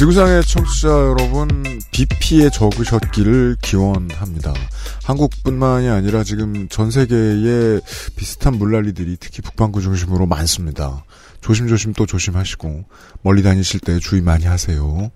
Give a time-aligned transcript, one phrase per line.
[0.00, 4.54] 지구상의 청취자 여러분, 비 피해 적으셨기를 기원합니다.
[5.04, 7.80] 한국뿐만이 아니라 지금 전 세계에
[8.16, 11.04] 비슷한 물난리들이 특히 북반구 중심으로 많습니다.
[11.42, 12.86] 조심조심 또 조심하시고
[13.20, 15.10] 멀리 다니실 때 주의 많이 하세요.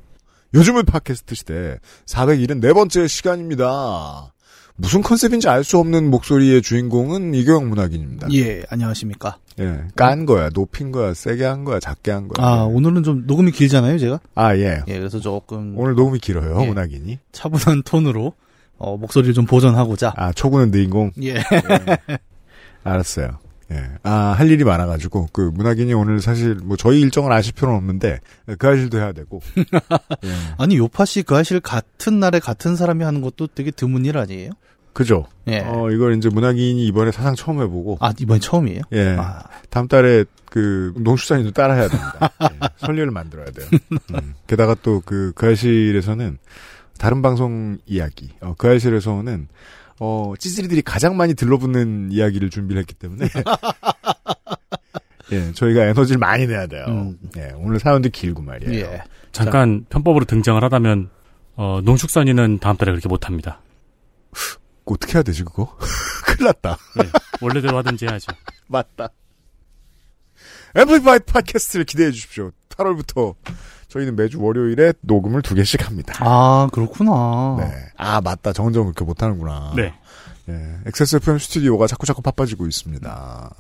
[0.53, 4.34] 요즘은 팟캐스트 시대 474번째 시간입니다.
[4.77, 8.29] 무슨 컨셉인지 알 수 없는 목소리의 주인공은 이경영 문학인입니다.
[8.33, 9.39] 예, 안녕하십니까.
[9.61, 12.45] 예, 깐 거야, 높인 거야, 세게 한 거야, 작게 한 거야.
[12.45, 14.19] 아, 오늘은 좀 녹음이 길잖아요, 제가.
[14.35, 14.83] 아, 예.
[14.89, 16.67] 예, 그래서 조금 오늘 녹음이 길어요, 예.
[16.67, 17.19] 문학인이.
[17.31, 18.33] 차분한 톤으로
[18.77, 20.15] 어, 목소리를 좀 보존하고자.
[20.17, 21.13] 아, 초구는 내 인공.
[21.23, 21.37] 예.
[22.83, 23.39] 알았어요.
[23.75, 23.91] 예.
[24.03, 28.21] 아, 할 일이 많아가지고, 그, 문학인이 오늘 사실, 뭐, 저희 일정을 아실 필요는 없는데,
[28.59, 29.41] 그할 일도 해야 되고.
[30.25, 30.31] 예.
[30.59, 34.51] 아니, 요파 씨그 사실 같은 날에 같은 사람이 하는 것도 되게 드문 일 아니에요?
[34.93, 35.27] 그죠?
[35.49, 35.59] 예.
[35.59, 38.83] 어, 이걸 이제 문학인이 이번에 사상 처음 해보고, 아, 이번이 처음이에요?
[38.93, 39.17] 예.
[39.19, 42.31] 아, 다음 달에 그, 농축산인도 따라 해야 됩니다.
[42.43, 42.69] 예.
[42.77, 43.67] 설례를 만들어야 돼요.
[44.15, 44.35] 음.
[44.47, 46.39] 게다가 또 그, 그 알실에서는,
[46.97, 49.49] 다른 방송 이야기, 어, 그 알실에서는,
[50.01, 53.29] 어, 찌질이들이 가장 많이 들러붙는 이야기를 준비를 했기 때문에,
[55.33, 56.85] 예, 저희가 에너지를 많이 내야 돼요.
[56.89, 57.19] 음.
[57.37, 58.85] 예, 오늘 사연도 길고 말이에요.
[58.85, 59.03] 예.
[59.33, 61.11] 잠깐 편법으로 등장을 하다면
[61.57, 63.61] 어, 농축산인은 다음 달에 그렇게 못합니다.
[64.85, 65.77] 어떻게 해야 되지, 그거?
[66.27, 66.77] 큰일 났다.
[66.97, 67.05] 네,
[67.41, 68.33] 원래대로 하든지 해야죠.
[68.67, 69.09] 맞다.
[70.77, 72.51] 앰플리파이드 팟캐스트를 기대해 주십시오.
[72.71, 73.35] 8월부터
[73.95, 76.15] 저희는 매주 월요일에 녹음을 두 개씩 합니다.
[76.19, 77.57] 아, 그렇구나.
[77.61, 77.73] 네.
[77.97, 78.53] 아, 맞다.
[78.53, 79.73] 정정 그렇게 못하는구나.
[79.77, 79.95] 네.
[80.49, 80.79] 예.
[80.87, 83.55] XSFM 스튜디오가 자꾸자꾸 바빠지고 있습니다.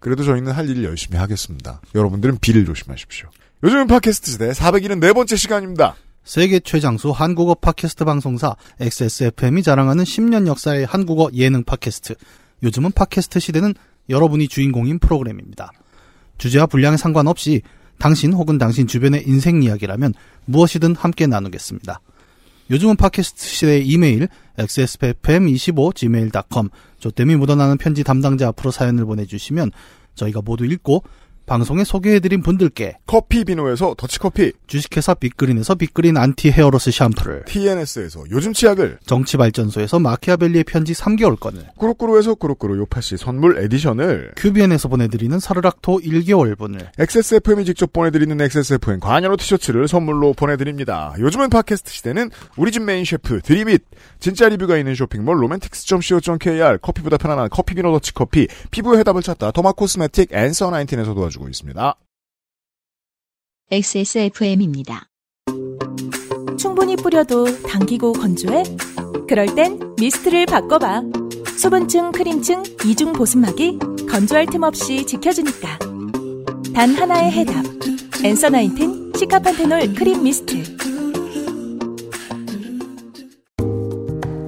[0.00, 1.80] 그래도 저희는 할 일을 열심히 하겠습니다.
[1.94, 3.28] 여러분들은 비를 조심하십시오.
[3.62, 5.94] 요즘은 팟캐스트 시대 474번째 시간입니다.
[6.24, 12.14] 세계 최장수 한국어 팟캐스트 방송사 XSFM이 자랑하는 10년 역사의 한국어 예능 팟캐스트.
[12.64, 13.74] 요즘은 팟캐스트 시대는
[14.10, 15.70] 여러분이 주인공인 프로그램입니다.
[16.36, 17.62] 주제와 분량에 상관없이
[17.98, 20.14] 당신 혹은 당신 주변의 인생 이야기라면
[20.46, 22.00] 무엇이든 함께 나누겠습니다.
[22.70, 24.28] 요즘은 팟캐스트 시대의 이메일
[24.58, 29.70] xsfm25gmail.com 조땜이 묻어나는 편지 담당자 앞으로 사연을 보내주시면
[30.14, 31.02] 저희가 모두 읽고
[31.48, 38.98] 방송에 소개해드린 분들께 커피 비노에서 더치커피, 주식회사 빅그린에서 빅그린 안티 헤어로스 샴푸를 TNS에서 요즘 치약을,
[39.06, 47.94] 정치발전소에서 마키아벨리의 편지 3개월권을 꾸루꾸루에서 꾸루꾸루 요파시 선물 에디션을, 큐비엔에서 보내드리는 사르락토 1개월분을 XSFM이 직접
[47.94, 51.14] 보내드리는 XSFM 관여로 티셔츠를 선물로 보내드립니다.
[51.18, 53.82] 요즘은 팟캐스트 시대는 우리 집 메인 셰프 드림잇
[54.20, 60.34] 진짜 리뷰가 있는 쇼핑몰 로맨틱스.co.kr 커피보다 편안한 커피 비노 더치커피 피부의 해답을 찾다 더마 코스메틱
[60.34, 61.94] 앤서 19에서 도와주 고 있습니다.
[63.70, 65.08] XSFM입니다.
[66.58, 68.64] 충분히 뿌려도 당기고 건조해?
[69.28, 71.02] 그럴 땐 미스트를 바꿔봐.
[71.56, 73.78] 수분층, 크림층, 이중 보습막이
[74.08, 75.78] 건조할 틈 없이 지켜주니까.
[76.74, 77.64] 단 하나의 해답.
[78.24, 80.62] 엔서 나인틴 시카판테놀 크림 미스트.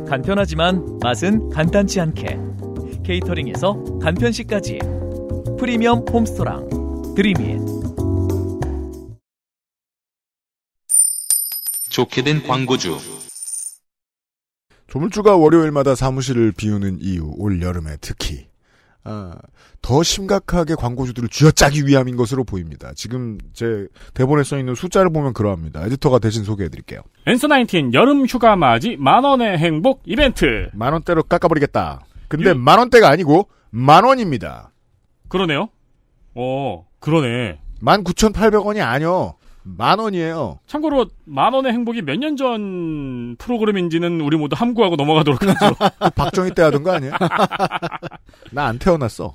[0.08, 2.40] 간편하지만 맛은 간단치 않게
[3.04, 4.80] 케이터링에서 간편식까지
[5.58, 6.79] 프리미엄 홈스토랑
[7.20, 7.60] 드림잇
[11.90, 12.96] 좋게 된 광고주.
[14.86, 18.46] 조물주가 월요일마다 사무실을 비우는 이유 올 여름에 특히
[19.04, 19.34] 아,
[19.82, 22.92] 더 심각하게 광고주들을 쥐어짜기 위함인 것으로 보입니다.
[22.94, 25.84] 지금 제 대본에 써 있는 숫자를 보면 그러합니다.
[25.84, 27.02] 에디터가 대신 소개해드릴게요.
[27.26, 30.70] 엔서 나인틴 여름 휴가 맞이 만 원의 행복 이벤트.
[30.72, 32.00] 만 원대로 깎아버리겠다.
[32.28, 34.72] 근데 유- 만 원대가 아니고 만 원입니다.
[35.28, 35.68] 그러네요.
[36.34, 37.58] 어, 그러네.
[37.80, 39.34] 만 구천 팔백 원이 아니요.
[39.62, 40.58] 만 원이에요.
[40.66, 45.74] 참고로 만 원의 행복이 몇 년 전 프로그램인지는 우리 모두 함구하고 넘어가도록 하죠.
[46.00, 47.12] 그 박정희 때 하던 거 아니야?
[48.52, 49.34] 나 안 태어났어.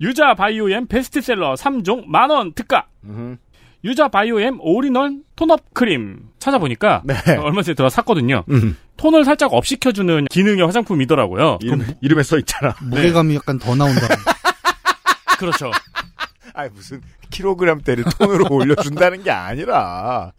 [0.00, 2.86] 유자 바이오엠 베스트셀러 3종 만 원 특가.
[3.84, 7.14] 유자 바이오엠 all-in-one tone-up 크림 찾아보니까 네.
[7.36, 8.44] 어, 얼마 전에 들어 샀거든요.
[8.50, 8.76] 음.
[8.96, 11.58] 톤을 살짝 up 시켜주는 기능의 화장품이더라고요.
[11.62, 12.74] 이름, 이름에 써 있잖아.
[12.80, 14.00] 무게감이 약간 더 나온다.
[15.38, 15.70] 그렇죠.
[16.54, 20.32] 아니 무슨 킬로그램대를 톤으로 올려준다는 게 아니라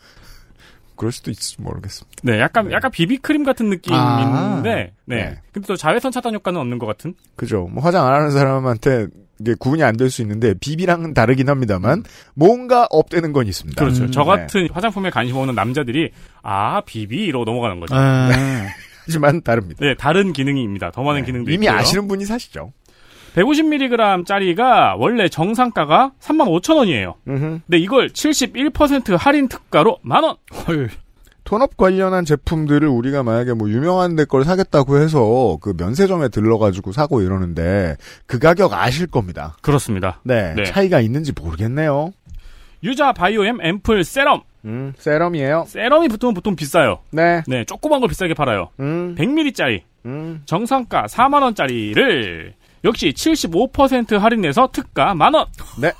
[0.95, 2.21] 그럴 수도 있을지 모르겠습니다.
[2.23, 4.61] 네, 약간 약간 비비크림 같은 느낌인데, 아.
[4.63, 4.93] 네.
[5.03, 5.37] 네.
[5.51, 7.13] 근데 또 자외선 차단 효과는 없는 것 같은.
[7.35, 7.67] 그죠?
[7.69, 9.07] 뭐 화장 안 하는 사람한테
[9.41, 13.77] 이게 구분이 안 될 수 있는데 비비랑은 다르긴 합니다만 뭔가 업되는 건 있습니다.
[13.83, 14.03] 그렇죠.
[14.05, 14.25] 음, 저 네.
[14.27, 17.93] 같은 화장품에 관심 없는 남자들이 아 비비 이러고 넘어가는 거죠.
[17.93, 18.29] 아,
[19.05, 19.85] 하지만 다릅니다.
[19.85, 20.91] 네, 다른 기능입니다.
[20.91, 21.77] 더 많은 네, 기능도 이미 있고요.
[21.77, 22.71] 아시는 분이 사시죠.
[23.35, 27.13] 150mg짜리가 원래 정상가가 35,000원이에요.
[27.25, 30.35] 근데 이걸 71% 할인 특가로 만 원.
[30.67, 30.89] 헐.
[31.43, 37.21] 톤업 관련한 제품들을 우리가 만약에 뭐 유명한 데 걸 사겠다고 해서 그 면세점에 들러가지고 사고
[37.21, 39.55] 이러는데 그 가격 아실 겁니다.
[39.61, 40.19] 그렇습니다.
[40.23, 40.63] 네, 네.
[40.63, 42.11] 차이가 있는지 모르겠네요.
[42.83, 44.41] 유자 바이오엠 앰플 세럼.
[44.65, 45.65] 음, 세럼이에요.
[45.67, 46.99] 세럼이 보통 보통 비싸요.
[47.11, 48.69] 네, 네, 조그만 걸 비싸게 팔아요.
[48.79, 50.41] 음, 100ml짜리 음.
[50.45, 52.53] 정상가 4만 원짜리를
[52.85, 55.47] 역시 75% 할인해서 특가 만원.
[55.81, 55.91] 네.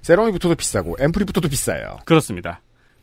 [0.00, 1.98] 세럼이 붙어도 비싸고 앰플이 붙어도 비싸요.
[2.04, 2.60] 그렇습니다.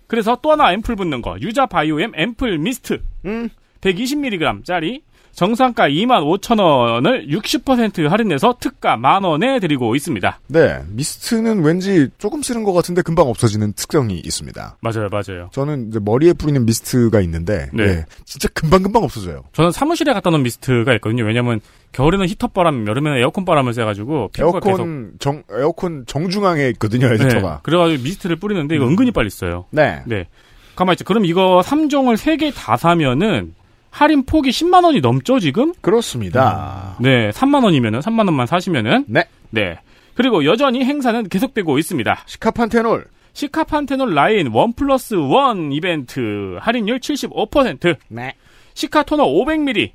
[0.07, 3.49] 그래서 또 하나 앰플 붙는 거 유자 바이오엠 앰플 미스트 음,
[3.81, 5.03] 120mg짜리
[5.39, 10.41] 정상가 25,000원을 60% 할인해서 특가 만 원에 드리고 있습니다.
[10.47, 14.75] 네, 미스트는 왠지 조금 쓰는 것 같은데 금방 없어지는 특성이 있습니다.
[14.81, 15.47] 맞아요, 맞아요.
[15.53, 17.83] 저는 이제 머리에 뿌리는 미스트가 있는데, 네.
[17.83, 19.45] 예, 진짜 금방 금방 없어져요.
[19.53, 21.23] 저는 사무실에 갖다 놓은 미스트가 있거든요.
[21.23, 21.61] 왜냐면
[21.93, 27.13] 겨울에는 히터 바람, 여름에는 에어컨 바람을 쐬가지고 피부가 계속 에어컨 정 에어컨 정중앙에 있거든요, 네,
[27.13, 27.61] 에디터가.
[27.63, 29.67] 그래가지고 미스트를 뿌리는데 이거 은근히 빨리 써요.
[29.71, 30.01] 네.
[30.05, 30.27] 네.
[30.75, 31.05] 가만 있죠.
[31.05, 33.53] 그럼 이거 3종을 3개 다 사면은
[33.89, 35.73] 할인 폭이 10만 원이 넘죠, 지금?
[35.81, 36.95] 그렇습니다.
[36.99, 39.25] 네, 3만 원이면은 3만 원만 사시면은 네.
[39.49, 39.79] 네.
[40.13, 42.23] 그리고 여전히 행사는 계속되고 있습니다.
[42.25, 43.05] 시카판테놀.
[43.33, 47.95] 시카판테놀 라인 one plus one 이벤트 할인율 75%.
[48.09, 48.33] 네.
[48.73, 49.91] 시카토너 500ml.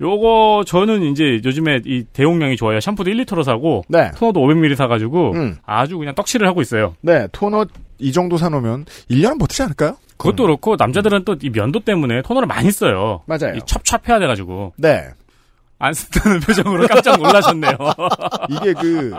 [0.00, 2.80] 요거 저는 이제 요즘에 이 대용량이 좋아요.
[2.80, 4.10] 샴푸도 1리터로 사고 네.
[4.16, 5.56] 토너도 500ml 사가지고 음.
[5.64, 6.94] 아주 그냥 떡칠을 하고 있어요.
[7.00, 7.66] 네, 토너
[7.98, 9.96] 이 정도 사놓으면 1년은 버티지 않을까요?
[10.18, 13.22] 그것도 그렇고 남자들은 또 이 면도 때문에 토너를 많이 써요.
[13.26, 13.54] 맞아요.
[13.56, 15.04] 이 찹찹해야 돼가지고 네.
[15.78, 17.76] 안 쓴다는 표정으로 깜짝 놀라셨네요.
[18.48, 19.14] 이게 그,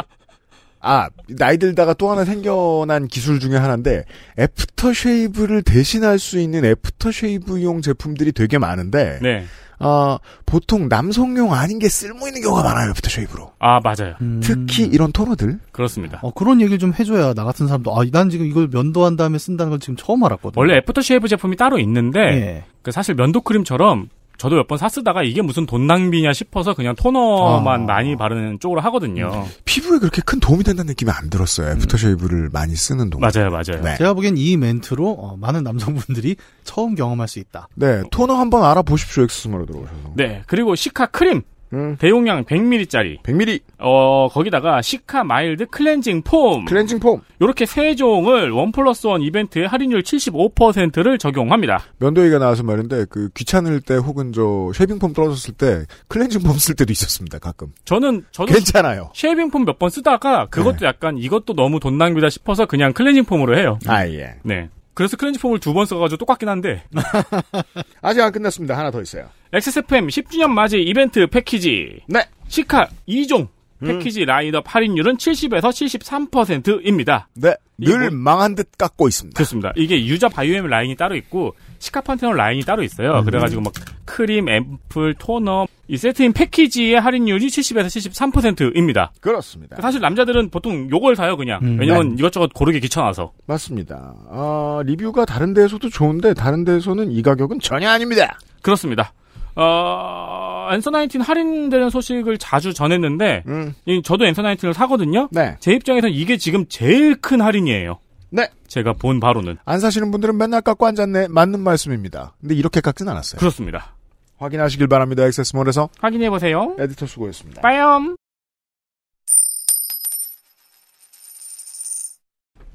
[0.79, 4.06] 아, 나이 들다가 또 하나 생겨난 기술 중에 하나인데,
[4.39, 9.45] aftershave를 대신할 수 있는 aftershave용 제품들이 되게 많은데, 네.
[9.79, 13.54] 아, 보통 남성용 아닌 게 쓸모 있는 경우가 많아요, aftershave로.
[13.59, 14.15] 아 맞아요.
[14.21, 14.39] 음.
[14.44, 15.59] 특히 이런 토너들.
[15.71, 16.19] 그렇습니다.
[16.24, 19.69] 어, 그런 얘기를 좀 해줘야 나 같은 사람도 아, 난 지금 이걸 면도한 다음에 쓴다는
[19.71, 20.59] 걸 지금 처음 알았거든요.
[20.59, 22.63] 원래 애프터 쉐이브 제품이 따로 있는데 예.
[22.81, 27.81] 그 사실 면도 크림처럼 저도 몇번 사 쓰다가 이게 무슨 돈 낭비냐 싶어서 그냥 토너만
[27.81, 27.86] 아.
[27.86, 29.45] 많이 바르는 쪽으로 하거든요.
[29.66, 33.31] 피부에 그렇게 큰 도움이 된다는 느낌이 안 들었어요, aftershave를 많이 쓰는 동안.
[33.34, 33.81] 맞아요, 맞아요.
[33.84, 33.98] 네.
[33.98, 37.68] 제가 보기엔 이 멘트로 어, 많은 남성분들이 처음 경험할 수 있다.
[37.75, 40.13] 네, 토너 한번 알아보십시오, 엑스스마로 들어오셔서.
[40.16, 41.42] 네, 그리고 시카 크림
[41.74, 47.22] 음, 대용량 100ml짜리 100ml 어 거기다가 시카 마일드 cleansing foam cleansing foam.
[47.40, 51.81] 이렇게 세 종을 one plus one 이벤트에 할인율 75%를 적용합니다.
[52.00, 56.57] 면도 얘기가 나와서 말인데, 그 귀찮을 때 혹은 저 shaving foam 떨어졌을 때 cleansing foam
[56.58, 57.74] 쓸 때도 있었습니다, 가끔.
[57.86, 59.12] 저는 저도 괜찮아요.
[59.13, 63.57] shaving foam 몇 번 쓰다가 그것도 약간 이것도 너무 돈 낭비다 싶어서 그냥 cleansing foam으로
[63.58, 63.78] 해요.
[63.88, 64.36] 아, 예.
[64.44, 64.70] 네.
[64.94, 66.81] 그래서 cleansing foam을 두 번 써가지고 똑같긴 한데
[68.02, 68.75] 아직 안 끝났습니다.
[68.78, 69.28] 하나 더 있어요.
[69.54, 72.22] XSFM 10주년 맞이 이벤트 패키지 네.
[72.48, 73.48] 시카 2종
[73.84, 73.88] 음.
[73.88, 77.28] 패키지 라인업 할인율은 70에서 73%입니다.
[77.36, 77.54] 네.
[77.78, 79.36] 늘 뭐- 망한 듯 깎고 있습니다.
[79.38, 79.72] 그렇습니다.
[79.76, 83.24] 이게 유자 바이오엠 라인이 따로 있고 시카 판테놀 라인이 따로 있어요.
[83.24, 83.72] 그래가지고 막
[84.06, 89.12] 크림, 앰플, 토너 이 세트인 패키지의 할인율이 70에서 73%입니다.
[89.22, 89.80] 그렇습니다.
[89.80, 91.60] 사실 남자들은 보통 요걸 사요 그냥.
[91.62, 93.32] 음, 왜냐면 이것저것 고르기 귀찮아서.
[93.46, 94.16] 맞습니다.
[94.32, 98.39] 아, 리뷰가 다른 데에서도 좋은데 다른 데에서는 이 가격은 전혀 아닙니다.
[98.63, 99.13] 그렇습니다.
[99.60, 103.74] 어, 엔서 나인틴 할인되는 소식을 자주 전했는데 음.
[103.86, 105.30] 이- 저도 엔서 나인틴을 사거든요.
[105.32, 105.58] 네.
[105.60, 108.00] 제 입장에선 이게 지금 제일 큰 할인이에요.
[108.30, 108.50] 네.
[108.68, 111.30] 제가 본 바로는 안 사시는 분들은 맨날 깎고 앉았네.
[111.30, 112.36] 맞는 말씀입니다.
[112.40, 113.40] 근데 이렇게 깎진 않았어요.
[113.40, 113.96] 그렇습니다.
[114.38, 115.26] 확인하시길 바랍니다.
[115.26, 116.76] 액세스몰에서 확인해 보세요.
[116.78, 117.62] 에디터 수고했습니다.
[117.62, 118.16] 빠염.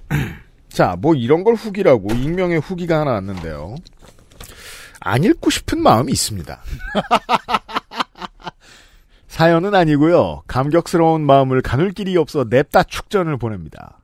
[0.69, 3.77] 자, 뭐 이런 걸 후기라고 익명의 후기가 하나 왔는데요.
[5.05, 6.61] 안 읽고 싶은 마음이 있습니다.
[9.29, 10.43] 사연은 아니고요.
[10.47, 13.99] 감격스러운 마음을 가눌 길이 없어 냅다 축전을 보냅니다.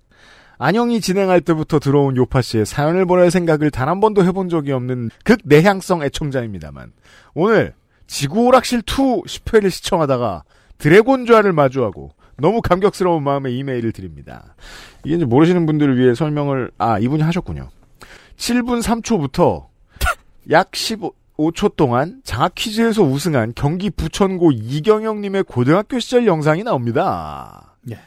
[0.59, 5.11] 안영이 진행할 때부터 들어온 요파 씨의 사연을 보낼 생각을 단 한 번도 해본 적이 없는
[5.25, 6.93] 극내향성 애청자입니다만
[7.35, 7.75] 오늘
[8.09, 10.43] 지구오락실 2 10회를 시청하다가
[10.79, 14.55] 드래곤좌를 마주하고 너무 감격스러운 마음에 이메일을 드립니다.
[15.05, 17.69] 이게 이제 모르시는 분들을 위해 설명을 아 이분이 하셨군요.
[18.37, 19.68] 7분 3초부터
[20.51, 27.77] 약 15초 동안 장학 퀴즈에서 우승한 경기 부천고 이경영님의 고등학교 시절 영상이 나옵니다.
[27.91, 27.99] 예.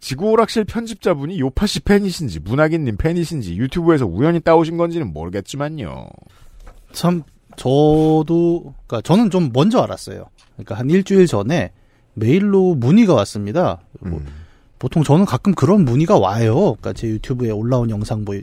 [0.00, 6.08] 지구오락실 편집자분이 요팟시 팬이신지 문학인님 팬이신지 유튜브에서 우연히 따오신 건지는 모르겠지만요.
[6.92, 7.22] 참
[7.56, 10.26] 저도 그러니까 저는 좀 먼저 알았어요.
[10.54, 11.72] 그러니까 한 일주일 전에
[12.14, 13.80] 메일로 문의가 왔습니다.
[14.00, 14.26] 뭐 음.
[14.78, 16.54] 보통 저는 가끔 그런 문의가 와요.
[16.80, 18.36] 그러니까 제 유튜브에 올라온 영상 뭐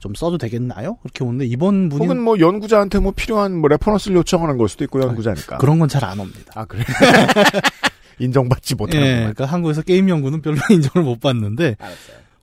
[0.00, 0.96] 좀 써도 되겠나요?
[1.02, 5.00] 그렇게 오는데 이번 문의 혹은 뭐 연구자한테 뭐 필요한 뭐 reference를 요청하는 걸 수도 있고
[5.02, 5.58] 연구자니까.
[5.58, 6.52] 그런 건 잘 안 옵니다.
[6.54, 6.82] 아 그래.
[8.18, 11.76] 인정받지 예, 못하는 그러니까 한국에서 게임 연구는 별로 인정을 못 받는데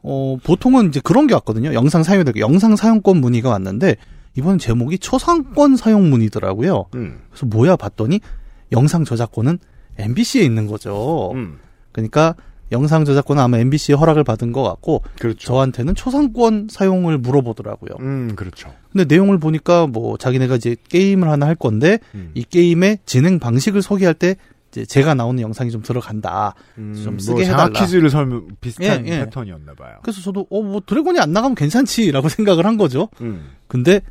[0.04, 1.74] 어, 보통은 이제 그런 게 왔거든요.
[1.74, 3.96] 영상 대해 영상 사용권 문의가 왔는데
[4.36, 6.86] 이번 제목이 초상권 사용 문의더라고요.
[6.96, 7.20] 음.
[7.32, 8.20] 그래서 뭐야 봤더니
[8.72, 9.58] 영상 저작권은
[9.98, 11.32] MBC에 있는 거죠.
[11.34, 11.58] 음.
[11.92, 12.36] 그러니까
[12.72, 15.40] 영상 저작권은 아마 MBC의 허락을 받은 것 같고 그렇죠.
[15.48, 17.92] 저한테는 초상권 사용을 물어보더라고요.
[18.00, 18.74] 음, 그렇죠.
[18.92, 22.32] 근데 내용을 보니까 뭐 자기네가 이제 게임을 하나 할 건데 음.
[22.34, 24.36] 이 게임의 진행 방식을 소개할 때
[24.72, 26.54] 이제 제가 나오는 영상이 좀 들어간다.
[26.76, 27.70] 좀 쓰게 뭐 해달라.
[27.70, 29.20] 퀴즈를 설명 비슷한 예, 예.
[29.26, 29.96] 패턴이었나 봐요.
[30.02, 33.08] 그래서 저도 어 뭐 드래곤이 안 나가면 괜찮지라고 생각을 한 거죠.
[33.22, 33.52] 음.
[33.68, 34.02] 근데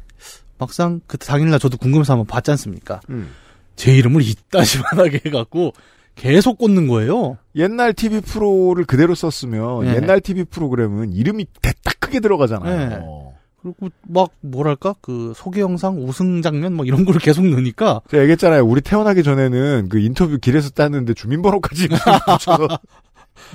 [0.58, 3.00] 막상 그 당일날 저도 궁금해서 한번 봤지 않습니까?
[3.10, 3.28] 음.
[3.76, 5.74] 제 이름을 이따시만하게 해갖고
[6.16, 7.38] 계속 꽂는 거예요.
[7.54, 9.94] 옛날 TV 프로를 그대로 썼으면 예.
[9.96, 12.90] 옛날 TV 프로그램은 이름이 대딱 크게 들어가잖아요.
[12.92, 13.36] 예.
[13.62, 18.64] 그리고 막 뭐랄까 그 소개 영상 우승 장면 막 이런 걸 계속 넣으니까 제가 얘기했잖아요.
[18.64, 21.88] 우리 태어나기 전에는 그 인터뷰 길에서 땄는데 주민번호까지
[22.26, 22.68] 붙여서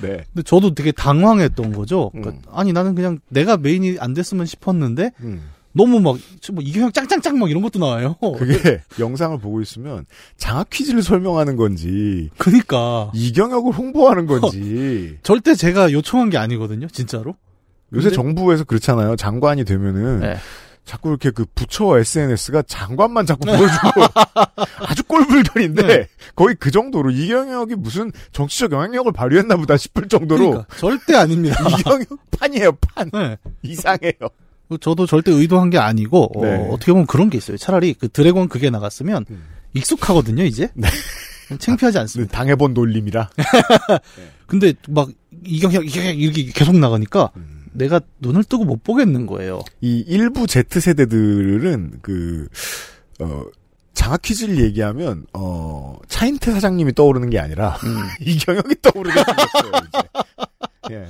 [0.00, 0.24] 네.
[0.32, 2.10] 근데 저도 되게 당황했던 거죠.
[2.10, 2.42] 그러니까 음.
[2.52, 5.42] 아니 나는 그냥 내가 메인이 안 됐으면 싶었는데 음.
[5.74, 6.16] 너무 막
[6.52, 8.16] 뭐 이경영 짱짱짱 막 이런 것도 나와요.
[8.38, 10.04] 그게 영상을 보고 있으면
[10.36, 17.36] 장학 퀴즈를 설명하는 건지 그니까 이경혁을 홍보하는 건지 절대 제가 요청한 게 아니거든요, 진짜로.
[17.94, 19.16] 요새 근데- 정부에서 그렇잖아요.
[19.16, 20.36] 장관이 되면은 네.
[20.84, 24.02] 자꾸 이렇게 그 부처 SNS가 장관만 자꾸 보여주고
[24.84, 26.08] 아주 꼴불견인데 네.
[26.34, 31.56] 거의 그 정도로 이경혁이 무슨 정치적 영향력을 발휘했나 보다 싶을 정도로 그러니까 절대 아닙니다.
[31.78, 33.36] 이경혁 판이에요 판 네.
[33.62, 34.12] 이상해요.
[34.78, 36.68] 저도 절대 의도한 게 아니고 어, 네.
[36.68, 37.56] 어 떻게 보면 그런 게 있어요.
[37.56, 39.44] 차라리 그 드래곤 그게 나갔으면 음.
[39.74, 40.68] 익숙하거든요, 이제.
[41.58, 42.36] 창피하지 네, 않습니다.
[42.36, 43.30] 당해본 놀림이라.
[44.46, 45.08] 근데 막
[45.44, 47.64] 이경혁 이경혁 이렇게 계속 나가니까 음.
[47.72, 49.60] 내가 눈을 뜨고 못 보겠는 거예요.
[49.80, 52.48] 이 일부 Z 세대들은 그
[53.20, 53.44] 어,
[53.94, 57.96] 장학 퀴즈를 얘기하면 어, 차인태 사장님이 떠오르는 게 아니라 음.
[58.20, 59.72] 이경혁이 떠오르게 생겼어요.
[59.88, 60.08] 이제.
[60.94, 61.08] 예.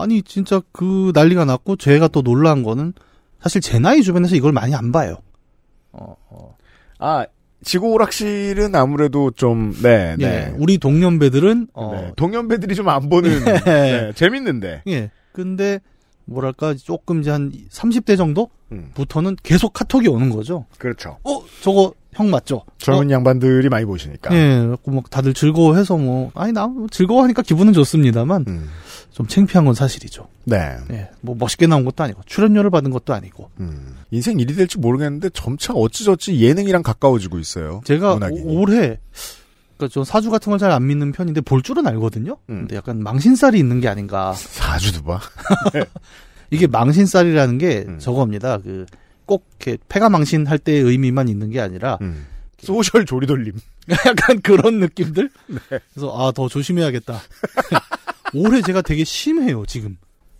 [0.00, 2.92] 아니 진짜 그 난리가 났고 제가 또 놀란 거는
[3.40, 5.16] 사실 제 나이 주변에서 이걸 많이 안 봐요.
[5.92, 6.56] 어, 어.
[6.98, 7.26] 아
[7.64, 10.54] 지구 오락실은 아무래도 좀 네, 예, 네.
[10.56, 13.30] 우리 동년배들은 어, 네, 동년배들이 좀 안 보는
[13.64, 14.82] 네, 재밌는데.
[14.88, 15.10] 예.
[15.32, 15.80] 근데
[16.24, 20.66] 뭐랄까 조금 이제 한 30대 정도부터는 음, 계속 카톡이 오는 거죠.
[20.78, 21.18] 그렇죠.
[21.24, 22.62] 어, 저거 형 맞죠?
[22.78, 24.34] 젊은 양반들이 많이 보시니까.
[24.34, 28.68] 예, 막 다들 즐거워해서 뭐, 아니, 나뭐 즐거워하니까 기분은 좋습니다만, 음,
[29.12, 30.28] 좀 창피한 건 사실이죠.
[30.44, 30.76] 네.
[30.90, 33.50] 예, 뭐 멋있게 나온 것도 아니고, 출연료를 받은 것도 아니고.
[33.60, 37.80] 음, 인생 일이 될지 모르겠는데 점차 어찌저찌 예능이랑 가까워지고 있어요.
[37.84, 38.18] 제가.
[38.30, 38.98] 오- 올해,
[39.78, 42.32] 그니까 저 사주 같은 걸 잘 안 믿는 편인데, 볼 줄은 알거든요?
[42.50, 42.58] 음.
[42.60, 44.32] 근데 약간 망신살이 있는 게 아닌가.
[44.34, 45.18] 사주도 봐.
[46.50, 47.98] 이게 망신살이라는 게 음.
[47.98, 48.58] 저겁니다.
[48.58, 48.84] 그,
[49.32, 52.26] 꼭 이렇게 폐가 망신할 때의 의미만 있는 게 아니라, 음.
[52.58, 53.54] 소셜 조리돌림.
[54.06, 55.30] 약간 그런 느낌들?
[55.46, 55.58] 네.
[55.94, 57.18] 그래서, 아, 더 조심해야겠다.
[58.36, 59.96] 올해 제가 되게 심해요, 지금.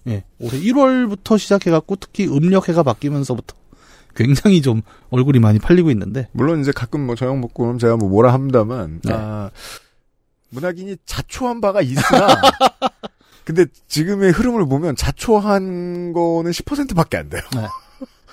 [0.08, 0.24] 예.
[0.38, 3.56] 올해 1월부터 시작해갖고 특히 음력해가 바뀌면서부터
[4.14, 6.28] 굉장히 좀 얼굴이 많이 팔리고 있는데.
[6.32, 9.14] 물론 이제 가끔 뭐 저형복구는 제가 뭐 뭐라 합니다만, 네.
[9.14, 9.50] 아,
[10.50, 12.02] 문학인이 자초한 바가 있으나,
[13.44, 17.40] 근데 지금의 흐름을 보면 자초한 거는 10%밖에 안 돼요.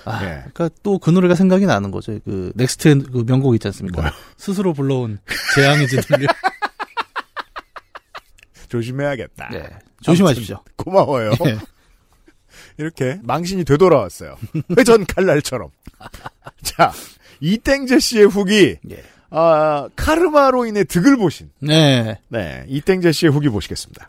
[0.04, 0.28] 아, 예.
[0.52, 2.18] 그러니까 또 그 노래가 생각이 나는 거죠.
[2.24, 4.02] 그 넥스트 그 명곡 있지 않습니까?
[4.02, 4.12] 뭐요?
[4.36, 5.18] 스스로 불러온
[5.54, 6.28] 재앙에 짓눌려.
[8.68, 9.48] 조심해야겠다.
[9.52, 9.64] 네.
[10.02, 10.60] 조심하십시오.
[10.76, 11.32] 고마워요.
[11.46, 11.58] 예.
[12.78, 14.36] 이렇게 망신이 되돌아왔어요.
[14.78, 15.70] 회전 칼날처럼.
[16.62, 16.92] 자,
[17.40, 18.76] 이땡제 씨의 후기.
[18.90, 19.02] 예.
[19.30, 21.50] 아, 카르마로 인해 득을 보신.
[21.60, 22.18] 네.
[22.28, 24.08] 네, 이땡제 씨의 후기 보시겠습니다.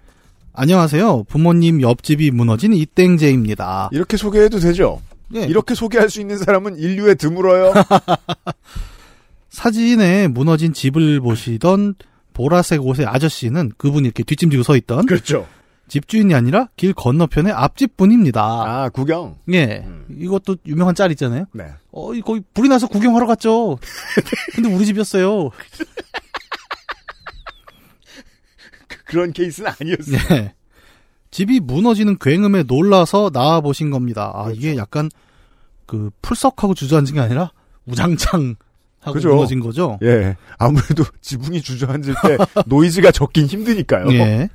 [0.54, 1.24] 안녕하세요.
[1.26, 3.90] 부모님 옆집이 무너진 이땡제입니다.
[3.94, 5.02] 이렇게 소개해도 되죠?
[5.36, 5.42] 예.
[5.46, 7.74] 이렇게 소개할 수 있는 사람은 인류에 드물어요.
[9.50, 11.96] 사진에 무너진 집을 보시던
[12.34, 15.48] 보라색 옷의 아저씨는 그분이 이렇게 뒷짐지고 서 있던 그렇죠.
[15.90, 18.42] 집주인이 아니라 길 건너편의 앞집 분입니다.
[18.42, 19.38] 아, 구경.
[19.52, 19.84] 예.
[19.86, 20.06] 음.
[20.10, 21.46] 이것도 유명한 짤 있잖아요.
[21.54, 21.66] 네.
[21.92, 23.78] 어, 이 거기 불이 나서 구경하러 갔죠.
[24.56, 25.50] 근데 우리 집이었어요.
[29.06, 30.38] 그런 케이스는 아니었어요.
[30.38, 30.54] 예.
[31.32, 34.32] 집이 무너지는 굉음에 놀라서 나와 보신 겁니다.
[34.36, 35.10] 아, 이게 약간
[35.86, 37.52] 그 풀썩하고 주저앉은 게 아니라
[37.86, 38.56] 우장창
[39.00, 39.30] 하고 그죠.
[39.34, 39.98] 무너진 거죠.
[40.04, 40.36] 예.
[40.58, 44.12] 아무래도 지붕이 주저앉을 때 노이즈가 적긴 힘드니까요.
[44.14, 44.50] 예.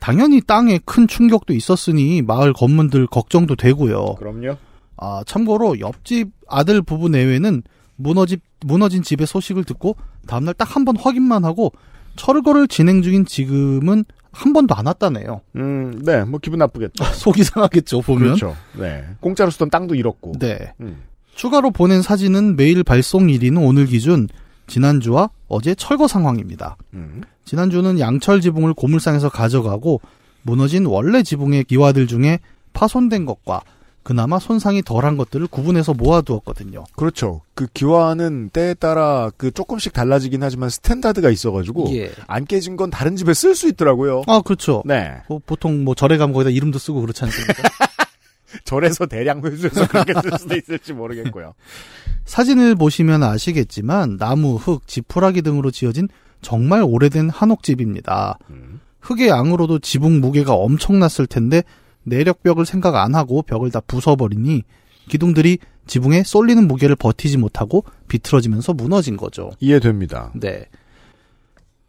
[0.00, 4.14] 당연히 땅에 큰 충격도 있었으니 마을 건물들 걱정도 되고요.
[4.16, 4.56] 그럼요.
[4.96, 7.62] 아, 참고로 옆집 아들 부부 내외는
[7.96, 11.72] 무너집, 무너진 집의 소식을 듣고 다음날 딱 한 번 확인만 하고
[12.16, 15.42] 철거를 진행 중인 지금은 한 번도 안 왔다네요.
[15.56, 17.04] 음, 네, 뭐 기분 나쁘겠죠.
[17.14, 18.22] 속이 상하겠죠, 보면.
[18.22, 18.56] 그렇죠.
[18.78, 19.04] 네.
[19.20, 20.32] 공짜로 쓰던 땅도 잃었고.
[20.38, 20.72] 네.
[20.80, 21.02] 음.
[21.34, 24.28] 추가로 보낸 사진은 메일 발송 1위는 오늘 기준
[24.66, 26.76] 지난주와 어제 철거 상황입니다.
[26.94, 27.22] 음.
[27.44, 30.00] 지난주는 양철 지붕을 고물상에서 가져가고
[30.42, 32.38] 무너진 원래 지붕의 기와들 중에
[32.72, 33.62] 파손된 것과
[34.02, 36.84] 그나마 손상이 덜한 것들을 구분해서 모아두었거든요.
[36.96, 37.42] 그렇죠.
[37.54, 42.10] 그 기와는 때에 따라 그 조금씩 달라지긴 하지만 standard가 있어가지고 예.
[42.26, 44.22] 안 깨진 건 다른 집에 쓸 수 있더라고요.
[44.26, 44.82] 아, 그렇죠.
[44.84, 45.18] 네.
[45.28, 47.62] 뭐 보통 뭐 절에 가면 거기다 이름도 쓰고 그렇지 않습니까?
[48.64, 51.54] 절에서 대량 회수해서 그렇게 쓸 수도 있을지 모르겠고요.
[52.24, 56.08] 사진을 보시면 아시겠지만 나무, 흙, 지푸라기 등으로 지어진
[56.40, 58.38] 정말 오래된 한옥집입니다.
[58.50, 58.80] 음.
[59.00, 61.62] 흙의 양으로도 지붕 무게가 엄청났을 텐데
[62.04, 64.62] 내력벽을 생각 안 하고 벽을 다 부숴버리니
[65.08, 69.50] 기둥들이 지붕에 쏠리는 무게를 버티지 못하고 비틀어지면서 무너진 거죠.
[69.60, 70.32] 이해됩니다.
[70.34, 70.66] 네.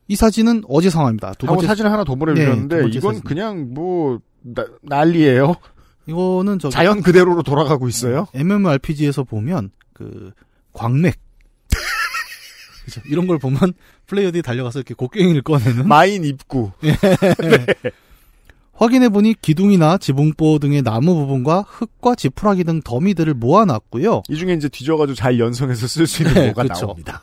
[0.08, 1.34] 이 사진은 어제 상황입니다.
[1.36, 3.27] 두 하고 번째 사진을 하나 더 네, 보내주셨는데 두 번째 이건 사진.
[3.27, 5.55] 그냥 뭐 나- 난리예요.
[6.08, 8.27] 이거는 저기 자연 그대로로 돌아가고 있어요.
[8.34, 10.32] MMORPG에서 보면 그
[10.74, 11.15] 광맥
[12.86, 13.01] 그죠?
[13.05, 13.74] 이런 걸 보면
[14.08, 16.72] 플레이어들이 달려가서 이렇게 곡괭이를 꺼내는 마인 입구.
[18.74, 24.24] 확인해 보니 기둥이나 지붕보 등의 나무 부분과 흙과 지푸라기 등 더미들을 모아놨고요.
[24.30, 26.88] 이 중에 이제 뒤져가지고 잘 연성해서 쓸 수 있는 네, 뭐가 그렇죠.
[26.88, 27.22] 나옵니다.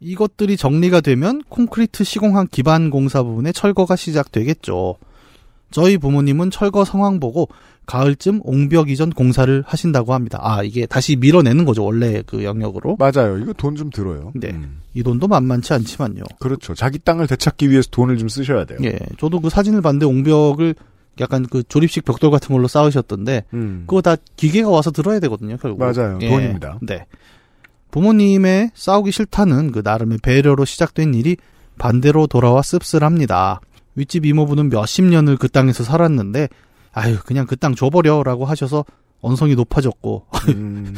[0.00, 4.96] 이것들이 정리가 되면 콘크리트 시공한 기반 공사 부분의 철거가 시작되겠죠.
[5.70, 7.48] 저희 부모님은 철거 상황 보고
[7.86, 10.38] 가을쯤 옹벽 이전 공사를 하신다고 합니다.
[10.42, 11.84] 아, 이게 다시 밀어내는 거죠.
[11.84, 12.96] 원래 그 영역으로.
[12.98, 13.38] 맞아요.
[13.38, 14.32] 이거 돈 좀 들어요.
[14.34, 14.50] 네.
[14.50, 14.81] 음.
[14.94, 16.22] 이 돈도 만만치 않지만요.
[16.38, 16.74] 그렇죠.
[16.74, 18.78] 자기 땅을 되찾기 위해서 돈을 좀 쓰셔야 돼요.
[18.84, 18.98] 예.
[19.18, 20.74] 저도 그 사진을 봤는데 옹벽을
[21.20, 23.84] 약간 그 조립식 벽돌 같은 걸로 쌓으셨던데 음.
[23.86, 25.78] 그거 다 기계가 와서 들어야 되거든요, 결국.
[25.80, 26.18] 맞아요.
[26.22, 26.28] 예.
[26.28, 26.78] 돈입니다.
[26.82, 27.06] 네.
[27.90, 31.36] 부모님의 싸우기 싫다는 그 나름의 배려로 시작된 일이
[31.78, 33.60] 반대로 돌아와 씁쓸합니다.
[33.94, 36.48] 윗집 이모부는 몇십 년을 그 땅에서 살았는데,
[36.92, 38.84] 아유, 그냥 그 땅 줘버려라고 하셔서
[39.20, 40.94] 언성이 높아졌고, 음.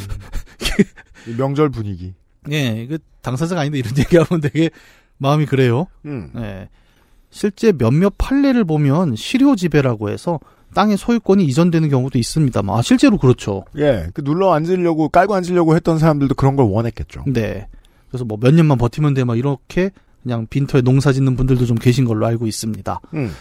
[1.26, 2.14] 이 명절 분위기.
[2.50, 4.70] 예, 그 당사자가 아닌데 이런 얘기하면 되게
[5.18, 5.86] 마음이 그래요.
[6.04, 6.30] 음.
[6.36, 6.68] 예.
[7.30, 10.38] 실제 몇몇 판례를 보면 실효 지배라고 해서
[10.74, 12.62] 땅의 소유권이 이전되는 경우도 있습니다.
[12.68, 13.64] 아, 실제로 그렇죠.
[13.78, 17.24] 예, 그 눌러 앉으려고 깔고 앉으려고 했던 사람들도 그런 걸 원했겠죠.
[17.26, 17.66] 네.
[18.08, 19.90] 그래서 뭐 몇 년만 버티면 돼, 막 이렇게
[20.22, 23.00] 그냥 빈터에 농사 짓는 분들도 좀 계신 걸로 알고 있습니다.
[23.14, 23.32] 음.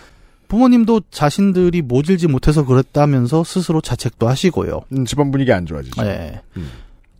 [0.48, 4.82] 부모님도 자신들이 모질지 못해서 그랬다면서 스스로 자책도 하시고요.
[4.92, 6.04] 음, 집안 분위기 안 좋아지죠.
[6.04, 6.42] 네.
[6.58, 6.70] 음.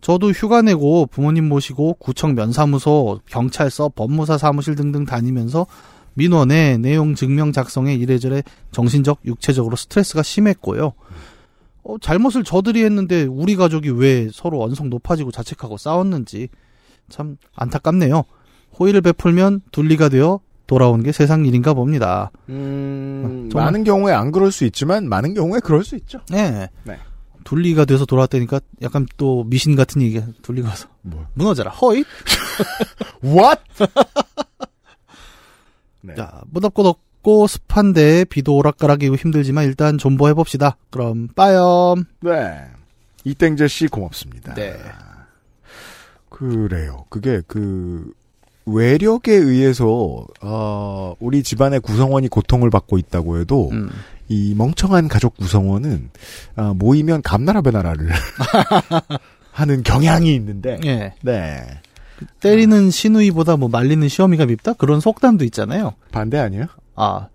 [0.04, 5.66] 저도 휴가 내고 부모님 모시고 구청 면사무소, 경찰서, 법무사 사무실 등등 다니면서
[6.12, 10.92] 민원에 내용 증명 작성에 이래저래 정신적, 육체적으로 스트레스가 심했고요.
[11.84, 16.48] 어, 잘못을 저들이 했는데 우리 가족이 왜 서로 언성 높아지고 자책하고 싸웠는지
[17.08, 18.24] 참 안타깝네요.
[18.78, 22.30] 호의를 베풀면 둘리가 되어 돌아온 게 세상 일인가 봅니다.
[22.50, 26.20] 음, 정말- 많은 경우에 안 그럴 수 있지만 많은 경우에 그럴 수 있죠.
[26.30, 26.68] 네.
[26.84, 26.98] 네.
[27.44, 31.26] 둘리가 돼서 돌아왔다니까 약간 또 미신 같은 얘기가 둘리가 와서 뭐?
[31.34, 32.06] 무너져라 허잇
[33.22, 33.62] What?
[36.00, 36.14] 네.
[36.16, 40.76] 자, 무덥고 덥고 습한데 비도 오락가락이고 힘들지만 일단 존버 해 봅시다.
[40.90, 42.04] 그럼 빠염.
[42.20, 42.64] 네.
[43.24, 44.54] 이땡재 씨 고맙습니다.
[44.54, 44.76] 네.
[46.28, 47.06] 그래요.
[47.08, 48.12] 그게 그
[48.66, 53.90] 외력에 의해서 어, 우리 집안의 구성원이 고통을 받고 있다고 해도 음.
[54.28, 56.10] 이 멍청한 가족 구성원은
[56.56, 58.10] 아, 모이면 감나라 배나라를
[59.52, 61.14] 하는 경향이 있는데 예.
[61.22, 61.62] 네
[62.40, 64.74] 때리는 시누이보다 뭐 말리는 시어미가 밉다?
[64.74, 65.94] 그런 속담도 있잖아요.
[66.12, 66.66] 반대 아니에요?
[66.96, 67.28] 아,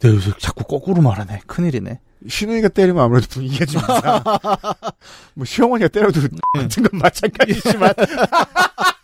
[0.00, 1.42] 내가 요새 자꾸 거꾸로 말하네.
[1.46, 2.00] 큰일이네.
[2.28, 4.22] 신우이가 때리면 아무래도 분위기가 좀 이상.
[5.34, 6.20] 뭐 시어머니가 때려도
[6.54, 7.92] 같은 건 마찬가지지만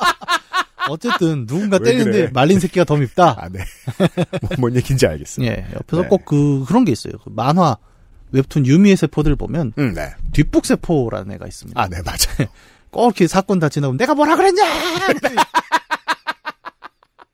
[0.93, 2.31] 어쨌든 누군가 왜 때리는데 그래?
[2.33, 3.37] 말린 새끼가 더 밉다.
[3.39, 3.61] 아 네.
[4.43, 5.47] 뭐, 뭔 얘기인지 알겠어요.
[5.47, 5.67] 예.
[5.75, 6.09] 옆에서 네.
[6.09, 7.15] 꼭그 그런 게 있어요.
[7.25, 7.77] 그 만화
[8.33, 10.11] 웹툰 유미의 세포들 보면 음, 네.
[10.33, 11.81] 뒷북 세포라는 애가 있습니다.
[11.81, 12.49] 아, 네, 맞아요.
[12.91, 14.63] 꼭 이렇게 사건 다 지나면 내가 뭐라 그랬냐?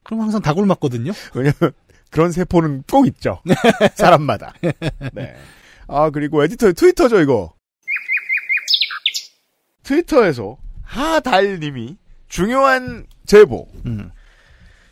[0.05, 1.12] 그럼 항상 다굴 맞거든요.
[1.35, 1.73] 왜냐면
[2.11, 3.42] 그런 세포는 꼭 있죠.
[3.94, 4.55] 사람마다.
[5.12, 5.37] 네.
[5.87, 7.53] 아 그리고 에디터 트위터죠 이거.
[9.83, 11.97] 트위터에서 하달님이
[12.29, 13.69] 중요한 제보.
[13.85, 14.11] 음.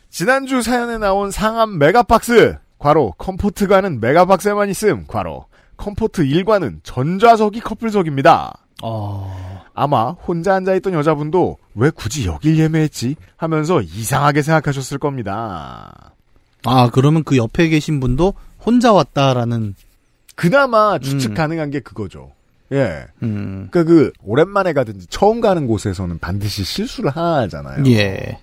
[0.09, 2.57] 지난주 사연에 나온 상암 메가박스.
[2.77, 5.05] 괄호 comfort관은 메가박스에만 있음.
[5.07, 8.53] 괄호 comfort 1관은 전좌석이 커플석입니다.
[8.83, 9.65] 어.
[9.73, 16.13] 아마 혼자 앉아있던 여자분도 왜 굳이 여길 예매했지 하면서 이상하게 생각하셨을 겁니다.
[16.65, 19.75] 아, 그러면 그 옆에 계신 분도 혼자 왔다라는,
[20.35, 21.35] 그나마 추측 음.
[21.35, 22.31] 가능한 게 그거죠.
[22.71, 23.05] 예.
[23.23, 27.83] 음, 그러니까 그 오랜만에 가든지 처음 가는 곳에서는 반드시 실수를 하잖아요.
[27.87, 28.39] 예.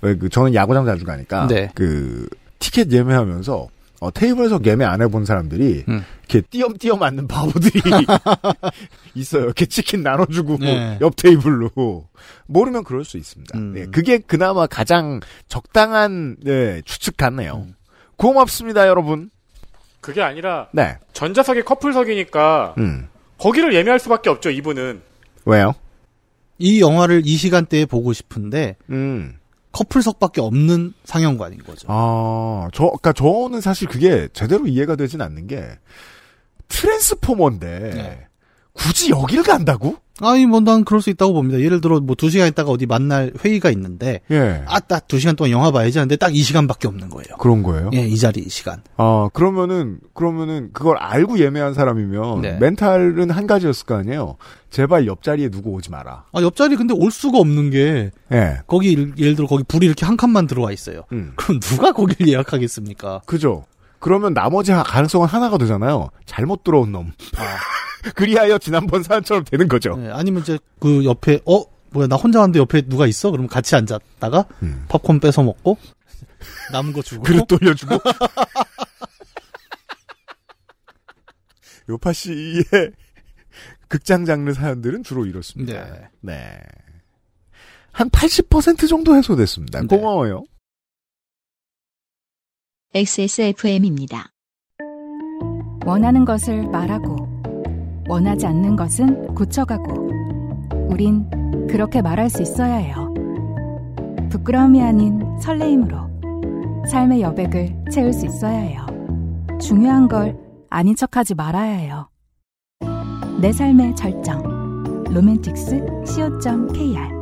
[0.00, 1.70] 왜그 저는 야구장 자주 가니까 네.
[1.74, 2.28] 그
[2.58, 3.68] 티켓 예매하면서
[4.00, 6.04] 어, 테이블에서 예매 안 해본 사람들이 음.
[6.20, 7.80] 이렇게 띄엄띄엄 앉는 바보들이
[9.14, 9.44] 있어요.
[9.44, 10.98] 이렇게 치킨 나눠주고 네.
[11.00, 12.06] 옆 테이블로
[12.46, 13.58] 모르면 그럴 수 있습니다.
[13.58, 13.72] 음.
[13.74, 17.64] 네, 그게 그나마 가장 적당한 네, 추측 같네요.
[17.66, 17.74] 음.
[18.16, 19.30] 고맙습니다, 여러분.
[20.00, 23.08] 그게 아니라 네, 전자석이 커플석이니까 음.
[23.38, 24.50] 거기를 예매할 수밖에 없죠.
[24.50, 25.00] 이분은
[25.44, 25.74] 왜요?
[26.58, 29.38] 이 영화를 이 시간대에 보고 싶은데 음.
[29.72, 31.86] 커플석밖에 없는 상영관인 거죠.
[31.90, 35.62] 아, 저, 그니까 저는 사실 그게 제대로 이해가 되진 않는 게,
[36.68, 38.26] 트랜스포머인데, 네.
[38.72, 39.96] 굳이 여길 간다고?
[40.20, 41.60] 아니, 뭐, 난 그럴 수 있다고 봅니다.
[41.60, 44.62] 예를 들어, 뭐, 두 시간 있다가 어디 만날 회의가 있는데, 예.
[44.66, 47.36] 아, 딱 두 시간 동안 영화 봐야지 하는데 딱 이 시간밖에 없는 거예요.
[47.38, 47.90] 그런 거예요?
[47.94, 48.82] 예, 이 자리 시간.
[48.96, 52.58] 아, 그러면은, 그러면은, 그걸 알고 예매한 사람이면, 네.
[52.60, 54.36] 멘탈은 한 가지였을 거 아니에요?
[54.70, 56.24] 제발 옆자리에 누구 오지 마라.
[56.32, 58.58] 아, 옆자리 근데 올 수가 없는 게, 예.
[58.66, 61.02] 거기, 일- 예를 들어, 거기 불이 이렇게 한 칸만 들어와 있어요.
[61.12, 61.32] 음.
[61.36, 63.22] 그럼 누가 거길 예약하겠습니까?
[63.26, 63.64] 그죠?
[64.00, 66.10] 그러면 나머지 하- 가능성은 하나가 되잖아요.
[66.26, 67.12] 잘못 들어온 놈.
[68.14, 69.96] 그리하여 지난번 사연처럼 되는 거죠.
[70.00, 71.64] 예, 아니면 이제 그 옆에, 어?
[71.90, 73.30] 뭐야, 나 혼자 왔는데 옆에 누가 있어?
[73.30, 74.84] 그러면 같이 앉았다가, 음.
[74.88, 75.78] 팝콘 뺏어 먹고,
[76.72, 77.22] 남은 거 주고.
[77.22, 77.98] 그릇 돌려주고.
[81.88, 82.64] 요파 씨의
[83.88, 85.72] 극장 장르 사연들은 주로 이렇습니다.
[85.72, 86.08] 네.
[86.20, 86.60] 네.
[87.92, 89.80] 한 80% 정도 해소됐습니다.
[89.80, 89.86] 네.
[89.86, 90.44] 고마워요.
[92.94, 94.30] XSFM입니다.
[95.84, 97.27] 원하는 것을 말하고
[98.08, 100.08] 원하지 않는 것은 고쳐가고
[100.88, 101.28] 우린
[101.68, 103.12] 그렇게 말할 수 있어야 해요.
[104.30, 106.08] 부끄러움이 아닌 설레임으로
[106.88, 108.86] 삶의 여백을 채울 수 있어야 해요.
[109.60, 110.36] 중요한 걸
[110.70, 112.08] 아닌 척하지 말아야 해요.
[113.40, 117.18] 내 삶의 절정 로맨틱스 co.kr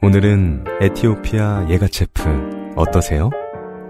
[0.00, 3.30] 오늘은 에티오피아 예가체프 어떠세요?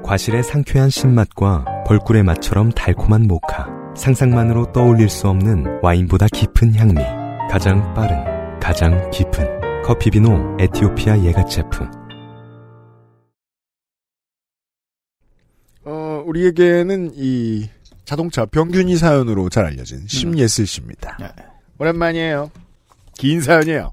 [0.03, 3.67] 과실의 상쾌한 신맛과 벌꿀의 맛처럼 달콤한 모카.
[3.97, 6.97] 상상만으로 떠올릴 수 없는 와인보다 깊은 향미.
[7.51, 11.89] 가장 빠른, 가장 깊은 커피비노 에티오피아 예가체프.
[15.87, 17.71] 어, 우리에게는 이
[18.05, 21.17] 자동차 병균이 사연으로 잘 알려진 심예슬 씨입니다.
[21.19, 21.29] 네.
[21.79, 22.51] 오랜만이에요.
[23.15, 23.93] 긴 사연이에요.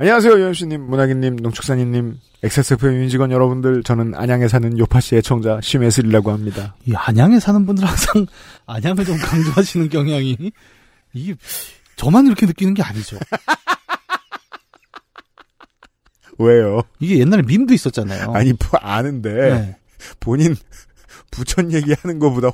[0.00, 6.74] 안녕하세요, 유현수님, 문학인님, 농축산인님, XSFM 임직원 여러분들, 저는 안양에 사는 요파씨 애청자 심예슬이라고 합니다.
[6.86, 8.24] 이 안양에 사는 분들 항상
[8.64, 10.52] 안양을 좀 강조하시는 경향이
[11.12, 11.34] 이게
[11.96, 13.18] 저만 이렇게 느끼는 게 아니죠.
[16.38, 16.80] 왜요?
[16.98, 18.32] 이게 옛날에 밈도 있었잖아요.
[18.32, 19.76] 아니, 뭐 아는데, 네.
[20.18, 20.56] 본인
[21.30, 22.52] 부천 얘기하는 것보다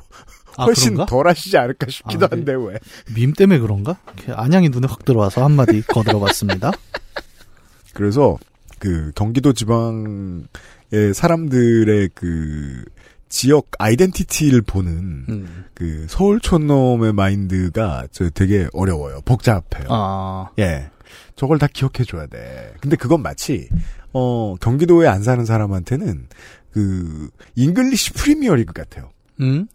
[0.57, 1.07] 아, 훨씬 그런가?
[1.09, 2.37] 덜 하시지 않을까 싶기도 아, 네.
[2.39, 2.77] 한데, 왜?
[3.15, 4.01] 밈 때문에 그런가?
[4.35, 6.73] 안양이 눈에 확 들어와서 한마디 거들어봤습니다.
[7.97, 8.39] 그래서,
[8.79, 10.45] 그, 경기도 지방의
[11.15, 12.85] 사람들의 그,
[13.29, 14.93] 지역 아이덴티티를 보는
[15.29, 15.65] 음.
[15.75, 19.21] 그 서울 촌 놈의 마인드가 저 되게 어려워요.
[19.25, 19.89] 복잡해요.
[19.91, 20.91] 아, 예.
[21.35, 22.73] 저걸 다 기억해 줘야 돼.
[22.81, 23.69] 근데 그건 마치
[24.13, 26.29] 어 경기도에 안 사는 사람한테는
[26.71, 29.11] 그 잉글리시 프리미어 리그 같아요.
[29.41, 29.67] 음?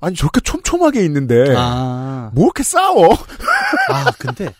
[0.00, 3.12] 아니 저렇게 촘촘하게 있는데 아, 뭐 이렇게 싸워?
[3.90, 4.52] 아, 근데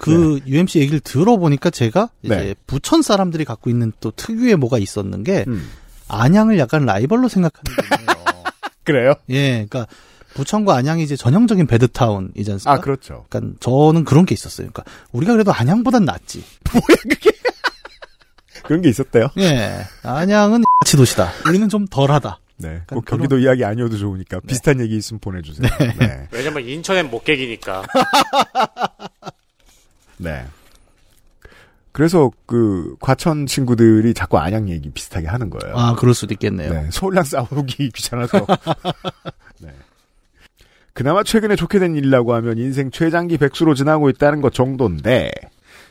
[0.00, 2.54] 그 UMC 얘기를 들어보니까 제가 이제 네.
[2.66, 5.68] 부천 사람들이 갖고 있는 또 특유의 뭐가 있었는 게 음.
[6.08, 8.24] 안양을 약간 라이벌로 생각하는 게 있네요.
[8.84, 9.14] 그래요?
[9.30, 9.86] 예, 그러니까
[10.34, 12.72] 부천과 안양이 이제 전형적인 베드타운이지 않습니까?
[12.72, 13.24] 아 그렇죠.
[13.28, 14.68] 그러니까 저는 그런 게 있었어요.
[14.70, 16.44] 그러니까 우리가 그래도 안양보단 낫지.
[18.64, 19.28] 그런 게 있었대요.
[19.38, 21.30] 예, 안양은 치 도시다.
[21.46, 22.40] 우리는 좀 덜하다.
[22.56, 22.82] 네.
[22.88, 25.68] 꼭 경기도 이야기 아니어도 좋으니까 비슷한 얘기 있으면 보내주세요.
[25.98, 26.28] 네.
[26.30, 27.82] 왜냐면 인천엔 목객이니까.
[30.18, 30.44] 네.
[31.92, 35.76] 그래서 그 과천 친구들이 자꾸 안양 얘기 비슷하게 하는 거예요.
[35.76, 36.72] 아, 그럴 수도 있겠네요.
[36.72, 38.44] 네, 서울랑 싸우기 귀찮아서.
[39.62, 39.68] 네.
[40.92, 45.30] 그나마 최근에 좋게 된 일이라고 하면 인생 최장기 백수로 지나고 있다는 것 정도인데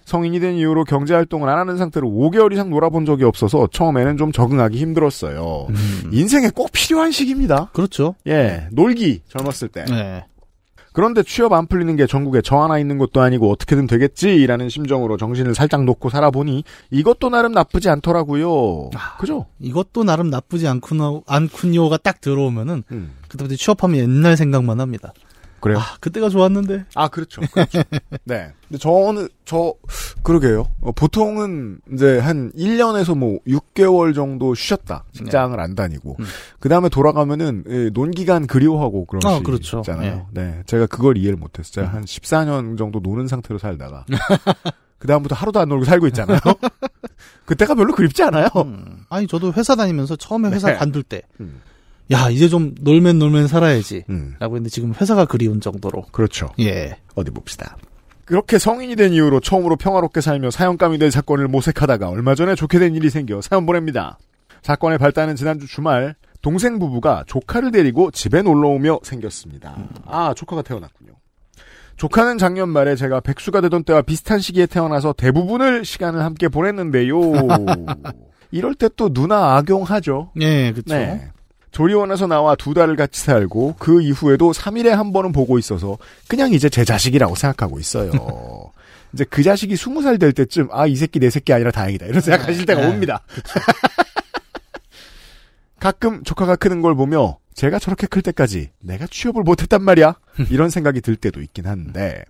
[0.06, 4.32] 성인이 된 이후로 경제 활동을 안 하는 상태로 5개월 이상 놀아본 적이 없어서 처음에는 좀
[4.34, 5.68] 적응하기 힘들었어요.
[5.70, 7.70] 음, 인생에 꼭 필요한 시기입니다.
[7.74, 8.16] 그렇죠.
[8.28, 9.86] 예, 놀기 젊었을 때.
[9.86, 10.26] 네.
[10.94, 15.56] 그런데 취업 안 풀리는 게 전국에 저 하나 있는 것도 아니고 어떻게든 되겠지라는 심정으로 정신을
[15.56, 18.92] 살짝 놓고 살아보니 이것도 나름 나쁘지 않더라고요.
[18.96, 19.18] 아.
[19.18, 19.48] 그죠?
[19.60, 23.12] 이것도 나름 나쁘지 않군요, 않군요가 딱 들어오면은 음.
[23.28, 25.14] 그때부터 취업하면 옛날 생각만 합니다.
[25.64, 25.78] 그래요?
[25.78, 26.84] 아, 그때가 좋았는데.
[26.94, 27.40] 아, 그렇죠.
[27.54, 27.82] 그렇죠.
[28.26, 28.52] 네.
[28.68, 29.74] 근데 저는, 저,
[30.22, 30.68] 그러게요.
[30.82, 35.06] 어, 보통은 이제 한 1년에서 뭐 6개월 정도 쉬었다.
[35.14, 36.18] 직장을 안 다니고.
[36.20, 36.26] 음.
[36.60, 39.80] 그 다음에 돌아가면은, 예, 논기간 그리워하고 그런 아, 시 그렇죠.
[39.80, 40.28] 있잖아요.
[40.32, 40.64] 네.
[40.66, 41.86] 제가 그걸 이해를 못했어요.
[41.86, 44.04] 제가 한 14년 정도 노는 상태로 살다가.
[45.00, 46.40] 그 다음부터 하루도 안 놀고 살고 있잖아요.
[47.46, 48.48] 그때가 별로 그립지 않아요.
[48.58, 49.06] 음.
[49.10, 50.76] 아니 저도 회사 다니면서 처음에 회사 네.
[50.76, 51.62] 관둘 때, 음.
[52.12, 54.04] 야 이제 좀 놀면 놀면 살아야지.
[54.10, 56.04] 음, 라고 했는데 지금 회사가 그리운 정도로.
[56.12, 56.50] 그렇죠.
[56.60, 56.98] 예.
[57.16, 57.78] 어디 봅시다.
[58.26, 62.96] 그렇게 성인이 된 이후로 처음으로 평화롭게 살며 사형감이 될 사건을 모색하다가 얼마 전에 좋게 된
[62.96, 64.18] 일이 생겨 사연 보냅니다.
[64.62, 69.76] 사건의 발단은 지난주 주말 동생 부부가 조카를 데리고 집에 놀러 오며 생겼습니다.
[70.06, 71.12] 아 조카가 태어났군요.
[71.98, 77.20] 조카는 작년 말에 제가 백수가 되던 때와 비슷한 시기에 태어나서 대부분을 시간을 함께 보냈는데요.
[78.52, 80.32] 이럴 때 또 누나 악용하죠.
[80.42, 80.96] 예, 그쵸.
[80.96, 81.30] 네.
[81.74, 86.70] 조리원에서 나와 두 달을 같이 살고 그 이후에도 3일에 한 번은 보고 있어서 그냥 이제
[86.70, 88.12] 제 자식이라고 생각하고 있어요.
[89.14, 92.66] 이제 그 자식이 20살 될 때쯤 아 이 새끼 내 새끼 아니라 다행이다 이런 생각하실
[92.66, 92.88] 때가 네.
[92.88, 93.22] 옵니다.
[95.80, 100.16] 가끔 조카가 크는 걸 보며 제가 저렇게 클 때까지 내가 취업을 못했단 말이야
[100.50, 102.24] 이런 생각이 들 때도 있긴 한데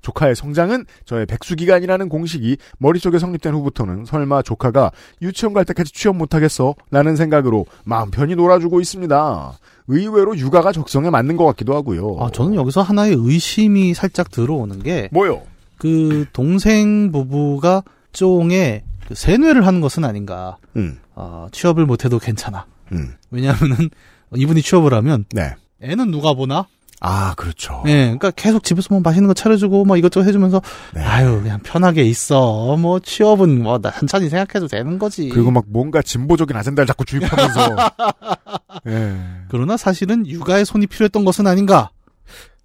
[0.00, 6.74] 조카의 성장은 저의 백수기간이라는 공식이 머릿속에 성립된 후부터는 설마 조카가 유치원 갈 때까지 취업 못하겠어?
[6.90, 9.58] 라는 생각으로 마음 편히 놀아주고 있습니다.
[9.88, 12.16] 의외로 육아가 적성에 맞는 것 같기도 하고요.
[12.20, 15.42] 아, 저는 여기서 하나의 의심이 살짝 들어오는 게, 뭐요?
[15.78, 17.82] 그 동생 부부가
[18.12, 20.58] 쫑에 그 세뇌를 하는 것은 아닌가.
[20.76, 22.66] 음, 아, 취업을 못해도 괜찮아.
[22.92, 23.88] 음, 왜냐하면은
[24.34, 25.54] 이분이 취업을 하면 네.
[25.80, 26.66] 애는 누가 보나?
[27.00, 27.82] 아, 그렇죠.
[27.86, 30.60] 예, 그러니까 계속 집에서 뭐 맛있는 거 차려주고 뭐 이것저것 해주면서
[30.94, 31.02] 네.
[31.02, 32.76] 아유 그냥 편하게 있어.
[32.76, 35.28] 뭐 취업은 뭐나 천천히 생각해도 되는 거지.
[35.28, 37.76] 그리고 막 뭔가 진보적인 아젠다를 자꾸 주입하면서.
[38.88, 39.16] 예.
[39.48, 41.90] 그러나 사실은 육아에 손이 필요했던 것은 아닌가.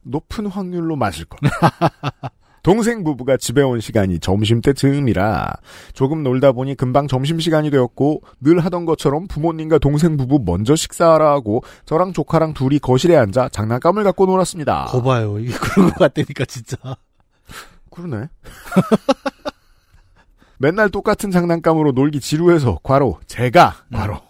[0.01, 1.39] 높은 확률로 맞을 것.
[2.63, 5.53] 동생 부부가 집에 온 시간이 점심때 즈음이라
[5.93, 11.61] 조금 놀다 보니 금방 점심시간이 되었고 늘 하던 것처럼 부모님과 동생 부부 먼저 식사하라 하고
[11.85, 14.85] 저랑 조카랑 둘이 거실에 앉아 장난감을 갖고 놀았습니다.
[14.85, 15.39] 거봐요.
[15.39, 16.77] 이게 그런 것 같다니까 진짜.
[17.91, 18.29] 그러네.
[20.57, 24.21] 맨날 똑같은 장난감으로 놀기 지루해서 과로 제가 과로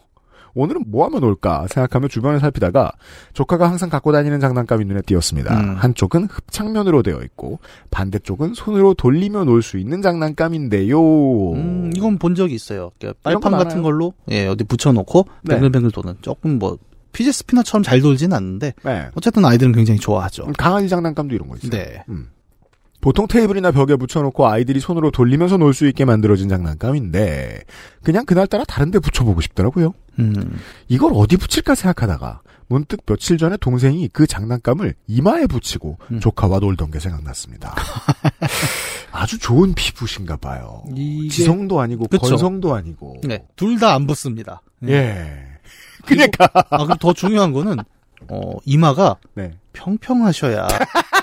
[0.56, 2.92] 오늘은 뭐 하면 놀까 생각하며 주변을 살피다가
[3.34, 5.60] 조카가 항상 갖고 다니는 장난감이 눈에 띄었습니다.
[5.60, 5.76] 음.
[5.78, 7.60] 한쪽은 흡착면으로 되어 있고
[7.92, 11.54] 반대쪽은 손으로 돌리며 놀 수 있는 장난감인데요.
[11.54, 12.92] 음, 이건 본 적이 있어요.
[13.00, 13.82] 그러니까 빨판 거 같은.
[13.82, 15.56] 걸로 예 어디 붙여놓고 네.
[15.56, 16.78] 뱅글뱅글 도는 조금 뭐
[17.14, 19.08] 피제 스피너처럼 잘 돌진 않는데 네.
[19.16, 20.48] 어쨌든 아이들은 굉장히 좋아하죠.
[20.58, 21.72] 강아지 장난감도 이런 거 있어요.
[21.72, 22.04] 네.
[22.10, 22.30] 음.
[23.04, 27.64] 보통 테이블이나 벽에 붙여놓고 아이들이 손으로 돌리면서 놀 수 있게 만들어진 장난감인데
[28.02, 29.94] 그냥 그날따라 다른 데 붙여보고 싶더라고요.
[30.20, 30.58] 음.
[30.88, 36.20] 이걸 어디 붙일까 생각하다가 문득 며칠 전에 동생이 그 장난감을 이마에 붙이고 음.
[36.22, 37.76] 조카와 놀던 게 생각났습니다.
[39.12, 40.84] 아주 좋은 피부신가 봐요.
[40.96, 42.22] 이게- 지성도 아니고 그쵸.
[42.26, 43.18] 건성도 아니고.
[43.26, 43.44] 네.
[43.58, 44.62] 둘 다 안 붙습니다.
[44.80, 44.94] 네.
[44.94, 45.44] 예.
[46.06, 47.78] 그러니까 아, 그리고 더 중요한 거는
[48.30, 49.52] 어 이마가 네.
[49.74, 50.68] 평평하셔야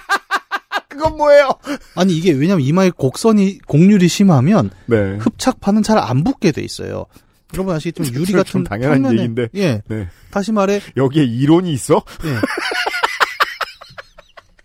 [1.00, 1.48] 그건 뭐예요?
[1.96, 5.16] 아니 이게 왜냐면 이마에 곡선이 곡률이 심하면 네.
[5.16, 7.06] 흡착판은 잘 안 붙게 돼 있어요.
[7.54, 9.48] 여러분 아시겠지만 유리 좀 같은 당연한 평면에- 얘기인데.
[9.56, 9.82] 예.
[9.88, 10.08] 네.
[10.30, 12.02] 다시 말해 여기에 이론이 있어?
[12.24, 12.36] 예.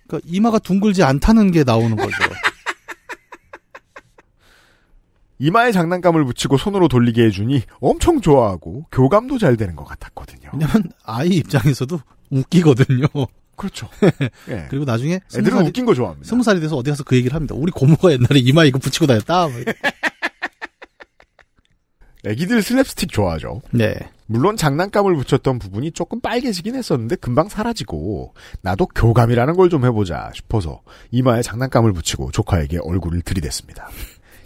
[0.08, 2.12] 그러니까 이마가 둥글지 않다는 게 나오는 거죠.
[5.39, 10.50] 이마에 장난감을 붙이고 손으로 돌리게 해주니 엄청 좋아하고 교감도 잘 되는 것 같았거든요.
[10.54, 13.08] 왜냐면 아이 입장에서도 웃기거든요.
[13.56, 13.89] 그렇죠.
[14.50, 14.68] 예.
[14.70, 16.28] 그리고 나중에 애들은 살이, 웃긴 거 좋아합니다.
[16.28, 17.56] 스무 살이 돼서 어디 가서 그 얘기를 합니다.
[17.56, 19.48] 우리 고모가 옛날에 이마에 이거 붙이고 다녔다.
[19.48, 19.60] 뭐.
[22.26, 23.62] 애기들 슬랩스틱 좋아하죠.
[23.72, 23.94] 네.
[24.26, 30.82] 물론 장난감을 붙였던 부분이 조금 빨개지긴 했었는데 금방 사라지고 나도 교감이라는 걸 좀 해보자 싶어서
[31.12, 33.89] 이마에 장난감을 붙이고 조카에게 얼굴을 들이댔습니다.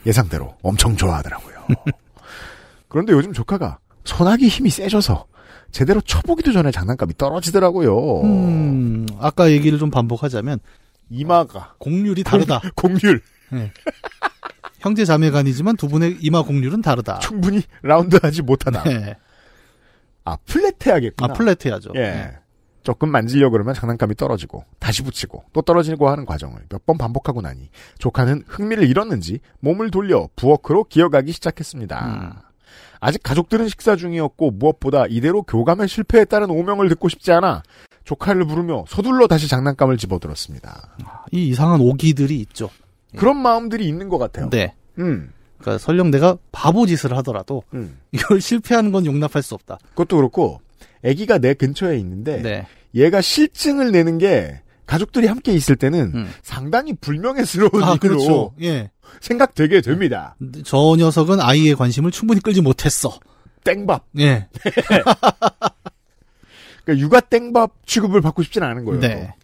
[0.06, 1.56] 예상대로 엄청 좋아하더라고요.
[2.90, 5.26] 그런데 요즘 조카가 손아귀 힘이 세져서
[5.72, 8.22] 제대로 쳐보기도 전에 장난감이 떨어지더라고요.
[8.24, 10.60] 음, 아까 얘기를 좀 반복하자면
[11.10, 12.62] 이마가 곡률이 다르다.
[12.76, 13.22] 공률
[14.80, 17.20] 형제 자매간이지만 두 분의 이마 곡률은 다르다.
[17.20, 18.84] 충분히 라운드하지 못하다.
[18.84, 19.16] 네.
[20.24, 21.34] 아 플랫해야겠구나.
[21.34, 21.92] 아 플랫해야죠.
[21.96, 22.00] 예.
[22.00, 22.32] 네.
[22.84, 27.70] 조금 만지려 그러면 장난감이 떨어지고 다시 붙이고 또 떨어지고 하는 과정을 몇 번 반복하고 나니
[28.00, 32.06] 조카는 흥미를 잃었는지 몸을 돌려 부엌으로 기어가기 시작했습니다.
[32.08, 32.49] 음.
[33.00, 37.64] 아직 가족들은 식사 중이었고 무엇보다 이대로 교감에 실패했다는 오명을 듣고 싶지 않아
[38.04, 40.96] 조카를 부르며 서둘러 다시 장난감을 집어들었습니다.
[41.32, 42.70] 이 이상한 오기들이 있죠.
[43.16, 44.50] 그런 마음들이 있는 것 같아요.
[44.50, 44.74] 네.
[44.98, 47.98] 음, 그러니까 설령 내가 바보 짓을 하더라도 음.
[48.12, 49.80] 이걸 실패하는 건 용납할 수 없다.
[49.92, 50.62] 그것도 그렇고
[51.06, 52.68] 아기가 내 근처에 있는데 네.
[52.96, 56.32] 얘가 실증을 내는 게 가족들이 함께 있을 때는 음.
[56.42, 58.54] 상당히 불명예스러운 아, 일로 그렇죠.
[58.64, 58.90] 예.
[59.22, 60.36] 생각되게 됩니다.
[60.66, 63.20] 저 녀석은 아이의 관심을 충분히 끌지 못했어.
[63.64, 64.08] 땡밥.
[64.18, 64.48] 예.
[66.84, 69.00] 그러니까 육아 땡밥 취급을 받고 싶지는 않은 거예요.
[69.00, 69.36] 네.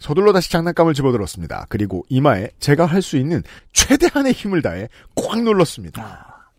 [0.00, 1.66] 서둘러 다시 장난감을 집어들었습니다.
[1.68, 6.50] 그리고 이마에 제가 할 수 있는 최대한의 힘을 다해 꽉 눌렀습니다.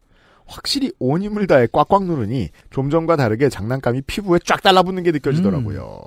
[0.46, 6.00] 확실히 온 힘을 다해 꽉꽉 누르니 좀 전과 다르게 장난감이 피부에 쫙 달라붙는 게 느껴지더라고요.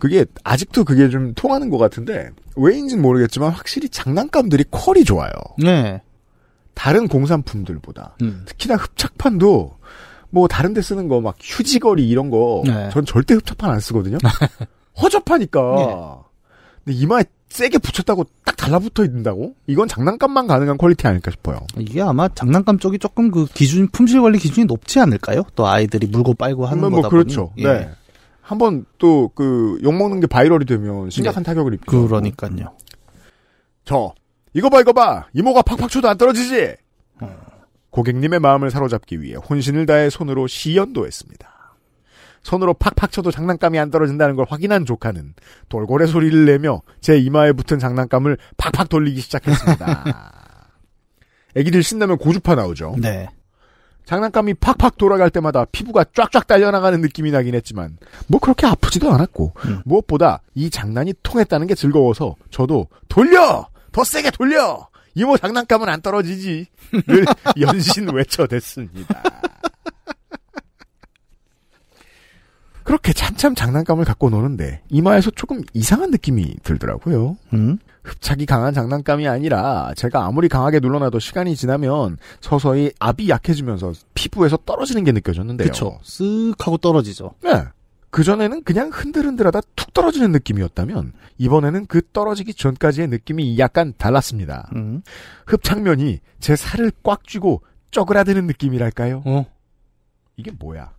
[0.00, 5.30] 그게 아직도 그게 좀 통하는 것 같은데 왜인지는 모르겠지만 확실히 장난감들이 퀄이 좋아요.
[5.58, 6.00] 네.
[6.74, 8.42] 다른 공산품들보다 음.
[8.46, 9.76] 특히나 흡착판도
[10.30, 12.90] 뭐 다른 데 쓰는 거 막 휴지거리 이런 거 네.
[12.92, 14.18] 전 절대 흡착판 안 쓰거든요.
[15.00, 15.60] 허접하니까.
[15.76, 15.94] 네.
[16.84, 19.54] 근데 이마에 세게 붙였다고 딱 달라붙어 있는다고?
[19.66, 21.60] 이건 장난감만 가능한 quality 아닐까 싶어요.
[21.78, 25.44] 이게 아마 장난감 쪽이 조금 그 기준 품질 관리 기준이 높지 않을까요?
[25.56, 27.50] 또 아이들이 물고 빨고 하는 뭐 거다 그렇죠.
[27.50, 27.62] 보니.
[27.66, 27.88] 네.
[28.48, 32.00] 한번 또 그 욕먹는 게 viral이 되면 심각한 타격을 입죠.
[32.00, 32.06] 네.
[32.06, 32.74] 그러니까요.
[33.84, 34.14] 저
[34.54, 36.74] 이거 봐 이거 봐 이모가 팍팍 쳐도 안 떨어지지.
[37.90, 41.76] 고객님의 마음을 사로잡기 위해 혼신을 다해 손으로 시연도했습니다.
[42.42, 45.34] 손으로 팍팍 쳐도 장난감이 안 떨어진다는 걸 확인한 조카는
[45.68, 50.32] 돌고래 소리를 내며 제 이마에 붙은 장난감을 팍팍 돌리기 시작했습니다.
[51.54, 52.94] 애기들 신나면 고주파 나오죠.
[52.98, 53.28] 네.
[54.08, 59.82] 장난감이 팍팍 돌아갈 때마다 피부가 쫙쫙 딸려나가는 느낌이 나긴 했지만 뭐 그렇게 아프지도 않았고 음.
[59.84, 66.68] 무엇보다 이 장난이 통했다는 게 즐거워서 저도 돌려 더 세게 돌려 이모 장난감은 안 떨어지지
[67.06, 67.26] 늘
[67.60, 69.22] 연신 외쳐댔습니다.
[72.84, 77.36] 그렇게 참참 장난감을 갖고 노는데 이마에서 조금 이상한 느낌이 들더라고요.
[77.52, 77.78] 음.
[78.08, 85.04] 흡착이 강한 장난감이 아니라 제가 아무리 강하게 눌러놔도 시간이 지나면 서서히 압이 약해지면서 피부에서 떨어지는
[85.04, 85.68] 게 느껴졌는데요.
[85.68, 85.98] 그쵸.
[86.02, 87.34] 쓱 하고 떨어지죠.
[87.42, 87.64] 네.
[88.10, 94.70] 그전에는 그냥 흔들흔들하다 툭 떨어지는 느낌이었다면 이번에는 그 떨어지기 전까지의 느낌이 약간 달랐습니다.
[94.74, 95.02] 음.
[95.46, 99.22] 흡착면이 제 살을 꽉 쥐고 쪼그라드는 느낌이랄까요?
[99.26, 99.44] 어.
[100.36, 100.92] 이게 뭐야?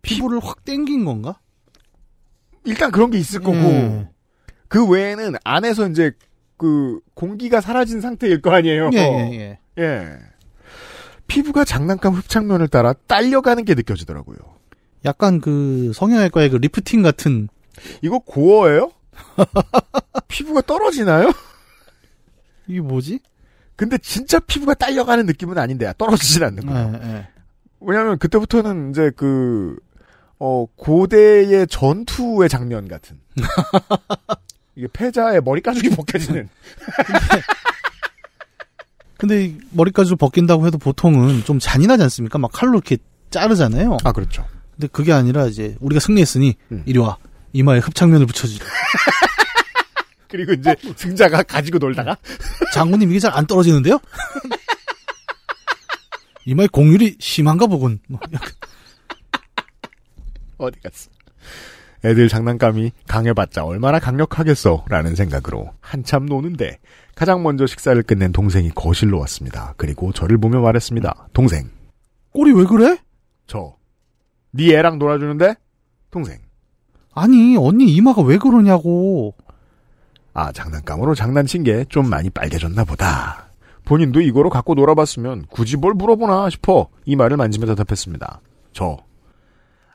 [0.00, 1.38] 피부를 확 당긴 건가?
[2.64, 4.08] 일단 그런 게 있을 거고 예.
[4.68, 6.12] 그 외에는 안에서 이제
[6.58, 8.90] 그 공기가 사라진 상태일 거 아니에요.
[8.92, 9.82] 예, 예, 예.
[9.82, 10.18] 예.
[11.26, 14.36] 피부가 장난감 흡착면을 따라 딸려가는 게 느껴지더라고요.
[15.04, 17.48] 약간 그 성형외과의 그 리프팅 같은
[18.02, 18.90] 이거 gore예요?
[20.28, 21.32] 피부가 떨어지나요?
[22.66, 23.20] 이게 뭐지?
[23.76, 27.00] 근데 진짜 피부가 딸려가는 느낌은 아닌데 떨어지진 않는 거예요.
[27.02, 27.28] 예, 예.
[27.80, 29.76] 왜냐하면 그때부터는 이제 그
[30.40, 33.20] 어, 고대의 전투의 장면 같은.
[34.78, 36.48] 이게 패자의 머리 가죽이 벗겨지는.
[39.18, 42.38] 근데 이 머리까지 벗긴다고 해도 보통은 좀 잔인하지 않습니까?
[42.38, 42.96] 막 칼로 이렇게
[43.30, 43.96] 자르잖아요.
[44.04, 44.46] 아, 그렇죠.
[44.76, 46.84] 근데 그게 아니라 이제 우리가 승리했으니 음.
[46.86, 47.16] 이리 와
[47.52, 48.64] 이마에 흡착면을 붙여주자.
[50.28, 52.16] 그리고 이제 승자가 가지고 놀다가
[52.72, 53.98] 장군님 이게 잘 안 떨어지는데요?
[56.46, 57.98] 이마에 공률이 심한가 보군.
[58.06, 58.20] 뭐
[60.58, 61.10] 어디 갔어?
[62.04, 66.78] 애들 장난감이 강해봤자 얼마나 강력하겠어 라는 생각으로 한참 노는데
[67.14, 69.74] 가장 먼저 식사를 끝낸 동생이 거실로 왔습니다.
[69.76, 71.28] 그리고 저를 보며 말했습니다.
[71.32, 71.68] 동생,
[72.32, 72.98] 꼴이 왜 그래?
[73.46, 73.74] 저,
[74.52, 75.56] 네 애랑 놀아주는데?
[76.10, 76.38] 동생,
[77.14, 79.34] 아니 언니 이마가 왜 그러냐고.
[80.34, 83.48] 아, 장난감으로 장난친 게 좀 많이 빨개졌나 보다.
[83.84, 88.40] 본인도 이거로 갖고 놀아봤으면 굳이 뭘 물어보나 싶어 이 말을 만지며 대답했습니다.
[88.72, 88.98] 저,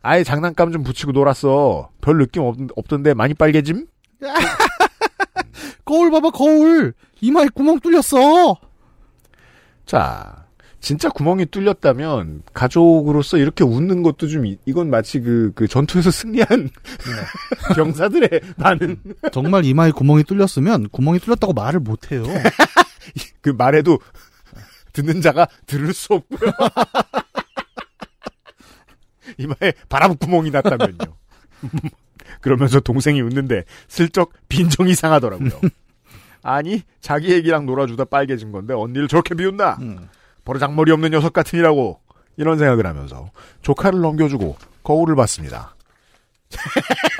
[0.03, 1.89] 아예 장난감 좀 붙이고 놀았어.
[2.01, 3.87] 별 느낌 없, 없던데 많이 빨개짐?
[5.85, 6.93] 거울 봐봐 거울.
[7.21, 8.55] 이마에 구멍 뚫렸어.
[9.85, 10.45] 자,
[10.81, 16.69] 진짜 구멍이 뚫렸다면 가족으로서 이렇게 웃는 것도 좀 이- 이건 마치 그, 그 전투에서 승리한
[17.75, 18.97] 병사들의 많은
[19.31, 22.23] 정말 이마에 구멍이 뚫렸으면 구멍이 뚫렸다고 말을 못해요.
[23.41, 23.99] 그 말에도
[24.91, 26.51] 듣는 자가 들을 수 없고요.
[29.37, 30.97] 이마에 바람구멍이 났다면요.
[32.41, 35.49] 그러면서 동생이 웃는데 슬쩍 빈정이 상하더라고요.
[36.41, 39.77] 아니 자기 애기랑 놀아주다 빨개진 건데 언니를 저렇게 비웃나?
[39.81, 40.09] 음.
[40.45, 41.99] 버르장머리 없는 녀석 같으니라고
[42.35, 45.75] 이런 생각을 하면서 조카를 넘겨주고 거울을 봤습니다.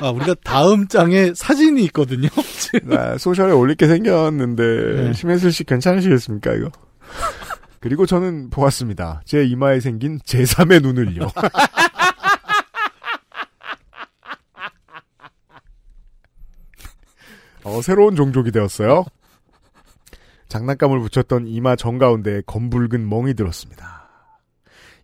[0.00, 2.28] 아 우리가 다음 장에 사진이 있거든요.
[2.84, 4.62] 나 소셜에 올릴 게 생겼는데
[5.02, 5.12] 네.
[5.12, 6.70] 심혜슬 씨 괜찮으시겠습니까 이거?
[7.82, 9.20] 그리고 저는 보았습니다.
[9.24, 11.26] 제 이마에 생긴 제3의 눈을요.
[17.64, 19.04] 어, 새로운 종족이 되었어요.
[20.46, 24.08] 장난감을 붙였던 이마 정가운데에 검붉은 멍이 들었습니다.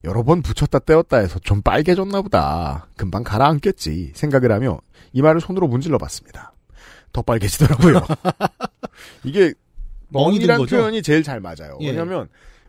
[0.05, 2.87] 여러 번 붙였다 떼었다 해서 좀 빨개졌나 보다.
[2.97, 4.79] 금방 가라앉겠지 생각을 하며
[5.13, 6.53] 이마를 손으로 문질러 봤습니다.
[7.13, 8.07] 더 빨개지더라고요.
[9.25, 9.53] 이게
[10.11, 10.67] 멍이 멍이란?
[10.67, 11.77] 표현이 제일 잘 맞아요.
[11.81, 11.89] 예.
[11.89, 12.29] 왜냐하면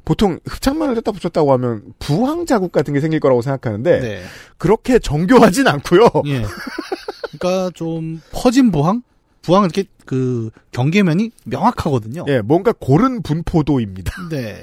[0.10, 4.24] 보통 흡착만을 뗐다 붙였다고 하면 부항 자국 같은 게 생길 거라고 생각하는데 네.
[4.58, 6.10] 그렇게 정교하진 않고요.
[6.26, 6.44] 예.
[7.38, 9.04] 그러니까 좀 퍼진 부항?
[9.44, 12.26] 부항은 이렇게 그 경계면이 명확하거든요.
[12.28, 14.12] 예, 뭔가 고른 분포도입니다.
[14.32, 14.60] 네.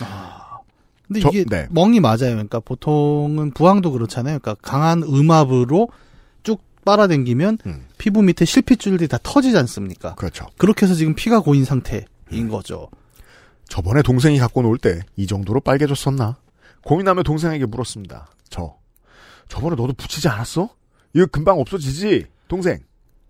[0.00, 0.58] 아,
[1.06, 1.68] 근데 저- 이게 네.
[1.70, 2.18] 멍이 맞아요.
[2.32, 4.40] 그러니까 보통은 부항도 그렇잖아요.
[4.40, 5.88] 그러니까 강한 음압으로
[6.42, 7.86] 쭉 빨아당기면 음.
[7.96, 10.16] 피부 밑에 실핏줄들이 다 터지지 않습니까?
[10.16, 10.48] 그렇죠.
[10.58, 12.50] 그렇게 해서 지금 피가 고인 상태 인 음.
[12.50, 12.88] 거죠.
[13.68, 16.36] 저번에 동생이 갖고 놀 때 이 정도로 빨개졌었나?
[16.84, 18.28] 고민하며 동생에게 물었습니다.
[18.48, 18.76] 저.
[19.48, 20.70] 저번에 너도 붙이지 않았어?
[21.14, 22.26] 이거 금방 없어지지?
[22.48, 22.78] 동생.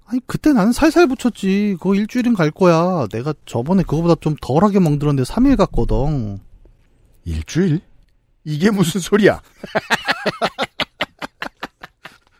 [0.06, 1.76] 아니 그때 나는 살살 붙였지.
[1.78, 3.06] 그거 일주일은 갈 거야.
[3.12, 6.38] 내가 저번에 그거보다 좀 덜하게 멍들었는데 3일 갔거든.
[7.24, 7.80] 일주일?
[8.44, 9.40] 이게 무슨 소리야?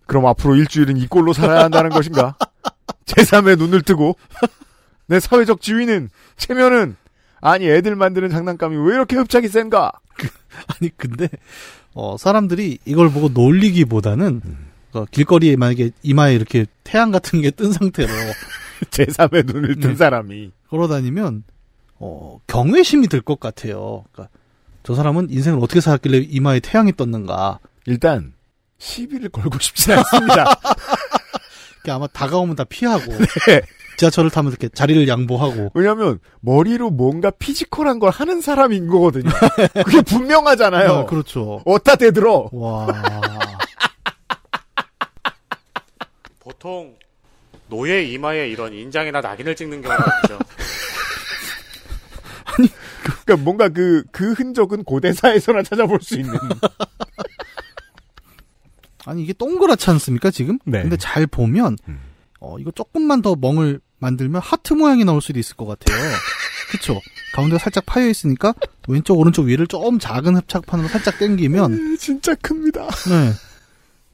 [0.06, 2.36] 그럼 앞으로 일주일은 이 꼴로 살아야 한다는 것인가?
[3.06, 4.16] 제3의 눈을 뜨고
[5.10, 6.96] 내 사회적 지위는 체면은
[7.40, 9.90] 아니 애들 만드는 장난감이 왜 이렇게 흡착이 센가?
[10.78, 11.28] 아니 근데
[11.94, 14.40] 어 사람들이 이걸 보고 놀리기보다는
[14.92, 18.08] 어, 길거리에 만약에 이마에 이렇게 태양 같은 게 뜬 상태로
[18.90, 19.96] 제3의 눈을 뜬 네.
[19.96, 21.42] 사람이 걸어다니면
[21.98, 24.04] 어 경외심이 들 것 같아요.
[24.12, 24.32] 그러니까
[24.84, 27.58] 저 사람은 인생을 어떻게 살았길래 이마에 태양이 떴는가.
[27.86, 28.32] 일단
[28.78, 30.54] 시비를 걸고 싶진 않습니다.
[31.90, 33.06] 아마 다가오면 다 피하고
[33.46, 33.62] 네.
[34.00, 39.28] 지하철을 타면 이렇게 자리를 양보하고 왜냐하면 머리로 뭔가 피지컬한 걸 하는 사람인 거거든요.
[39.84, 40.90] 그게 분명하잖아요.
[40.90, 41.60] 아, 그렇죠.
[41.66, 42.48] 어디다 대들어?
[42.50, 42.86] 와
[46.40, 46.96] 보통
[47.68, 50.38] 노예 이마에 이런 인장이나 낙인을 찍는 경우가 있죠.
[53.26, 56.38] 그러니까 뭔가 그, 그 흔적은 고대사에서나 찾아볼 수 있는.
[59.04, 60.58] 아니 이게 동그랗지 않습니까 지금?
[60.64, 60.80] 네.
[60.80, 62.00] 근데 잘 보면 음.
[62.40, 65.96] 어 이거 조금만 더 멍을 만들면 하트 모양이 나올 수도 있을 것 같아요.
[66.70, 67.00] 그쵸?
[67.34, 68.54] 가운데가 살짝 파여 있으니까
[68.88, 72.88] 왼쪽 오른쪽 위를 좀 작은 흡착판으로 살짝 당기면 진짜 큽니다.
[72.88, 73.32] 네.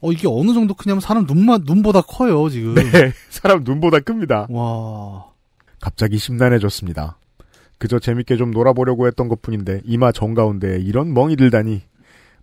[0.01, 2.75] 어 이게 어느 정도 크냐면 사람 눈만 눈보다 커요 지금.
[2.75, 3.13] 네.
[3.29, 4.47] 사람 눈보다 큽니다.
[4.49, 5.25] 와.
[5.79, 7.17] 갑자기 심란해졌습니다.
[7.79, 11.83] 그저 재밌게 좀 놀아보려고 했던 것 뿐인데, 이마 정가운데 이런 멍이 들다니.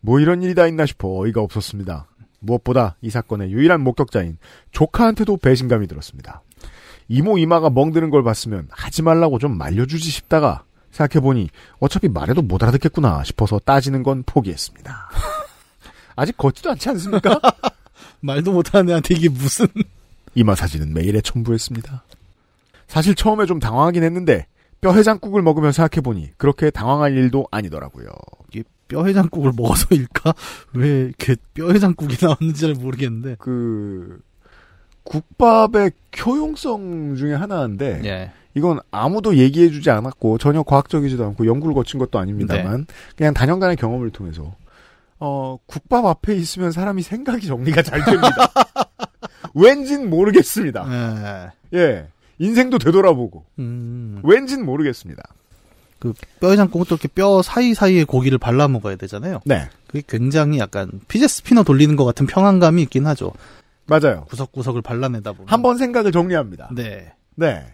[0.01, 2.07] 뭐 이런 일이 다 있나 싶어 어이가 없었습니다.
[2.41, 4.39] 무엇보다 이 사건의 유일한 목격자인
[4.71, 6.43] 조카한테도 배신감이 들었습니다.
[7.09, 11.51] 이모 이마가 멍드는 걸 봤으면 하지 말라고 좀 말려주지 싶다가 생각해보니
[11.81, 15.11] 어차피 말해도 못 알아듣겠구나 싶어서 따지는 건 포기했습니다.
[16.17, 17.41] 아직 걷지도 않지 않습니까?
[18.21, 19.67] 말도 못하는 애한테 이게 무슨
[20.35, 22.05] 이마 사진은 메일에 첨부했습니다.
[22.87, 24.47] 사실 처음에 좀 당황하긴 했는데
[24.81, 28.07] 뼈 해장국을 먹으며 생각해보니 그렇게 당황할 일도 아니더라고요.
[28.51, 30.35] 이게 뼈 해장국을 먹어서일까?
[30.75, 33.37] 왜 이렇게 뼈 해장국이 나왔는지 잘 모르겠는데.
[33.39, 34.21] 그
[35.05, 35.93] 국밥의
[36.25, 38.31] 효용성 중에 하나인데 예.
[38.55, 42.87] 이건 아무도 얘기해주지 않았고 전혀 과학적이지도 않고 연구를 거친 것도 아닙니다만
[43.17, 44.55] 그냥 단연간의 경험을 통해서
[45.19, 48.31] 어 국밥 앞에 있으면 사람이 생각이 정리가 잘 됩니다.
[49.55, 51.53] 왠진 모르겠습니다.
[51.73, 51.79] 예.
[51.79, 52.07] 예.
[52.39, 54.21] 인생도 되돌아보고 음.
[54.25, 55.23] 왠진 모르겠습니다.
[55.99, 59.41] 그뼈 해장국은 또 이렇게 뼈 사이사이에 고기를 발라 먹어야 되잖아요.
[59.45, 59.69] 네.
[59.87, 63.33] 그게 굉장히 약간 피제 스피너 돌리는 것 같은 평안감이 있긴 하죠.
[63.87, 64.25] 맞아요.
[64.27, 65.49] 구석구석을 발라내다 보면.
[65.49, 66.71] 한 번 생각을 정리합니다.
[66.75, 67.13] 네.
[67.37, 67.65] 네.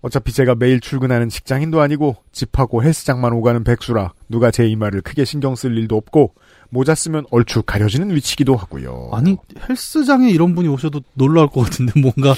[0.00, 5.56] 어차피 제가 매일 출근하는 직장인도 아니고 집하고 헬스장만 오가는 백수라 누가 제 이마를 크게 신경
[5.56, 6.34] 쓸 일도 없고
[6.70, 9.10] 모자 쓰면 얼추 가려지는 위치기도 하고요.
[9.12, 9.36] 아니
[9.68, 12.34] 헬스장에 이런 분이 오셔도 놀라울 것 같은데 뭔가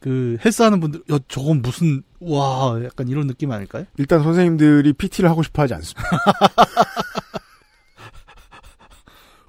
[0.00, 3.84] 그 헬스하는 분들 야 저건 무슨 와 약간 이런 느낌 아닐까요?
[3.98, 6.02] 일단 선생님들이 PT를 하고 싶어 하지 않습니다.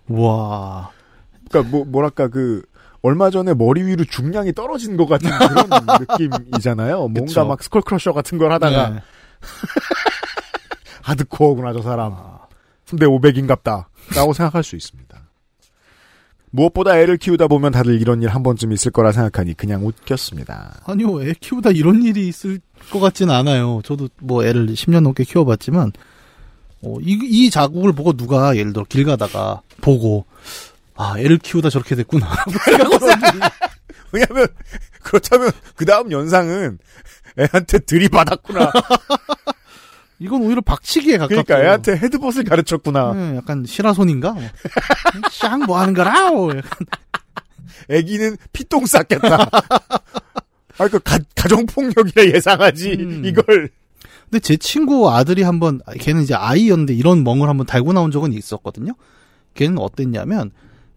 [0.10, 0.92] 와
[1.52, 2.62] 그러니까 뭐 뭐랄까 그
[3.02, 5.68] 얼마 전에 머리 위로 중량이 떨어진 것 같은 그런
[6.30, 6.98] 느낌이잖아요.
[7.08, 7.46] 뭔가 그쵸.
[7.46, 9.00] 막 스컬 크러셔 같은 걸 하다가 네.
[11.02, 12.16] 하드코어구나 저 사람.
[12.90, 13.86] 근데 500인갑다.
[14.16, 15.18] 라고 생각할 수 있습니다.
[16.54, 20.82] 무엇보다 애를 키우다 보면 다들 이런 일 한 번쯤 있을 거라 생각하니 그냥 웃겼습니다.
[20.86, 22.60] 아니요 애 키우다 이런 일이 있을
[22.92, 23.82] 것 같지는 않아요.
[23.86, 25.94] 저도 뭐 애를 10년 넘게 키워봤지만
[26.84, 30.26] 어, 이, 이 자국을 보고 누가 예를 들어 길 가다가 보고
[30.96, 32.28] 아 애를 키우다 저렇게 됐구나.
[34.12, 34.48] 왜냐면
[35.02, 36.78] 그렇다면 그 다음 연상은
[37.40, 38.72] 애한테 들이받았구나.
[40.20, 41.44] 이건 오히려 박치기에 가깝죠.
[41.44, 43.14] 그러니까 애한테 헤드벗을 가르쳤구나.
[43.14, 44.34] 네, 약간 시라손인가?
[44.34, 44.44] 뭐.
[45.32, 46.30] 샹뭐 하는 거라?
[46.30, 46.86] 뭐 약간
[47.90, 49.50] 애기는 피똥 쌌겠다.
[50.78, 52.98] 아, 그 가, 가정폭력이라 예상하지.
[53.00, 53.26] 음.
[53.26, 53.70] 이걸.
[54.30, 58.34] 근데 제 친구 아들이 한번 아, 걔는 이제 아이였는데 이런 멍을 한번 달고 나온 적은
[58.34, 58.94] 있었거든요.
[59.56, 60.52] 걔는 어땠냐면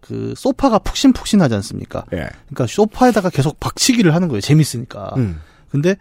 [0.05, 2.05] 그 소파가 푹신푹신하지 않습니까?
[2.13, 2.29] 예.
[2.49, 4.43] 그러니까 소파에다가 계속 박치기를 하는 거예요.
[4.43, 5.15] 재밌으니까.
[5.17, 5.41] 음.
[5.71, 5.97] 근데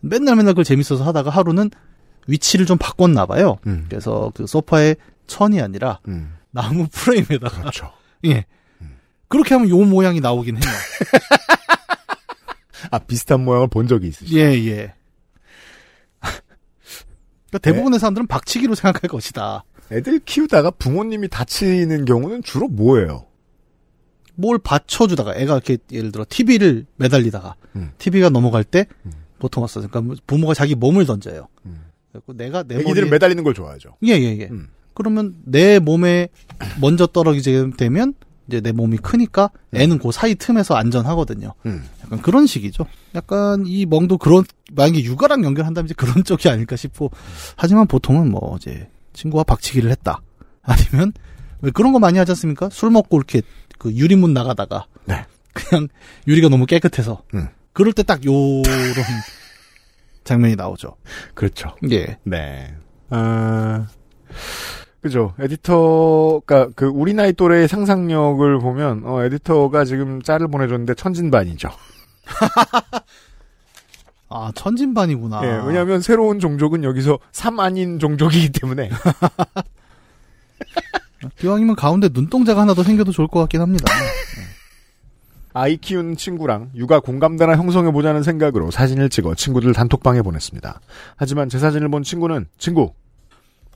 [0.00, 1.70] 맨날 맨날 그걸 재밌어서 하다가 하루는
[2.28, 3.56] 위치를 좀 바꿨나 봐요.
[3.66, 3.86] 음.
[3.88, 4.94] 그래서 그 소파의
[5.26, 6.36] 천이 아니라 음.
[6.52, 7.90] 나무 프레임에다가 그렇죠.
[8.26, 8.46] 예.
[9.26, 10.72] 그렇게 하면 요 모양이 나오긴 해요.
[12.92, 14.38] 아, 비슷한 모양을 본 적이 있으시죠?
[14.38, 14.94] 예, 예.
[16.20, 19.64] 그러니까 대부분의 사람들은 박치기로 생각할 것이다.
[19.90, 23.26] 애들 키우다가 부모님이 다치는 경우는 주로 뭐예요?
[24.40, 27.90] 뭘 받쳐주다가 애가 이렇게 예를 들어 TV를 매달리다가 음.
[27.98, 29.10] TV가 넘어갈 때 음.
[29.40, 29.80] 보통 왔어.
[29.80, 31.48] 그러니까 뭐 부모가 자기 몸을 던져요.
[31.66, 31.82] 음.
[32.12, 33.96] 그래서 내가 내 애기들은 머리에- 매달리는 걸 좋아하죠.
[34.04, 34.48] 예, 예, 예.
[34.50, 34.68] 음.
[34.94, 36.28] 그러면 내 몸에
[36.80, 38.14] 먼저 떨어지게 되면
[38.46, 41.54] 이제 내 몸이 크니까 애는 그 사이 틈에서 안전하거든요.
[41.66, 41.84] 음.
[42.04, 42.86] 약간 그런 식이죠.
[43.16, 47.10] 약간 이 멍도 그런 만약에 육아랑 연결한다면 이제 그런 쪽이 아닐까 싶고
[47.56, 50.20] 하지만 보통은 뭐 이제 친구와 박치기를 했다.
[50.62, 51.12] 아니면
[51.60, 52.68] 왜 그런 거 많이 하지 않습니까?
[52.70, 53.42] 술 먹고 이렇게
[53.78, 55.24] 그 유리문 나가다가 네.
[55.52, 55.88] 그냥
[56.26, 57.48] 유리가 너무 깨끗해서 음.
[57.72, 58.64] 그럴 때 딱 요런
[60.24, 60.96] 장면이 나오죠.
[61.34, 61.74] 그렇죠.
[61.90, 62.18] 예.
[62.24, 62.74] 네.
[63.10, 63.86] 아,
[65.00, 65.32] 그죠.
[65.38, 71.70] 에디터가, 그, 우리 나이 또래의 상상력을 보면, 어, 에디터가 지금 짤을 보내줬는데 천진반이죠.
[74.28, 75.40] 아 천진반이구나.
[75.44, 78.90] 예, 왜냐면 새로운 종족은 여기서 삼 아닌 종족이기 때문에.
[81.38, 83.84] 기왕이면 가운데 눈동자가 하나 더 생겨도 좋을 것 같긴 합니다.
[85.52, 90.80] 아이 키우는 친구랑 육아 공감대나 형성해보자는 생각으로 사진을 찍어 친구들 단톡방에 보냈습니다.
[91.16, 92.92] 하지만 제 사진을 본 친구는, 친구,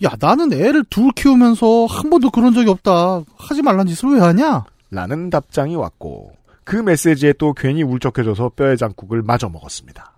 [0.05, 3.23] 야 나는 애를 둘 키우면서 한 번도 그런 적이 없다.
[3.37, 4.65] 하지 말란 짓을 왜 하냐?
[4.91, 6.33] 라는 답장이 왔고,
[6.65, 10.13] 그 메시지에 또 괜히 울적해져서 뼈의 장국을 마저 먹었습니다.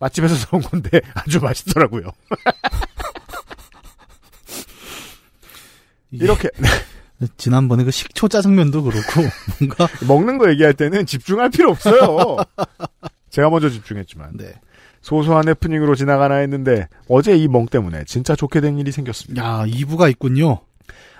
[0.00, 2.10] 맛집에서 사온 건데 아주 맛있더라고요.
[6.20, 6.48] 이렇게
[7.36, 9.22] 지난번에 그 식초 짜장면도 그렇고
[9.60, 12.36] 뭔가 먹는 거 얘기할 때는 집중할 필요 없어요.
[13.30, 14.52] 제가 먼저 집중했지만 네.
[15.00, 19.42] 소소한 해프닝으로 지나가나 했는데 어제 이 멍 때문에 진짜 좋게 된 일이 생겼습니다.
[19.44, 20.60] 야 2부가 있군요.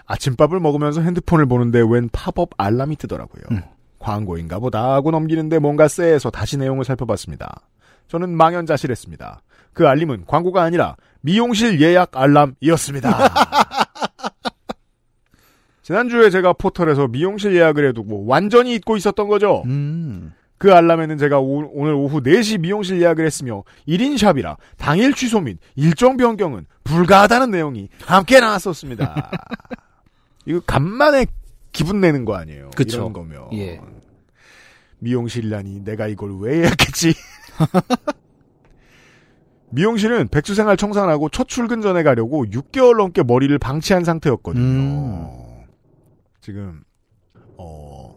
[0.07, 3.43] 아침밥을 먹으면서 핸드폰을 보는데 웬 팝업 알람이 뜨더라고요.
[3.53, 3.63] 음.
[3.99, 7.63] 광고인가 보다 하고 넘기는데 뭔가 쎄해서 다시 내용을 살펴봤습니다.
[8.09, 9.41] 저는 망연자실했습니다.
[9.73, 13.09] 그 알림은 광고가 아니라 미용실 예약 알람이었습니다.
[15.85, 19.63] 지난주에 제가 포털에서 미용실 예약을 해두고 완전히 잊고 있었던 거죠.
[19.67, 20.33] 음.
[20.57, 25.59] 그 알람에는 제가 오, 오늘 오후 4시 미용실 예약을 했으며 1인 샵이라 당일 취소 및
[25.77, 29.31] 일정 변경은 불가하다는 내용이 함께 나왔었습니다.
[30.47, 31.27] 이거 간만에
[31.73, 32.71] 기분 내는 거 아니에요.
[32.75, 32.97] 그쵸.
[32.97, 33.49] 이런 거면.
[33.53, 33.79] 예.
[35.01, 37.13] 미용실이라니 내가 이걸 왜 예약했지?
[39.69, 44.63] 미용실은 백수생활 청산하고 첫 출근 전에 가려고 6개월 넘게 머리를 방치한 상태였거든요.
[44.63, 45.44] 음.
[46.45, 46.83] 지금
[47.57, 48.15] 어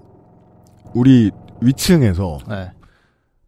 [0.93, 2.71] 우리 위층에서 네.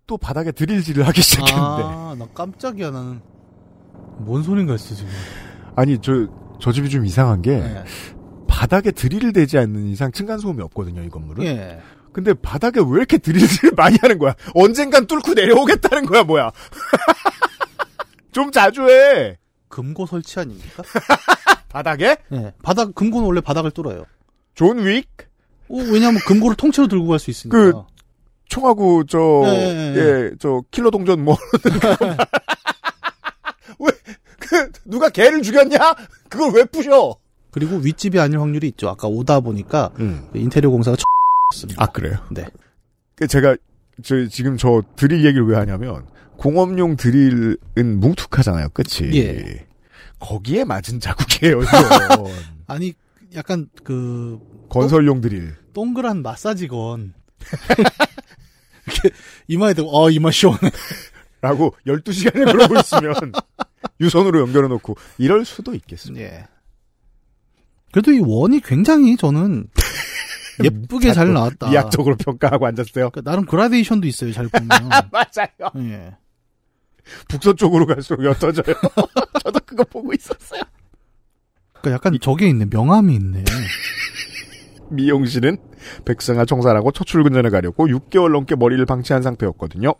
[0.07, 3.19] 또 바닥에 드릴질을 하기 시작했는데 아, 나 깜짝이야 나는
[4.19, 5.11] 뭔 소린가 했어 지금.
[5.75, 6.27] 아니 저
[6.61, 7.83] 저 집이 좀 이상한 게 네.
[8.47, 11.45] 바닥에 드릴을 대지 않는 이상 층간 소음이 없거든요 이 건물은.
[11.45, 11.79] 예.
[12.11, 14.33] 근데 바닥에 왜 이렇게 드릴질을 많이 하는 거야?
[14.55, 16.51] 언젠간 뚫고 내려오겠다는 거야 뭐야?
[18.33, 19.37] 좀 자주 해.
[19.69, 20.83] 금고 설치 아닙니까?
[21.69, 22.17] 바닥에?
[22.33, 22.53] 예.
[22.63, 24.03] 바닥 금고는 원래 바닥을 뚫어요.
[24.59, 25.05] 존 윅?
[25.69, 27.57] 어, 왜냐하면 금고를 통째로 들고 갈 수 있으니까.
[27.57, 27.71] 그,
[28.49, 30.31] 총하고 저 예, 예, 예, 예.
[30.39, 31.37] 저 킬러 동전 뭐
[33.79, 33.89] 왜
[34.39, 35.77] 그 누가 개를 죽였냐?
[36.27, 37.15] 그걸 왜 부셔?
[37.51, 38.89] 그리고 윗집이 아닐 확률이 있죠.
[38.89, 40.27] 아까 오다 보니까 음.
[40.33, 40.97] 인테리어 공사가
[41.55, 42.17] 습니다 아 그래요?
[42.31, 42.45] 네.
[43.15, 43.55] 그 제가
[44.03, 46.07] 저 지금 저 드릴 얘기를 왜 하냐면
[46.37, 49.15] 공업용 드릴은 뭉툭하잖아요, 끝이.
[49.19, 49.67] 예.
[50.19, 51.61] 거기에 맞은 자국이에요.
[52.67, 52.93] 아니
[53.35, 54.39] 약간 그
[54.69, 55.55] 건설용 드릴.
[55.73, 57.13] 동그란 마사지건
[58.85, 59.09] 이렇게
[59.47, 60.59] 이마에 대고 어 이마 시원해.
[61.41, 63.13] 라고 12시간을 그러고 있으면
[64.01, 66.25] 유선으로 연결해 놓고 이럴 수도 있겠습니다.
[66.25, 66.47] 예.
[67.91, 69.67] 그래도 이 원이 굉장히 저는
[70.63, 71.69] 예쁘게 잘 나왔다.
[71.69, 73.09] 미학적으로 평가하고 앉았어요.
[73.09, 74.33] 그러니까 나름 그라데이션도 있어요.
[74.33, 74.67] 잘 보면.
[75.11, 75.89] 맞아요.
[75.89, 76.17] 예.
[77.29, 78.75] 북서쪽으로 갈수록 옅어져요.
[79.41, 80.61] 저도 그거 보고 있었어요.
[81.81, 82.65] 그러니까 약간 저게 있네.
[82.69, 83.43] 명암이 있네.
[84.91, 85.57] 미용실은
[86.05, 89.93] 백성아 청산하고 첫 출근 전에 가려고 6개월 넘게 머리를 방치한 상태였거든요.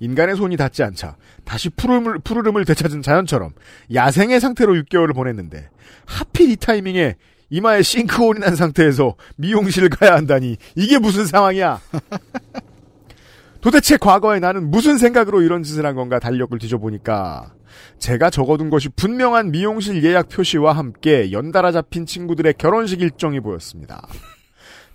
[0.00, 3.52] 인간의 손이 닿지 않자 다시 푸르름을, 푸르름을 되찾은 자연처럼
[3.92, 5.68] 야생의 상태로 6개월을 보냈는데
[6.06, 7.16] 하필 이 타이밍에
[7.50, 11.80] 이마에 싱크홀이 난 상태에서 미용실을 가야 한다니 이게 무슨 상황이야?
[13.60, 17.52] 도대체 과거에 나는 무슨 생각으로 이런 짓을 한 건가 달력을 뒤져보니까
[17.98, 24.06] 제가 적어둔 것이 분명한 미용실 예약 표시와 함께 연달아 잡힌 친구들의 결혼식 일정이 보였습니다.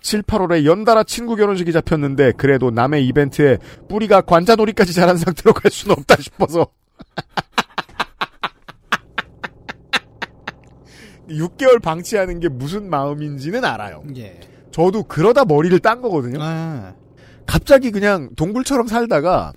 [0.00, 3.58] 7, 8월에 연달아 친구 결혼식이 잡혔는데 그래도 남의 이벤트에
[3.88, 6.68] 뿌리가 관자놀이까지 자란 상태로 갈 수는 없다 싶어서
[11.28, 14.04] 6개월 방치하는 게 무슨 마음인지는 알아요.
[14.16, 14.38] 예.
[14.70, 16.38] 저도 그러다 머리를 딴 거거든요.
[16.40, 16.94] 아,
[17.46, 19.52] 갑자기 그냥 동굴처럼 살다가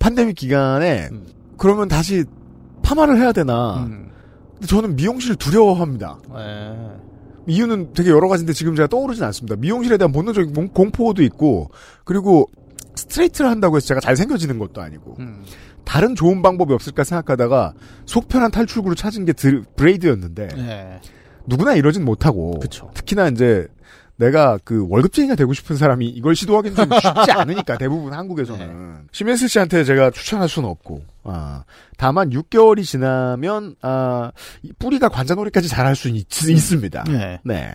[0.00, 1.26] 팬데믹 기간에 음.
[1.56, 2.24] 그러면 다시
[2.84, 3.84] 파마를 해야 되나.
[3.86, 4.10] 음.
[4.54, 6.18] 근데 저는 미용실을 두려워합니다.
[6.36, 6.76] 예.
[7.46, 9.56] 이유는 되게 여러 가지인데 지금 제가 떠오르진 않습니다.
[9.56, 11.70] 미용실에 대한 본능적인 공- 공포도 있고
[12.04, 12.48] 그리고
[12.94, 15.42] 스트레이트를 한다고 해서 제가 잘생겨지는 것도 아니고 음.
[15.84, 17.74] 다른 좋은 방법이 없을까 생각하다가
[18.06, 21.00] 속편한 탈출구를 찾은 게 드- braid였는데 예.
[21.46, 22.90] 누구나 이러진 못하고 그쵸.
[22.94, 23.66] 특히나 이제
[24.16, 29.84] 내가 그 월급쟁이가 되고 싶은 사람이 이걸 시도하기는 좀 쉽지 않으니까 대부분 한국에서는 심현슬 씨한테
[29.84, 31.64] 제가 추천할 수는 없고 아
[31.96, 34.30] 다만 6개월이 지나면 아이
[34.78, 37.40] 뿌리가 관자놀이까지 자랄 수 있, 습니다 예.
[37.44, 37.72] 네.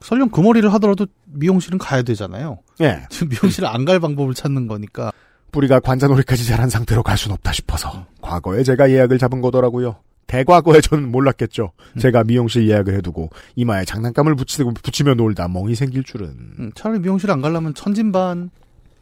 [0.00, 2.58] 설령 그 머리를 하더라도 미용실은 가야 되잖아요.
[2.80, 3.02] 예.
[3.08, 5.12] 지금 미용실을 안갈 방법을 찾는 거니까.
[5.52, 9.96] 뿌리가 관자놀이까지 자란 상태로 갈 수는 없다 싶어서 과거에 제가 예약을 잡은 거더라고요.
[10.26, 11.72] 대과거에 저는 몰랐겠죠.
[12.00, 16.26] 제가 미용실 예약을 해두고 이마에 장난감을 붙이고 붙이며 놀다 멍이 생길 줄은.
[16.58, 18.50] 음, 차라리 미용실 안 가려면 천진반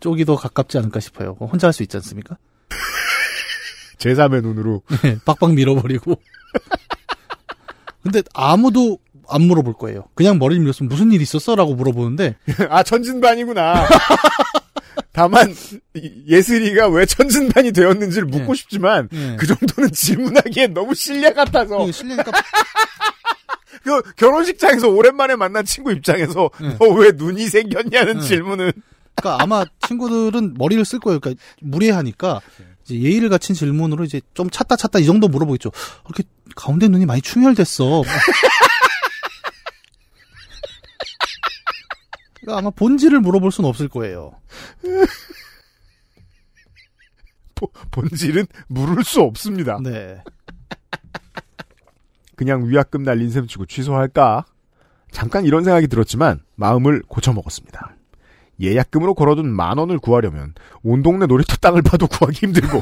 [0.01, 1.37] 쪽이 더 가깝지 않을까 싶어요.
[1.41, 2.37] 혼자 할 수 있지 않습니까?
[3.99, 6.21] 제3의 눈으로 네, 빡빡 밀어버리고.
[8.03, 8.99] 근데 아무도
[9.29, 10.05] 안 물어볼 거예요.
[10.15, 11.55] 그냥 머리를 밀었으면 무슨 일 있었어?
[11.55, 12.35] 라고 물어보는데,
[12.71, 13.87] 아 천진반이구나.
[15.13, 15.55] 다만
[15.95, 18.57] 이- 예슬이가 왜 천진반이 되었는지를 묻고 예.
[18.57, 19.37] 싶지만 예.
[19.39, 22.31] 그 정도는 질문하기엔 너무 실례 같아서 그 실례니까
[23.85, 26.77] 그 결혼식장에서 오랜만에 만난 친구 입장에서 예.
[26.79, 28.21] 너왜 눈이 생겼냐는 예.
[28.27, 28.73] 질문은
[29.15, 31.21] 그러니까 아마 친구들은 머리를 쓸 거예요.
[31.21, 32.41] 그러니까 무례하니까
[32.91, 35.71] 예의를 갖춘 질문으로 이제 좀 찾다 찾다 이 정도 물어보겠죠.
[36.07, 36.25] 이렇게
[36.57, 38.03] 가운데 눈이 많이 충혈됐어.
[42.41, 44.33] 그러니까 아마 본질을 물어볼 수는 없을 거예요.
[47.55, 49.79] 보- 본질은 물을 수 없습니다.
[49.83, 50.23] 네.
[52.37, 54.47] 그냥 위약금 날린 셈 치고 취소할까?
[55.11, 57.97] 잠깐 이런 생각이 들었지만 마음을 고쳐먹었습니다.
[58.63, 62.81] 예약금으로 걸어둔 만 원을 구하려면 온 동네 놀이터 땅을 봐도 구하기 힘들고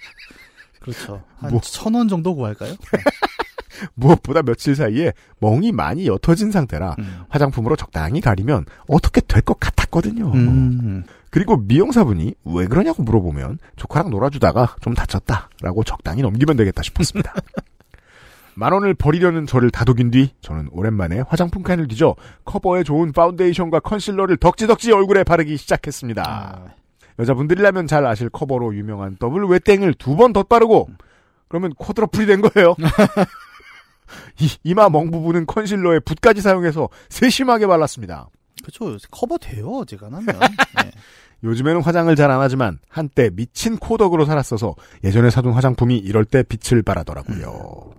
[0.80, 1.22] 그렇죠.
[1.38, 1.60] 한 뭐.
[1.62, 2.74] 천원 정도 구할까요?
[3.94, 7.20] 무엇보다 며칠 사이에 멍이 많이 옅어진 상태라 음.
[7.28, 10.32] 화장품으로 적당히 가리면 어떻게 될 것 같았거든요.
[10.32, 11.04] 음.
[11.30, 17.32] 그리고 미용사분이 왜 그러냐고 물어보면 조카랑 놀아주다가 좀 다쳤다라고 적당히 넘기면 되겠다 싶었습니다.
[18.58, 22.16] 만 원을 버리려는 저를 다독인 뒤 저는 오랜만에 화장품 칸을 뒤져
[22.46, 26.22] 커버에 좋은 파운데이션과 컨실러를 덕지덕지 얼굴에 바르기 시작했습니다.
[26.26, 26.72] 아,
[27.18, 30.88] 여자분들이라면 잘 아실 커버로 유명한 더블 웨땡을 두 번 덧바르고
[31.48, 32.74] 그러면 quadruple이 된 거예요.
[34.40, 38.28] 이, 이마 멍 부분은 컨실러에 붓까지 사용해서 세심하게 발랐습니다.
[38.62, 38.96] 그렇죠.
[39.10, 39.68] 커버 돼요.
[39.78, 40.26] 어지간하면.
[40.82, 40.90] 네.
[41.44, 46.82] 요즘에는 화장을 잘 안 하지만 한때 미친 코덕으로 살았어서 예전에 사둔 화장품이 이럴 때 빛을
[46.82, 47.92] 발하더라고요.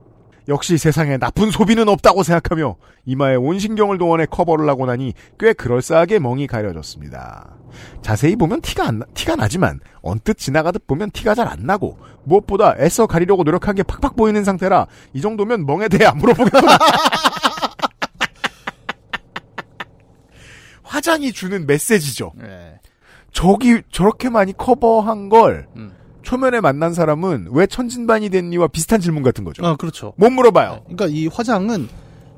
[0.47, 2.75] 역시 세상에 나쁜 소비는 없다고 생각하며
[3.05, 7.53] 이마에 온 신경을 동원해 커버를 하고 나니 꽤 그럴싸하게 멍이 가려졌습니다.
[8.01, 12.75] 자세히 보면 티가 안 나, 티가 나지만 언뜻 지나가듯 보면 티가 잘 안 나고 무엇보다
[12.79, 16.77] 애써 가리려고 노력한 게 팍팍 보이는 상태라 이 정도면 멍에 대해 안 물어보겠구나.
[20.83, 22.31] 화장이 주는 메시지죠.
[22.35, 22.79] 네.
[23.31, 25.93] 저기 저렇게 많이 커버한 걸 음.
[26.27, 29.65] 초면에 만난 사람은 왜 천진반이 됐니와 비슷한 질문 같은 거죠.
[29.65, 30.11] 아, 그렇죠.
[30.17, 30.81] 못 물어봐요.
[30.83, 31.87] 그러니까 이 화장은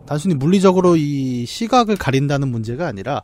[0.05, 3.23] 단순히 물리적으로 이 시각을 가린다는 문제가 아니라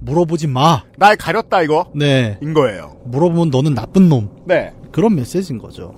[0.00, 0.82] 물어보지 마.
[0.98, 1.92] 날 가렸다 이거.
[1.94, 2.36] 네.
[2.42, 2.96] 인 거예요.
[3.06, 4.28] 물어보면 너는 나쁜 놈.
[4.44, 4.72] 네.
[4.90, 5.94] 그런 메시지인 거죠.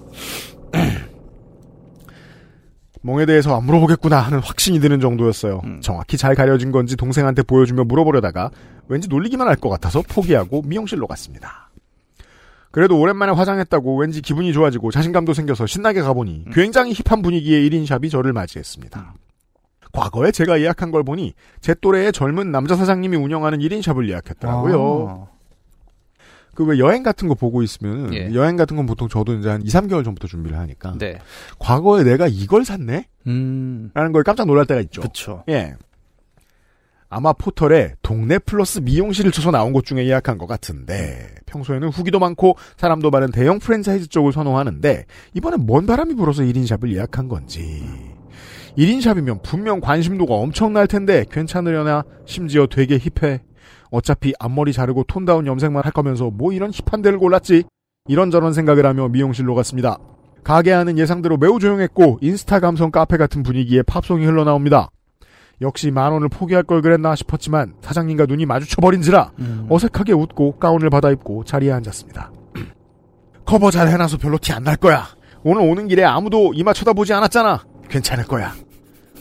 [3.00, 5.62] 멍에 대해서 안 물어보겠구나 하는 확신이 드는 정도였어요.
[5.64, 5.80] 음.
[5.80, 8.50] 정확히 잘 가려진 건지 동생한테 보여주며 물어보려다가
[8.88, 11.63] 왠지 놀리기만 할 것 같아서 포기하고 미용실로 갔습니다.
[12.74, 18.32] 그래도 오랜만에 화장했다고 왠지 기분이 좋아지고 자신감도 생겨서 신나게 가보니 굉장히 힙한 분위기의 1인샵이 저를
[18.32, 19.14] 맞이했습니다.
[19.92, 25.08] 과거에 제가 예약한 걸 보니 제 또래의 젊은 남자 사장님이 운영하는 1인샵을 예약했더라고요.
[25.08, 25.34] 아.
[26.56, 28.34] 그왜 여행 같은 거 보고 있으면 예.
[28.34, 31.20] 여행 같은 건 보통 저도 이제 한 2, 3개월 전부터 준비를 하니까 네.
[31.60, 33.06] 과거에 내가 이걸 샀네?
[33.28, 33.92] 음.
[33.94, 35.00] 라는 걸 깜짝 놀랄 때가 있죠.
[35.00, 35.44] 그렇죠.
[35.48, 35.76] 예.
[37.14, 42.56] 아마 포털에 동네 플러스 미용실을 쳐서 나온 곳 중에 예약한 것 같은데 평소에는 후기도 많고
[42.76, 45.04] 사람도 많은 대형 프랜차이즈 쪽을 선호하는데
[45.34, 47.84] 이번엔 뭔 바람이 불어서 1인샵을 예약한 건지.
[48.76, 53.42] 1인샵이면 분명 관심도가 엄청날 텐데 괜찮으려나 심지어 되게 힙해.
[53.90, 57.62] 어차피 앞머리 자르고 tone down 염색만 할 거면서 뭐 이런 힙한 데를 골랐지?
[58.08, 59.98] 이런저런 생각을 하며 미용실로 갔습니다.
[60.42, 64.90] 가게 안은 예상대로 매우 조용했고 인스타 감성 카페 같은 분위기에 팝송이 흘러나옵니다
[65.60, 69.66] 역시 만 원을 포기할 걸 그랬나 싶었지만 사장님과 눈이 마주쳐버린지라 음.
[69.70, 72.32] 어색하게 웃고 가운을 받아 입고 자리에 앉았습니다.
[73.46, 75.06] 커버 잘 해놔서 별로 티 안 날 거야.
[75.42, 77.64] 오늘 오는 길에 아무도 이마 쳐다보지 않았잖아.
[77.88, 78.52] 괜찮을 거야.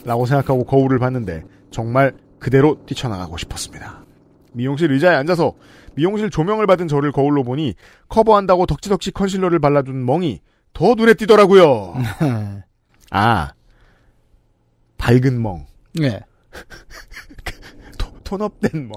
[0.04, 4.04] 라고 생각하고 거울을 봤는데 정말 그대로 뛰쳐나가고 싶었습니다.
[4.52, 5.52] 미용실 의자에 앉아서
[5.94, 7.74] 미용실 조명을 받은 저를 거울로 보니
[8.08, 10.40] 커버한다고 덕지덕지 컨실러를 발라둔 멍이
[10.72, 11.94] 더 눈에 띄더라고요.
[13.10, 13.52] 아,
[14.98, 15.66] 밝은 멍.
[15.94, 16.20] 네.
[17.98, 18.92] 토, 톤업된 멍.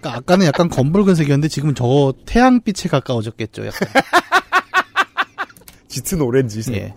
[0.00, 3.66] 그러니까 아까는 약간 검붉은색이었는데 지금 저 태양빛에 가까워졌겠죠.
[3.66, 3.88] 약간.
[5.88, 6.74] 짙은 오렌지색.
[6.76, 6.94] 예.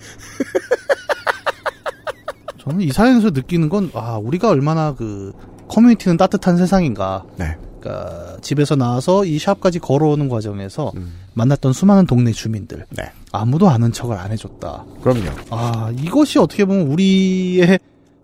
[2.60, 5.34] 저는 이 사연에서 느끼는 건, 아, 우리가 얼마나 그,
[5.68, 7.26] 커뮤니티는 따뜻한 세상인가.
[7.38, 7.58] 네.
[7.80, 11.14] 그러니까 집에서 나와서 이 샵까지 걸어오는 과정에서 음.
[11.34, 12.86] 만났던 수많은 동네 주민들.
[12.92, 13.12] 네.
[13.34, 14.86] 아무도 아는 척을 안 해줬다.
[15.02, 15.30] 그럼요.
[15.50, 17.80] 아, 이것이 어떻게 보면 우리의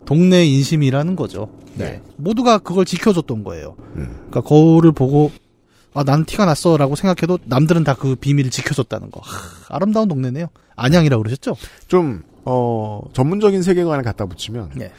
[0.05, 1.49] 동네 인심이라는 거죠.
[1.75, 2.01] 네.
[2.17, 3.75] 모두가 그걸 지켜줬던 거예요.
[3.95, 4.07] 음.
[4.29, 5.31] 그러니까 거울을 보고
[5.93, 9.21] 아, 난 티가 났어라고 생각해도 남들은 다 그 비밀을 지켜줬다는 거.
[9.21, 10.47] 하, 아름다운 동네네요.
[10.75, 11.55] 안양이라고 그러셨죠?
[11.87, 14.91] 좀, 어, 전문적인 세계관을 갖다 붙이면, 네.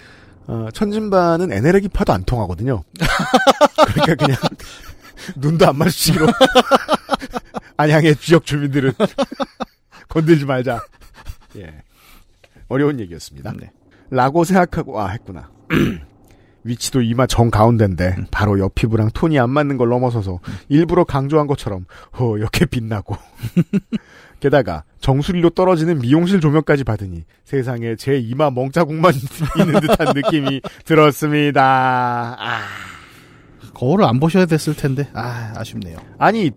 [0.46, 2.82] 어, 천진반은 에네르기파도 안 통하거든요.
[3.86, 4.36] 그러니까 그냥,
[5.36, 6.26] 눈도 안 마주치기로.
[7.78, 8.92] 안양의 지역 주민들은
[10.08, 10.84] 건들지 말자.
[11.56, 11.82] 예.
[12.68, 13.52] 어려운 얘기였습니다.
[13.58, 13.70] 네.
[14.10, 15.50] 라고 생각하고, 아, 했구나.
[16.64, 21.86] 위치도 이마 정 가운데인데, 바로 옆 피부랑 톤이 안 맞는 걸 넘어서서, 일부러 강조한 것처럼,
[22.18, 23.16] 허, 이렇게 빛나고.
[24.40, 29.12] 게다가, 정수리로 떨어지는 미용실 조명까지 받으니, 세상에 제 이마 멍자국만
[29.58, 32.36] 있는 듯한 느낌이 들었습니다.
[32.38, 32.60] 아.
[33.74, 35.08] 거울을 안 보셔야 됐을 텐데.
[35.14, 35.96] 아, 아쉽네요.
[36.18, 36.50] 아니,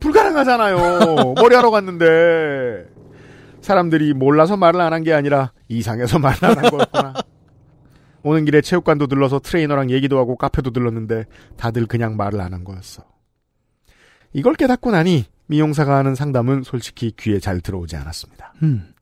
[0.00, 1.34] 불가능하잖아요.
[1.36, 2.84] 머리하러 갔는데.
[3.62, 7.14] 사람들이 몰라서 말을 안 한 게 아니라 이상해서 한 거였구나.
[8.24, 11.24] 오는 길에 체육관도 들러서 트레이너랑 얘기도 하고 카페도 들렀는데
[11.56, 13.04] 다들 그냥 말을 안 한 거였어.
[14.32, 18.54] 이걸 깨닫고 나니 미용사가 하는 상담은 솔직히 귀에 잘 들어오지 않았습니다.
[18.62, 18.92] 음.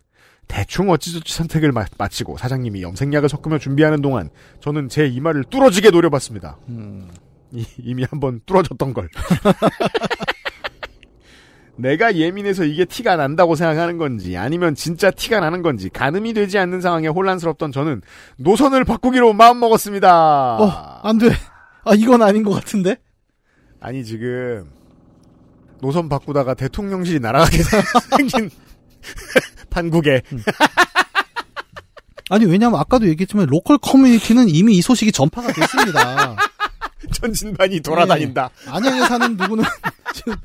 [0.49, 6.59] 대충 어찌저찌 선택을 마, 마치고 사장님이 염색약을 섞으며 준비하는 동안 저는 제 이마를 뚫어지게 노려봤습니다.
[6.69, 7.09] 음.
[7.53, 9.09] 이, 이미 한번 뚫어졌던 걸.
[11.81, 16.81] 내가 예민해서 이게 티가 난다고 생각하는 건지 아니면 진짜 티가 나는 건지 가늠이 되지 않는
[16.81, 18.03] 상황에 혼란스럽던 저는
[18.39, 20.57] 노선을 바꾸기로 마음먹었습니다.
[20.57, 21.31] 어, 안 돼.
[21.85, 22.97] 아, 이건 아닌 것 같은데?
[23.81, 24.71] 아니 지금
[25.81, 27.59] 노선 바꾸다가 대통령실이 날아가게
[28.17, 28.51] 생긴
[29.71, 30.23] 판국에
[32.31, 36.37] 아니, 왜냐면 아까도 얘기했지만 로컬 커뮤니티는 이미 이 소식이 전파가 됐습니다.
[37.13, 38.51] 전진반이 돌아다닌다.
[38.67, 38.71] 네.
[38.71, 39.65] 안양에 사는 누구는
[40.15, 40.37] 지금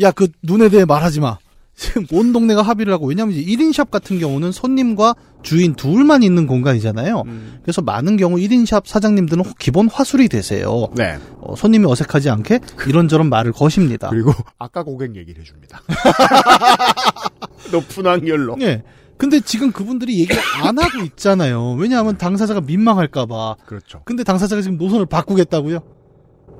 [0.00, 1.38] 야 그 눈에 대해 말하지 마.
[1.74, 6.46] 지금 온 동네가 합의를 하고 왜냐면 이제 1인 샵 같은 경우는 손님과 주인 둘만 있는
[6.46, 7.22] 공간이잖아요.
[7.26, 7.58] 음.
[7.62, 10.88] 그래서 많은 경우 1인 샵 사장님들은 기본 화술이 되세요.
[10.94, 11.18] 네.
[11.40, 14.10] 어, 손님이 어색하지 않게 이런저런 말을 거십니다.
[14.10, 15.80] 그리고 아까 고객 얘기를 해줍니다.
[17.72, 18.56] 높은 확률로.
[18.60, 18.82] 예.
[19.16, 21.74] 근데 지금 그분들이 얘기를 안 하고 있잖아요.
[21.74, 23.56] 왜냐하면 당사자가 민망할까봐.
[23.66, 24.02] 그렇죠.
[24.04, 25.78] 근데 당사자가 지금 노선을 바꾸겠다고요?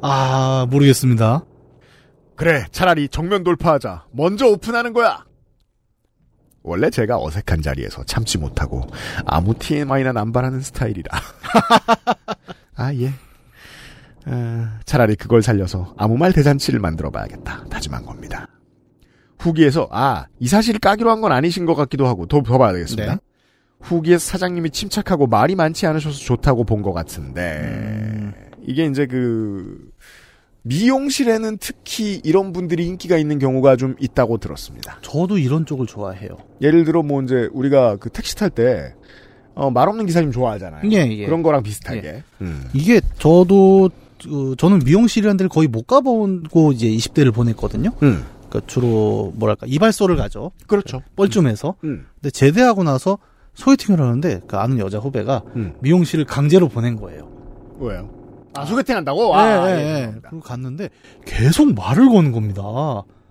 [0.00, 1.44] 아 모르겠습니다.
[2.36, 4.06] 그래, 차라리 정면 돌파하자.
[4.12, 5.24] 먼저 오픈하는 거야.
[6.64, 8.86] 원래 제가 어색한 자리에서 참지 못하고
[9.26, 11.10] 아무 TMI나 남발하는 스타일이라.
[12.76, 13.08] 아 예.
[14.26, 17.64] 어, 차라리 그걸 살려서 아무 말 대잔치를 만들어봐야겠다.
[17.68, 18.46] 다짐한 겁니다.
[19.40, 23.14] 후기에서 아 이 사실 까기로 한 건 아니신 것 같기도 하고 더, 더 봐야 되겠습니다.
[23.14, 23.20] 네.
[23.80, 29.90] 후기에서 사장님이 침착하고 말이 많지 않으셔서 좋다고 본 것 같은데 이게 이제 그
[30.62, 34.98] 미용실에는 특히 이런 분들이 인기가 있는 경우가 좀 있다고 들었습니다.
[35.02, 36.38] 저도 이런 쪽을 좋아해요.
[36.60, 38.94] 예를 들어 뭐 이제 우리가 그 택시 탈때
[39.54, 40.90] 어, 말 없는 기사님 좋아하잖아요.
[40.92, 41.26] 예, 예.
[41.26, 42.22] 그런 거랑 비슷하게.
[42.40, 42.64] 음.
[42.72, 43.90] 이게 저도
[44.28, 47.90] 어, 저는 미용실이라는 데를 거의 못 가보고 이제 20대를 보냈거든요.
[48.02, 48.24] 음.
[48.48, 50.52] 그러니까 주로 뭐랄까 이발소를 가죠.
[50.66, 51.02] 그렇죠.
[51.16, 51.74] 뻘쭘해서.
[51.84, 52.06] 음.
[52.14, 53.18] 근데 제대하고 나서
[53.54, 55.74] 소개팅을 하는데 그 아는 여자 후배가 음.
[55.80, 57.28] 미용실을 강제로 보낸 거예요.
[57.78, 58.21] 왜요?
[58.54, 59.32] 아, 소개팅 한다고?
[59.34, 60.14] 예, 아, 예, 예, 예.
[60.22, 60.88] 그리고 갔는데
[61.26, 62.62] 계속 말을 거는 겁니다.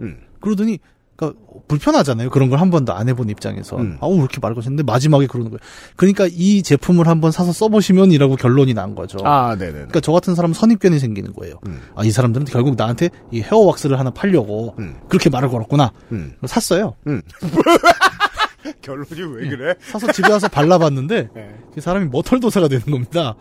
[0.01, 0.19] 음.
[0.39, 0.79] 그러더니
[1.15, 2.31] 그러니까 불편하잖아요.
[2.31, 3.77] 그런 걸 한 번도 안 해본 입장에서.
[3.77, 3.97] 음.
[4.01, 5.59] 아우 왜 이렇게 말을 거셨는데 마지막에 그러는 거예요.
[5.95, 9.19] 그러니까 이 제품을 한번 사서 써보시면이라고 결론이 난 거죠.
[9.23, 9.71] 아, 네네.
[9.73, 11.59] 그러니까 저 같은 사람은 선입견이 생기는 거예요.
[11.67, 11.79] 음.
[11.95, 14.95] 아, 이 사람들은 결국 나한테 이 헤어 왁스를 하나 팔려고 음.
[15.09, 15.91] 그렇게 말을 걸었구나.
[16.11, 16.33] 음.
[16.47, 16.95] 샀어요.
[18.81, 19.75] 결론이 왜 그래?
[19.81, 21.55] 사서 집에 와서 발라봤는데 네.
[21.73, 23.35] 그 사람이 머털도사가 되는 겁니다.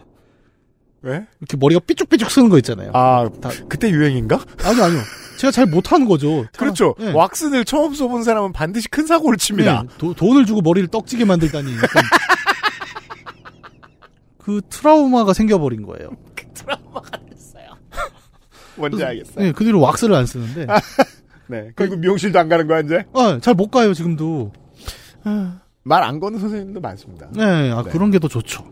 [1.03, 1.27] 왜?
[1.41, 2.91] 이렇게 머리가 삐쭉삐쭉 쓰는 거 있잖아요.
[2.95, 4.39] 아, 다- 그때 유행인가?
[4.65, 5.01] 아니요, 아니요.
[5.39, 6.45] 제가 잘 못하는 거죠.
[6.57, 6.95] 그렇죠.
[6.99, 7.13] 네.
[7.13, 9.83] 왁스를 처음 써본 사람은 반드시 큰 사고를 칩니다.
[9.85, 11.73] 네, 도- 돈을 주고 머리를 떡지게 만들다니.
[14.39, 16.11] 그 트라우마가 생겨버린 거예요.
[18.77, 19.45] 뭔지 알겠어요.
[19.45, 20.67] 네, 그 뒤로 왁스를 안 쓰는데.
[21.49, 21.71] 네.
[21.75, 23.05] 그리고 미용실도 안 가는 거야, 이제?
[23.15, 24.53] 아, 잘 못 가요, 지금도.
[25.83, 27.29] 말 안 거는 선생님도 많습니다.
[27.33, 27.91] 네, 아, 네.
[27.91, 28.65] 그런 게 더 좋죠.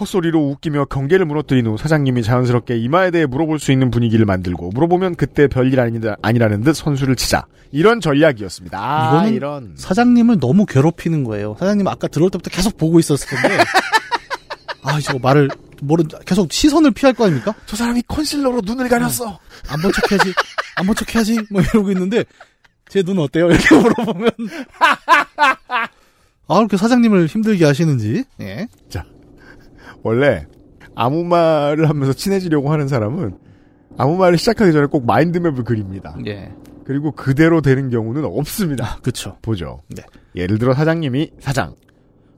[0.00, 5.16] 헛소리로 웃기며 경계를 무너뜨린 후 사장님이 자연스럽게 이마에 대해 물어볼 수 있는 분위기를 만들고 물어보면
[5.16, 7.44] 그때 별일 아니다, 아니라는 듯 선수를 치자.
[7.72, 8.78] 이런 전략이었습니다.
[8.80, 9.72] 아, 이거는 이런.
[9.76, 11.54] 사장님을 너무 괴롭히는 거예요.
[11.58, 13.58] 사장님 아까 들어올 때부터 계속 보고 있었을 텐데.
[14.82, 15.48] 아, 저거 말을,
[15.82, 17.54] 모른, 계속 시선을 피할 거 아닙니까?
[17.66, 19.38] 저 사람이 컨실러로 눈을 가렸어.
[19.68, 20.32] 안본 척 해야지,
[20.76, 22.24] 안 본 척 해야지, 뭐 이러고 있는데,
[22.88, 23.50] 제 눈 어때요?
[23.50, 24.30] 이렇게 물어보면.
[26.48, 28.66] 아, 이렇게 사장님을 힘들게 하시는지, 예.
[30.02, 30.46] 원래
[30.94, 33.38] 아무 말을 하면서 친해지려고 하는 사람은
[33.98, 36.16] 아무 말을 시작하기 전에 꼭 마인드맵을 그립니다.
[36.26, 36.52] 예.
[36.84, 38.98] 그리고 그대로 되는 경우는 없습니다.
[39.02, 39.36] 그쵸.
[39.42, 39.80] 보죠.
[39.88, 40.02] 네.
[40.34, 41.74] 예를 들어 사장님이 사장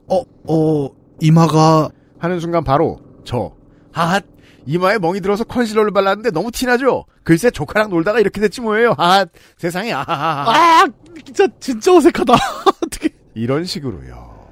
[0.07, 0.89] 어, 어,
[1.21, 1.89] 이마가,
[2.19, 3.53] 하는 순간 바로 저
[3.91, 4.23] 하핫
[4.65, 7.05] 이마에 멍이 들어서 컨실러를 발랐는데 너무 티나죠?
[7.23, 8.93] 글쎄 조카랑 놀다가 이렇게 됐지 뭐예요.
[8.97, 10.87] 하핫 세상에 아하하 아!
[11.25, 12.33] 진짜, 진짜 어색하다.
[12.85, 13.09] 어떻게.
[13.33, 14.42] 이런 식으로요.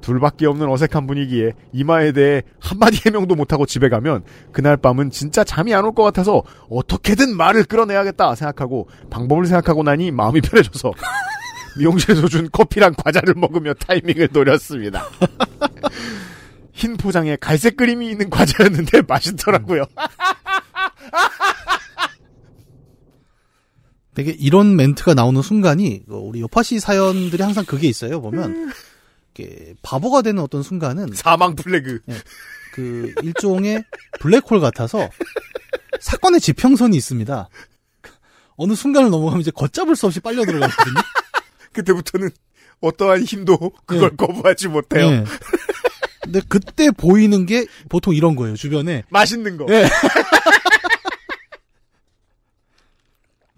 [0.00, 4.22] 둘밖에 없는 어색한 분위기에 이마에 대해 한마디 해명도 못하고 집에 가면
[4.52, 10.10] 그날 밤은 진짜 잠이 안 올 것 같아서 어떻게든 말을 끌어내야겠다 생각하고 방법을 생각하고 나니
[10.10, 10.92] 마음이 편해져서
[11.78, 15.04] 미용실에서 준 커피랑 과자를 먹으며 타이밍을 노렸습니다.
[16.72, 19.84] 흰 포장에 갈색 그림이 있는 과자였는데 맛있더라고요.
[24.14, 28.20] 되게 이런 멘트가 나오는 순간이 그 우리 요파시 사연들이 항상 그게 있어요.
[28.20, 28.74] 보면 이렇게
[29.82, 32.00] 바보가 되는 어떤 순간은 사망 플래그.
[32.72, 33.84] 그 일종의
[34.20, 35.10] 블랙홀 같아서
[36.00, 37.48] 사건의 지평선이 있습니다.
[38.56, 40.94] 어느 순간을 넘어가면 이제 걷잡을 수 없이 빨려 들어가거든요.
[41.72, 42.30] 그때부터는
[42.80, 44.16] 어떠한 힘도 그걸 네.
[44.16, 45.10] 거부하지 못해요.
[45.10, 45.24] 네.
[46.22, 48.54] 근데 그때 보이는 게 보통 이런 거예요.
[48.56, 49.66] 주변에 맛있는 거.
[49.66, 49.88] 네.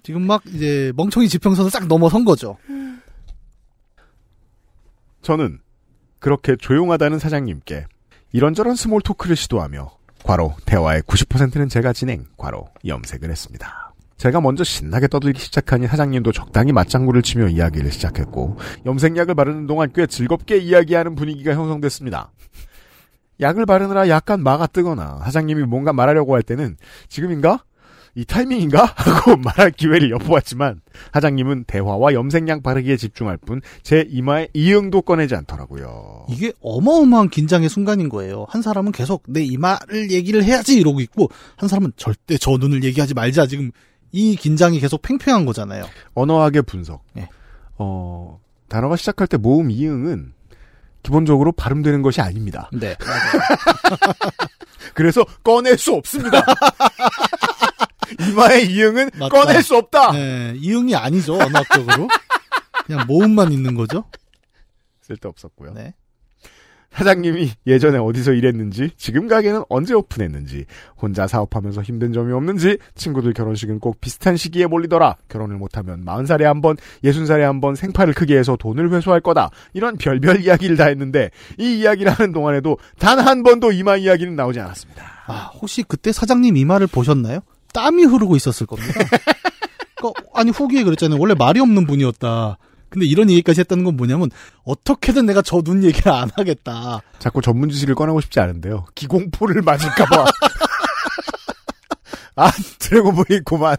[0.02, 2.58] 지금 막 이제 멍청이 지평선을 싹 넘어선 거죠.
[5.22, 5.60] 저는
[6.22, 7.84] 그렇게 조용하다는 사장님께
[8.30, 9.90] 이런저런 small talk를 시도하며
[10.22, 13.92] 괄호 대화의 90%는 제가 진행 괄호 염색을 했습니다.
[14.18, 18.56] 제가 먼저 신나게 떠들기 시작하니 사장님도 적당히 맞장구를 치며 이야기를 시작했고
[18.86, 22.30] 염색약을 바르는 동안 꽤 즐겁게 이야기하는 분위기가 형성됐습니다.
[23.40, 26.76] 약을 바르느라 약간 마가 뜨거나 사장님이 뭔가 말하려고 할 때는
[27.08, 27.64] 지금인가?
[28.14, 28.92] 이 타이밍인가?
[28.96, 30.80] 하고 말할 기회를 엿보았지만
[31.14, 36.26] 사장님은 대화와 염색약 바르기에 집중할 뿐 제 이마에 이응도 꺼내지 않더라고요.
[36.28, 38.46] 이게 어마어마한 긴장의 순간인 거예요.
[38.48, 43.14] 한 사람은 계속 내 이마를 얘기를 해야지 이러고 있고 한 사람은 절대 저 눈을 얘기하지
[43.14, 43.70] 말자 지금
[44.12, 45.86] 이 긴장이 계속 팽팽한 거잖아요.
[46.14, 47.02] 언어학의 분석.
[47.14, 47.28] 네.
[47.78, 48.38] 어,
[48.68, 50.32] 단어가 시작할 때 모음 이응은
[51.02, 52.70] 기본적으로 발음되는 것이 아닙니다.
[52.72, 52.94] 네.
[54.94, 56.44] 그래서 꺼낼 수 없습니다.
[58.20, 59.28] 이마의 이응은 맞다.
[59.28, 60.12] 꺼낼 수 없다.
[60.12, 62.08] 네, 이응이 아니죠 언어학적으로.
[62.86, 64.04] 그냥 모음만 있는 거죠.
[65.02, 65.72] 쓸데 없었고요.
[65.74, 65.94] 네.
[66.92, 70.66] 사장님이 예전에 어디서 일했는지, 지금 가게는 언제 오픈했는지,
[71.00, 75.16] 혼자 사업하면서 힘든 점이 없는지, 친구들 결혼식은 꼭 비슷한 시기에 몰리더라.
[75.30, 79.48] 결혼을 못하면 40살에 한 번, 60살에 한 번 생파를 크게 해서 돈을 회수할 거다.
[79.72, 84.60] 이런 별별 이야기를 다 했는데, 이 이야기를 하는 동안에도 단 한 번도 이마 이야기는 나오지
[84.60, 85.02] 않았습니다.
[85.28, 87.40] 아 혹시 그때 사장님 이마를 보셨나요?
[87.72, 88.92] 땀이 흐르고 있었을 겁니다.
[89.96, 91.18] 그러니까 아니 후기에 그랬잖아요.
[91.20, 92.58] 원래 말이 없는 분이었다.
[92.88, 94.30] 근데 이런 얘기까지 했다는 건 뭐냐면
[94.64, 97.00] 어떻게든 내가 저 눈 얘기를 안 하겠다.
[97.18, 98.84] 자꾸 전문 지식을 꺼내고 싶지 않은데요.
[98.94, 100.24] 기공포를 맞을까봐.
[102.36, 102.50] 아,
[102.80, 103.76] 드래곤볼이 있구만.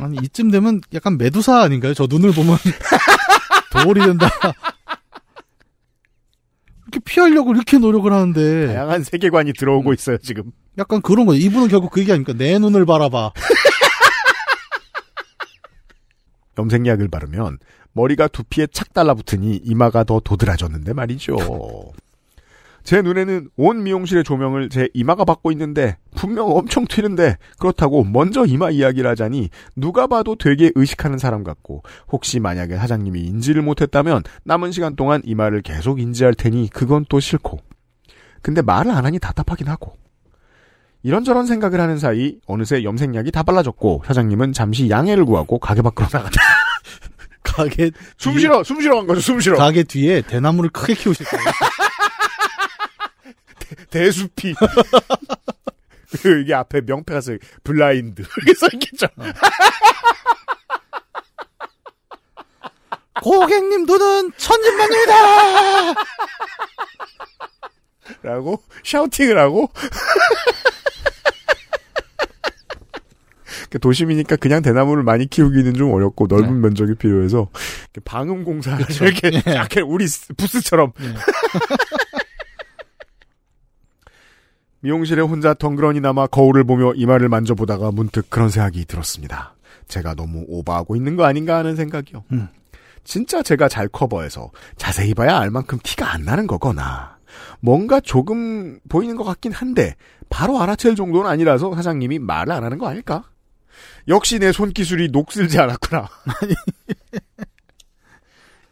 [0.00, 1.94] 아니 이쯤 되면 약간 메두사 아닌가요?
[1.94, 2.58] 저 눈을 보면
[3.72, 4.28] 도올이 된다.
[6.96, 10.52] 이렇게 피하려고 이렇게 노력을 하는데 다양한 세계관이 들어오고 있어요, 지금.
[10.78, 11.38] 약간 그런 거죠.
[11.38, 12.32] 이분은 결국 그 얘기 아닙니까?
[12.32, 13.32] 내 눈을 바라봐.
[16.58, 17.58] 염색약을 바르면
[17.92, 21.36] 머리가 두피에 착 달라붙으니 이마가 더 도드라졌는데 말이죠.
[22.82, 28.70] 제 눈에는 온 미용실의 조명을 제 이마가 받고 있는데 분명 엄청 튀는데 그렇다고 먼저 이마
[28.70, 34.96] 이야기를 하자니 누가 봐도 되게 의식하는 사람 같고 혹시 만약에 사장님이 인지를 못했다면 남은 시간
[34.96, 37.60] 동안 이마를 계속 인지할 테니 그건 또 싫고
[38.42, 39.94] 근데 말을 안 하니 답답하긴 하고
[41.04, 46.42] 이런저런 생각을 하는 사이 어느새 염색약이 다 발라졌고 사장님은 잠시 양해를 구하고 가게 밖으로 나갔다.
[47.44, 49.20] 가게 숨 쉬러 숨 쉬러 간 거죠.
[49.20, 49.56] 숨 쉬러.
[49.56, 51.44] 가게 뒤에 대나무를 크게 키우실 거예요.
[53.90, 54.54] 대수피.
[56.22, 57.32] 그리고 이게 앞에 명패가 써
[57.64, 59.06] 블라인드 이렇게 써 있겠죠.
[63.22, 65.94] 고객님 눈은 천진만입니다.
[68.22, 69.68] 라고 샤우팅을 하고
[73.68, 76.60] 그 도심이니까 그냥 대나무를 많이 키우기는 좀 어렵고 넓은 네.
[76.68, 77.48] 면적이 필요해서
[78.04, 79.40] 방음 공사 이렇게 예.
[79.80, 81.14] 우리 스- 부스처럼 예.
[84.80, 89.54] 미용실에 혼자 덩그러니 남아 거울을 보며 이마를 만져보다가 문득 그런 생각이 들었습니다.
[89.88, 92.24] 제가 너무 오버하고 있는 거 아닌가 하는 생각이요.
[92.32, 92.48] 음.
[93.04, 97.18] 진짜 제가 잘 커버해서 자세히 봐야 알 만큼 티가 안 나는 거거나
[97.60, 99.94] 뭔가 조금 보이는 것 같긴 한데
[100.28, 103.24] 바로 알아챌 정도는 아니라서 사장님이 말을 안 하는 거 아닐까?
[104.08, 106.08] 역시 내 손기술이 녹슬지 않았구나.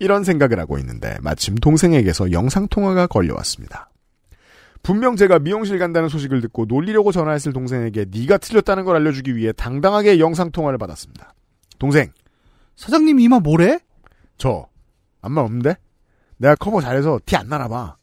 [0.01, 3.89] 이런 생각을 하고 있는데 마침 동생에게서 영상통화가 걸려왔습니다.
[4.85, 10.21] 분명 제가 미용실 간다는 소식을 듣고 놀리려고 전화했을 동생에게 네가 틀렸다는 걸 알려주기 위해 당당하게
[10.21, 11.35] 영상 통화를 받았습니다.
[11.79, 12.13] 동생,
[12.77, 13.81] 사장님 이마 뭐래?
[14.37, 15.77] 저말 없는데?
[16.37, 17.97] 내가 커버 잘해서 티 안 나나 봐.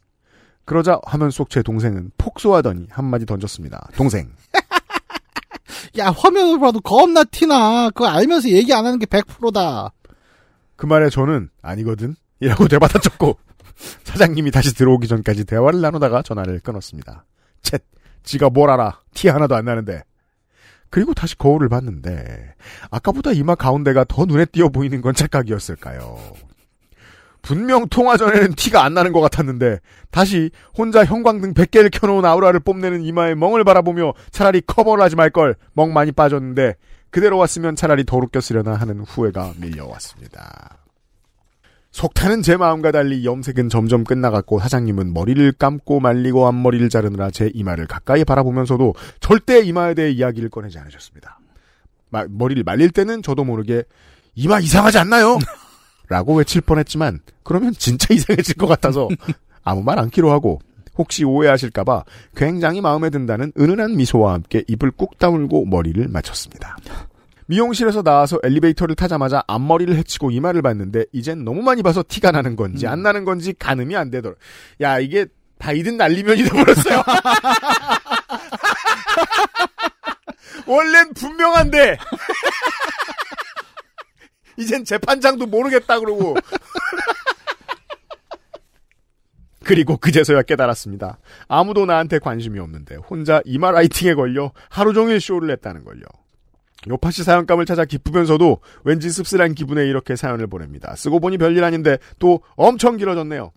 [0.65, 3.89] 그러자 화면 속 제 동생은 폭소하더니 한마디 던졌습니다.
[3.95, 4.31] 동생,
[5.99, 7.89] 야 화면으로 봐도 겁나 티나.
[7.91, 9.91] 그거 알면서 얘기 안 하는 게 100%다.
[10.77, 12.15] 그 말에 저는 아니거든?
[12.39, 13.37] 이라고 되받아쳤고
[14.03, 17.25] 사장님이 다시 들어오기 전까지 대화를 나누다가 전화를 끊었습니다.
[17.63, 17.81] 챗,
[18.23, 19.01] 지가 뭘 알아?
[19.13, 20.03] 티 하나도 안 나는데.
[20.89, 22.53] 그리고 다시 거울을 봤는데
[22.91, 26.19] 아까보다 이마 가운데가 더 눈에 띄어 보이는 건 착각이었을까요?
[27.41, 29.79] 분명 통화 전에는 티가 안 나는 것 같았는데
[30.11, 35.93] 다시 혼자 형광등 100개를 켜놓은 아우라를 뽐내는 이마에 멍을 바라보며 차라리 커버를 하지 말걸 멍
[35.93, 36.75] 많이 빠졌는데
[37.09, 40.80] 그대로 왔으면 차라리 더 웃겼으려나 하는 후회가 밀려왔습니다.
[41.91, 47.85] 속타는 제 마음과 달리 염색은 점점 끝나갔고 사장님은 머리를 감고 말리고 앞머리를 자르느라 제 이마를
[47.87, 51.39] 가까이 바라보면서도 절대 이마에 대해 이야기를 꺼내지 않으셨습니다.
[52.09, 53.83] 마- 머리를 말릴 때는 저도 모르게
[54.35, 55.37] 이마 이상하지 않나요?
[56.07, 59.07] 라고 외칠 뻔했지만 그러면 진짜 이상해질 것 같아서
[59.63, 60.59] 아무 말 않기로 하고
[60.97, 62.03] 혹시 오해하실까봐
[62.35, 66.77] 굉장히 마음에 든다는 은은한 미소와 함께 입을 꾹 다물고 머리를 맞췄습니다.
[67.51, 72.87] 미용실에서 나와서 엘리베이터를 타자마자 앞머리를 헤치고 이마를 봤는데 이젠 너무 많이 봐서 티가 나는 건지
[72.87, 74.35] 안 나는 건지 가늠이 안 되더라.
[74.79, 75.25] 야 이게
[75.59, 77.03] 바이든 날리면이 돼버렸어요.
[80.65, 81.97] 원래는 분명한데
[84.55, 86.37] 이젠 재판장도 모르겠다 그러고
[89.65, 91.19] 그리고 그제서야 깨달았습니다.
[91.49, 96.03] 아무도 나한테 관심이 없는데 혼자 이마 라이팅에 걸려 하루 종일 쇼를 했다는 걸요.
[96.89, 100.95] 요파시 사연감을 찾아 기쁘면서도 왠지 씁쓸한 기분에 이렇게 사연을 보냅니다.
[100.95, 103.51] 쓰고 보니 별일 아닌데 또 엄청 길어졌네요.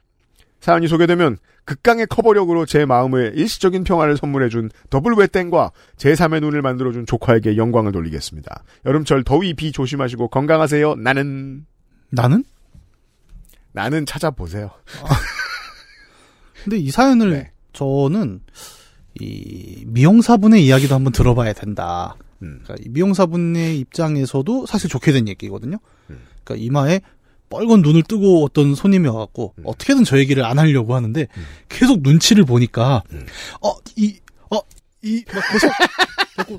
[0.60, 7.56] 사연이 소개되면 극강의 커버력으로 제 마음에 일시적인 평화를 선물해준 더블 웨땡과 제3의 눈을 만들어준 조카에게
[7.56, 8.64] 영광을 돌리겠습니다.
[8.84, 10.96] 여름철 더위 비 조심하시고 건강하세요.
[10.96, 11.66] 나는
[12.10, 12.44] 나는?
[13.72, 14.70] 나는 찾아보세요.
[16.62, 17.52] 근데 이 사연을 네.
[17.72, 18.40] 저는
[19.20, 22.16] 이 미용사분의 이야기도 한번 들어봐야 된다.
[22.42, 22.60] 음.
[22.62, 25.78] 그러니까 이 미용사분의 입장에서도 사실 좋게 된 얘기거든요.
[26.10, 26.20] 음.
[26.44, 27.00] 그러니까 이마에
[27.50, 29.62] 빨간 눈을 뜨고 어떤 손님이 와갖고 음.
[29.66, 31.26] 어떻게든 저 얘기를 안 하려고 하는데
[31.68, 33.26] 계속 눈치를 보니까 음.
[33.60, 34.18] 어이
[34.50, 34.60] 어
[35.02, 35.70] 이 막 계속
[36.36, 36.56] 자꾸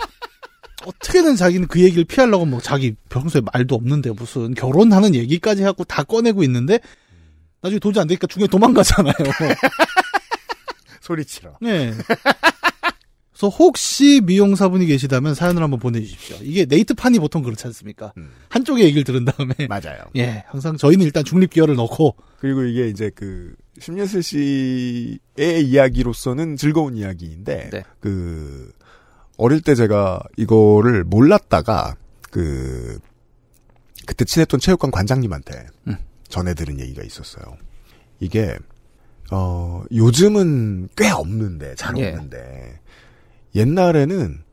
[0.86, 6.04] 어떻게든 자기는 그 얘기를 피하려고 뭐 자기 평소에 말도 없는데 무슨 결혼하는 얘기까지 하고 다
[6.04, 6.80] 꺼내고 있는데
[7.62, 9.14] 나중에 도저히 안 되니까 중간에 도망가잖아요.
[11.02, 11.58] 소리치러.
[11.62, 11.92] 네.
[13.36, 16.38] 그래서 혹시 미용사분이 계시다면 사연을 한번 보내주십시오.
[16.42, 18.14] 이게 네이트판이 보통 그렇지 않습니까?
[18.16, 18.30] 음.
[18.48, 20.06] 한쪽의 얘기를 들은 다음에 맞아요.
[20.16, 26.96] 예 항상 저희는 일단 중립 기어를 넣고 그리고 이게 이제 그 심예슬 씨의 이야기로서는 즐거운
[26.96, 27.84] 이야기인데 네.
[28.00, 28.72] 그
[29.36, 31.96] 어릴 때 제가 이거를 몰랐다가
[32.32, 33.00] 그
[34.06, 35.98] 그때 친했던 체육관 관장님한테 음.
[36.30, 37.58] 전해 들은 얘기가 있었어요.
[38.22, 38.58] 이게
[39.30, 42.12] 어 요즘은 꽤 없는데 잘 예.
[42.12, 42.80] 없는데
[43.56, 44.44] 옛날에는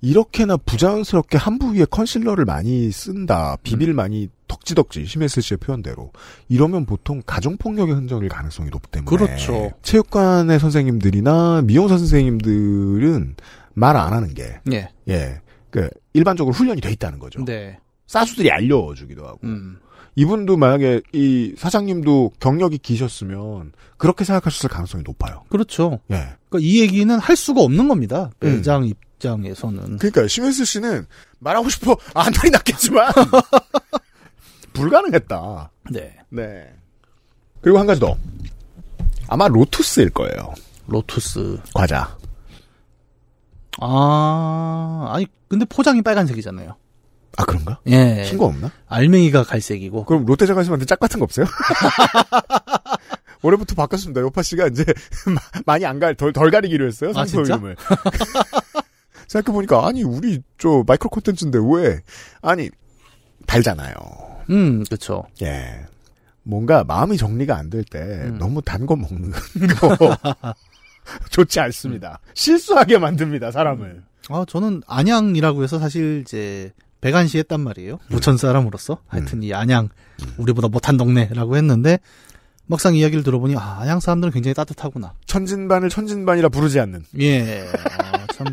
[0.00, 6.12] 이렇게나 부자연스럽게 한부 위에 컨실러를 많이 쓴다, 비비를 많이 덕지덕지 심했을 씨의 표현대로
[6.48, 9.72] 이러면 보통 가정폭력의 흔적일 가능성이 높기 때문에 그렇죠.
[9.82, 13.36] 체육관의 선생님들이나 미용사 선생님들은
[13.74, 14.88] 말 안 하는 게 예.
[15.08, 15.40] 예,
[15.70, 17.44] 그 일반적으로 훈련이 돼 있다는 거죠.
[17.44, 17.78] 네.
[18.06, 19.78] 사수들이 알려주기도 하고 음.
[20.18, 25.44] 이분도 만약에 이 사장님도 경력이 기셨으면 그렇게 생각하셨을 가능성이 높아요.
[25.48, 26.00] 그렇죠.
[26.10, 26.16] 예.
[26.48, 28.28] 그러니까 이 얘기는 할 수가 없는 겁니다.
[28.42, 28.56] 음.
[28.56, 29.98] 매장 입장에서는.
[29.98, 31.06] 그러니까 심혜수 씨는
[31.38, 33.12] 말하고 싶어 안 말이 났겠지만
[34.74, 35.70] 불가능했다.
[35.92, 36.16] 네.
[36.30, 36.68] 네.
[37.60, 38.16] 그리고 한 가지 더.
[39.28, 40.52] 아마 로투스일 거예요.
[40.88, 41.60] 로투스.
[41.74, 42.18] 과자.
[43.80, 46.74] 아 아니 근데 포장이 빨간색이잖아요.
[47.38, 47.78] 아 그런가?
[47.86, 48.24] 예.
[48.24, 48.70] 신거 없나?
[48.88, 50.04] 알맹이가 갈색이고.
[50.06, 51.46] 그럼 롯데자가 심한테 짝 같은 거 없어요?
[53.42, 54.20] 올해부터 바꿨습니다.
[54.22, 54.84] 요파 씨가 이제
[55.64, 57.10] 많이 안 갈, 덜, 덜 가리기로 했어요.
[57.10, 57.54] 아, 상표 진짜?
[57.54, 57.76] 이름을.
[59.28, 62.00] 생각해보니까, 아니, 우리, 저, 마이크로 콘텐츠인데 왜?
[62.42, 62.70] 아니,
[63.46, 63.94] 달잖아요.
[64.50, 65.22] 음, 그쵸.
[65.42, 65.80] 예.
[66.42, 68.38] 뭔가 마음이 정리가 안 될 때, 음.
[68.38, 70.16] 너무 단 거 먹는 거.
[71.30, 72.18] 좋지 않습니다.
[72.34, 74.02] 실수하게 만듭니다, 사람을.
[74.30, 77.98] 아, 저는 안양이라고 해서 사실 이제 배관시 했단 말이에요.
[78.08, 78.98] 부천 사람으로서.
[79.06, 79.88] 하여튼 이 안양,
[80.36, 81.98] 우리보다 못한 동네라고 했는데,
[82.66, 85.14] 막상 이야기를 들어보니, 아, 안양 사람들은 굉장히 따뜻하구나.
[85.26, 87.04] 천진반을 천진반이라 부르지 않는.
[87.20, 87.66] 예.
[88.00, 88.46] 아, 참,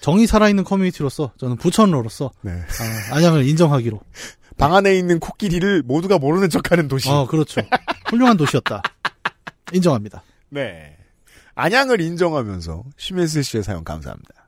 [0.00, 2.52] 정이 살아있는 커뮤니티로서, 저는 부천로로서, 네.
[2.52, 4.00] 아, 안양을 인정하기로.
[4.56, 7.08] 방 안에 있는 코끼리를 모두가 모르는 척하는 도시.
[7.10, 7.60] 어, 그렇죠.
[8.08, 8.82] 훌륭한 도시였다.
[9.72, 10.22] 인정합니다.
[10.50, 10.96] 네.
[11.54, 14.39] 안양을 인정하면서 심혜슬 씨의 사연 감사합니다.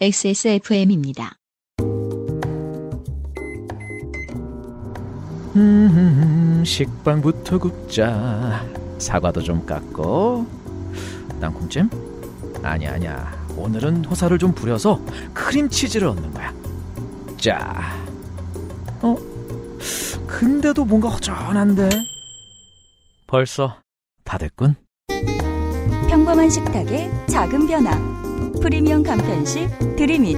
[0.00, 1.32] XSFM입니다.
[5.56, 8.64] 음, 식빵부터 굽자.
[8.98, 10.46] 사과도 좀 깎고.
[11.40, 11.90] 땅콩찜?
[12.62, 13.46] 아니야, 아니야.
[13.56, 15.00] 오늘은 호사를 좀 부려서
[15.34, 16.54] 크림치즈를 얻는 거야.
[17.36, 17.96] 자.
[19.02, 19.16] 어?
[20.28, 21.88] 근데도 뭔가 허전한데?
[23.26, 23.80] 벌써
[24.22, 24.76] 다 됐군.
[26.08, 28.27] 평범한 식탁의 작은 변화.
[28.60, 30.36] 프리미엄 간편식 드림잇.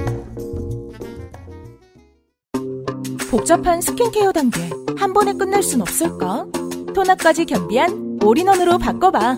[3.31, 6.47] 복잡한 스킨케어 단계 한 번에 끝낼 순 없을까?
[6.95, 9.37] 토너까지 겸비한 all-in-one으로 바꿔봐.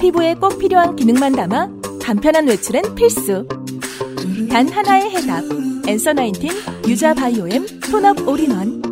[0.00, 1.68] 피부에 꼭 필요한 기능만 담아
[2.00, 3.46] 간편한 외출엔 필수.
[4.48, 5.44] 단 하나의 해답.
[5.86, 6.50] Answer Nineteen
[6.88, 8.82] 유자 biome tone up all-in-one.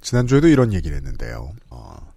[0.00, 1.50] 지난주에도 이런 얘기를 했는데요.
[1.70, 2.07] 어,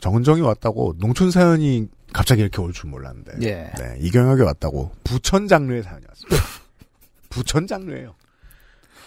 [0.00, 3.32] 정은정이 왔다고 농촌 사연이 갑자기 이렇게 올 줄 몰랐는데.
[3.42, 3.70] 예.
[3.78, 6.42] 네, 이경혁이 왔다고 부천 장르의 사연이 왔습니다.
[7.30, 8.14] 부천 장르예요.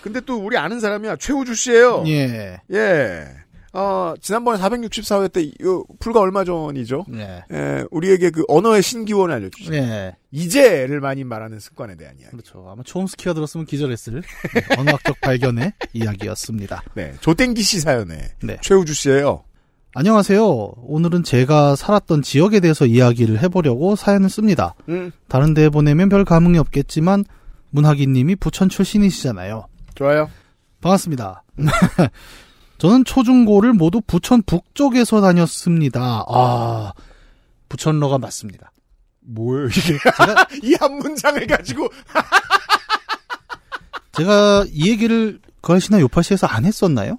[0.04, 1.16] 근데 또 우리 아는 사람이야.
[1.18, 2.04] 최우주 씨예요.
[2.08, 2.60] 예.
[2.72, 3.28] 예.
[3.74, 7.06] 어, 지난번에 464회 때, 요, 불과 얼마 전이죠.
[7.14, 7.44] 예.
[7.54, 9.74] 예, 우리에게 그 언어의 신기원을 알려주죠.
[9.76, 10.16] 예.
[10.32, 12.32] 이제를 많이 말하는 습관에 대한 이야기.
[12.32, 12.68] 그렇죠.
[12.70, 14.22] 아마 초음스키가 들었으면 기절했을
[14.78, 16.84] 언어학적 발견의 이야기였습니다.
[16.96, 17.14] 네.
[17.22, 18.32] 조땡기 씨 사연에.
[18.44, 18.58] 네.
[18.62, 19.46] 최우주 씨예요
[19.94, 20.46] 안녕하세요.
[20.48, 24.74] 오늘은 제가 살았던 지역에 대해서 이야기를 해보려고 사연을 씁니다.
[24.88, 27.26] 음, 다른 데 보내면 별 감흥이 없겠지만
[27.72, 29.66] 문학인님이 부천 출신이시잖아요.
[29.96, 30.30] 좋아요.
[30.82, 31.44] 반갑습니다.
[32.78, 36.24] 저는 초중고를 모두 부천 북쪽에서 다녔습니다.
[36.28, 36.94] 아,
[37.70, 38.72] 부천로가 맞습니다.
[39.20, 39.98] 뭐예요, 이게?
[40.64, 41.90] 이 한 문장을 가지고.
[44.14, 47.18] 제가 이 얘기를 그 아시나 요파시에서 안 했었나요?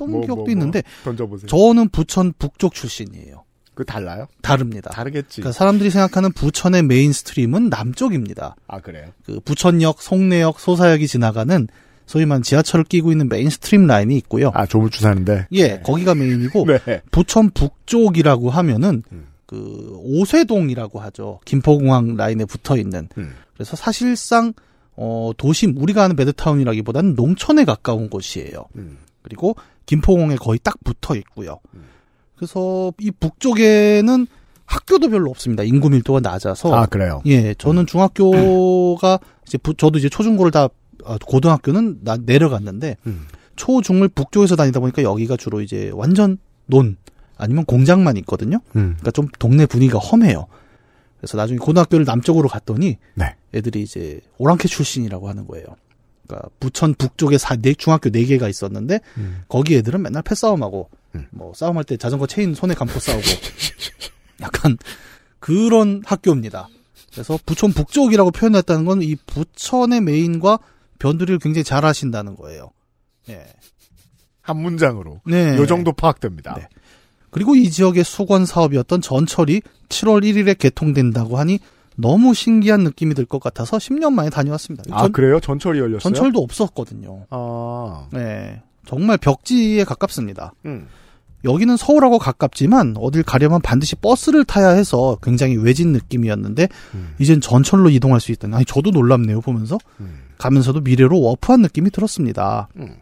[0.00, 0.52] 했던 뭐, 기억도 뭐, 뭐.
[0.52, 1.46] 있는데 던져보세요.
[1.46, 3.44] 저는 부천 북쪽 출신이에요.
[3.74, 4.26] 그 달라요?
[4.42, 4.90] 다릅니다.
[4.90, 5.40] 다르겠지.
[5.40, 8.56] 그러니까 사람들이 생각하는 부천의 mainstream은 남쪽입니다.
[8.66, 9.06] 아, 그래요?
[9.24, 11.66] 그 부천역, 송내역, 소사역이 지나가는
[12.04, 14.50] 소위 말하는 지하철을 끼고 있는 mainstream 라인이 있고요.
[14.54, 15.46] 아, 조물주 사는데.
[15.52, 17.00] 예, 거기가 메인이고 네.
[17.10, 19.28] 부천 북쪽이라고 하면은 음.
[19.46, 21.40] 그 오쇠동이라고 하죠.
[21.44, 23.08] 김포공항 라인에 붙어 있는.
[23.16, 23.34] 음.
[23.54, 24.52] 그래서 사실상
[24.96, 28.66] 어 도심 우리가 아는 베드타운이라기보다는 농촌에 가까운 곳이에요.
[28.76, 28.98] 음.
[29.22, 29.56] 그리고
[29.94, 31.58] 김포공항에 거의 딱 붙어 있고요.
[31.74, 31.82] 음.
[32.36, 34.26] 그래서 이 북쪽에는
[34.64, 35.64] 학교도 별로 없습니다.
[35.64, 36.72] 인구 밀도가 낮아서.
[36.72, 37.20] 아, 그래요?
[37.26, 40.68] 예, 저는 중학교가 이제 부- 저도 이제 초중고를 다
[41.04, 43.26] 아, 고등학교는 나 내려갔는데 음.
[43.56, 46.96] 초중을 북쪽에서 다니다 보니까 여기가 주로 이제 완전 논
[47.36, 48.58] 아니면 공장만 있거든요.
[48.76, 48.94] 음.
[49.00, 50.46] 그러니까 좀 동네 분위기가 험해요.
[51.18, 53.34] 그래서 나중에 고등학교를 남쪽으로 갔더니 네.
[53.54, 55.66] 애들이 이제 오랑캐 출신이라고 하는 거예요.
[56.30, 59.42] 그러니까 부천 북쪽에 사, 네, 중학교 네 개가 있었는데 음.
[59.48, 61.26] 거기 애들은 맨날 패싸움하고 음.
[61.30, 63.22] 뭐 싸움할 때 자전거 체인 손에 감고 싸우고
[64.40, 64.78] 약간
[65.40, 66.68] 그런 학교입니다.
[67.12, 70.58] 그래서 부천 북쪽이라고 표현했다는 건 이 부천의 메인과
[71.00, 72.70] 변두리를 굉장히 잘 하신다는 거예요.
[73.28, 73.44] 예.
[74.42, 75.20] 한 문장으로.
[75.26, 75.56] 네.
[75.56, 76.54] 요 정도 파악됩니다.
[76.54, 76.68] 네.
[77.30, 81.58] 그리고 이 지역의 수건 사업이었던 전철이 7월 1일에 개통된다고 하니
[82.00, 84.84] 너무 신기한 느낌이 들 것 같아서 10년 만에 다녀왔습니다.
[84.90, 85.38] 아, 전, 그래요?
[85.40, 86.00] 전철이 열렸어요?
[86.00, 87.26] 전철도 없었거든요.
[87.30, 88.06] 아.
[88.12, 88.62] 네.
[88.86, 90.52] 정말 벽지에 가깝습니다.
[90.64, 90.86] 음.
[91.44, 97.14] 여기는 서울하고 가깝지만 어딜 가려면 반드시 버스를 타야 해서 굉장히 외진 느낌이었는데 음.
[97.18, 100.18] 이젠 전철로 이동할 수 있다니 아니 저도 놀랍네요 보면서 음.
[100.38, 102.68] 가면서도 미래로 워프한 느낌이 들었습니다.
[102.76, 102.96] 음.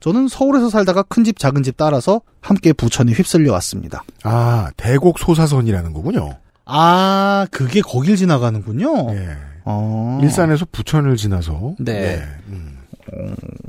[0.00, 4.04] 저는 서울에서 살다가 큰 집 작은 집 따라서 함께 부천에 휩쓸려 왔습니다.
[4.22, 6.36] 아, 대곡 소사선이라는 거군요.
[6.66, 9.14] 아 그게 거길 지나가는군요.
[9.14, 9.36] 예.
[9.64, 10.18] 어.
[10.22, 11.74] 일산에서 부천을 지나서.
[11.78, 11.92] 네.
[11.92, 12.22] 예.
[12.48, 12.78] 음.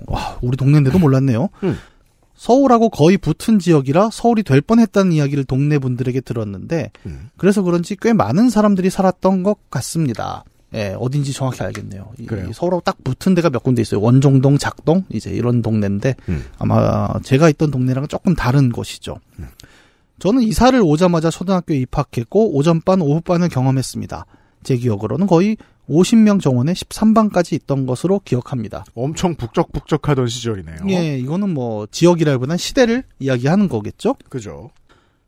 [0.08, 1.50] 와, 우리 동네인데도 몰랐네요.
[1.64, 1.78] 음.
[2.36, 7.30] 서울하고 거의 붙은 지역이라 서울이 될 뻔했다는 이야기를 동네 분들에게 들었는데 음.
[7.38, 10.44] 그래서 그런지 꽤 많은 사람들이 살았던 것 같습니다.
[10.74, 12.12] 예, 어딘지 정확히 알겠네요.
[12.20, 14.02] 이- 서울하고 딱 붙은 데가 몇 군데 있어요.
[14.02, 16.44] 원종동, 작동 이제 이런 동네인데 음.
[16.60, 19.18] 아마 제가 있던 동네랑은 조금 다른 곳이죠.
[20.16, 20.20] 음.
[20.20, 24.26] 저는 이사를 오자마자 초등학교에 입학했고 오전반, 오후반을 경험했습니다.
[24.64, 25.58] 제 기억으로는 거의
[25.90, 28.84] 50명 정원에 13반까지 있던 것으로 기억합니다.
[28.96, 30.78] 엄청 북적북적하던 시절이네요.
[30.90, 34.16] 예, 이거는 뭐 지역이라기보다는 시대를 이야기하는 거겠죠.
[34.30, 34.72] 그죠.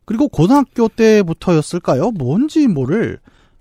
[0.05, 2.11] 그리고 고등학교 때부터였을까요?
[2.11, 3.19] 뭔지 모를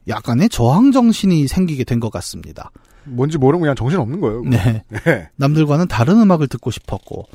[0.08, 2.70] 약간의 저항 정신이 생기게 된 것 같습니다.
[3.04, 4.42] 뭔지 모르면 그냥 정신 없는 거예요.
[4.44, 4.82] 네.
[5.04, 5.28] 네.
[5.36, 7.26] 남들과는 다른 음악을 듣고 싶었고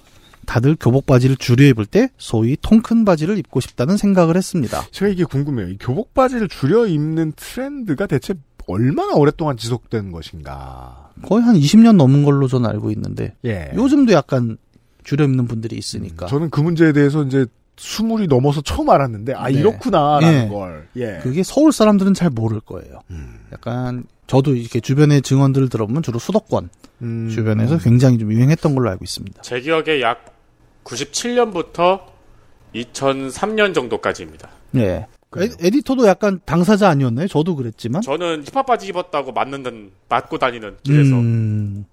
[0.45, 4.81] 다들 교복 바지를 줄여 입을 때 소위 통 큰 바지를 입고 싶다는 생각을 했습니다.
[4.91, 5.69] 제가 이게 궁금해요.
[5.69, 8.33] 이 교복 바지를 줄여 입는 트렌드가 대체
[8.67, 11.09] 얼마나 오랫동안 지속된 것인가.
[11.23, 13.71] 거의 한 20년 넘은 걸로 저는 알고 있는데 예.
[13.75, 14.57] 요즘도 약간
[15.03, 17.45] 줄여 입는 분들이 있으니까 저는 그 문제에 대해서 이제
[17.77, 19.53] 스물이 넘어서 처음 알았는데 아 네.
[19.53, 20.47] 이렇구나라는 예.
[20.47, 20.87] 걸.
[20.97, 21.19] 예.
[21.21, 22.99] 그게 서울 사람들은 잘 모를 거예요.
[23.11, 23.39] 음.
[23.51, 26.69] 약간 저도 이렇게 주변의 증언들을 들어보면 주로 수도권
[27.01, 27.29] 음.
[27.29, 29.41] 주변에서 굉장히 좀 유행했던 걸로 알고 있습니다.
[29.41, 30.33] 제 기억에 약
[30.85, 31.99] 97년부터
[32.73, 34.47] 2003년 정도까지입니다.
[34.71, 35.05] 네.
[35.29, 35.49] 그래요.
[35.51, 37.27] 에, 에디터도 약간 당사자 아니었나요?
[37.27, 38.01] 저도 그랬지만.
[38.01, 41.83] 저는 힙합 바지 입었다고 맞는 듯 맞고 다니는 길에서 음,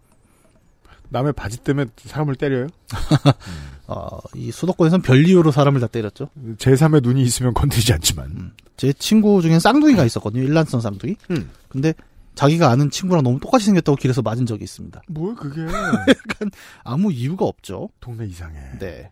[1.09, 2.69] 남의 바지 때문에 사람을 때려요?
[3.89, 4.07] 어,
[4.37, 6.31] 이 수도권에선 별 이유로 사람을 다 때렸죠.
[6.59, 8.53] 제3의 눈이 있으면 건드리지 않지만.
[8.77, 10.45] 제 친구 중엔 쌍둥이가 있었거든요.
[10.45, 11.17] 일란성 쌍둥이.
[11.33, 11.51] 음.
[11.69, 11.95] 근데
[12.39, 15.03] 자기가 아는 친구랑 너무 똑같이 생겼다고 길에서 맞은 적이 있습니다.
[15.09, 15.67] 뭘 그게
[16.85, 17.89] 아무 이유가 없죠.
[17.99, 18.79] 동네 이상해.
[18.79, 19.11] 네.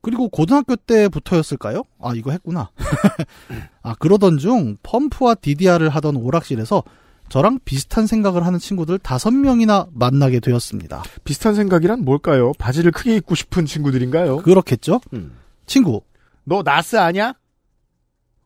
[0.00, 1.82] 그리고 고등학교 때부터였을까요?
[2.00, 2.70] 아, 이거 했구나.
[3.82, 6.82] 아, 그러던 중 펌프와 DDR을 하던 오락실에서
[7.28, 11.02] 저랑 비슷한 생각을 하는 친구들 다섯 명이나 만나게 되었습니다.
[11.24, 12.52] 비슷한 생각이란 뭘까요?
[12.58, 14.38] 바지를 크게 입고 싶은 친구들인가요?
[14.38, 15.02] 그렇겠죠?
[15.12, 15.36] 음.
[15.66, 16.00] 친구.
[16.44, 17.34] 너 나스 아냐?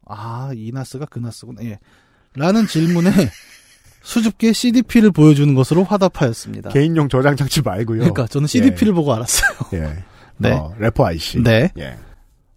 [0.04, 1.62] 아, 이 나스가 그 나스구나.
[1.62, 1.78] 예.
[2.36, 3.10] 라는 질문에
[4.02, 6.70] 수줍게 CDP를 보여주는 것으로 화답하였습니다.
[6.70, 7.98] 개인용 저장 장치 말고요.
[7.98, 9.50] 그러니까 저는 CDP를 보고 알았어요.
[9.74, 10.04] 예.
[10.38, 10.52] 네.
[10.52, 11.42] 어, 래퍼 아이씨.
[11.42, 11.70] 네.
[11.78, 11.96] 예.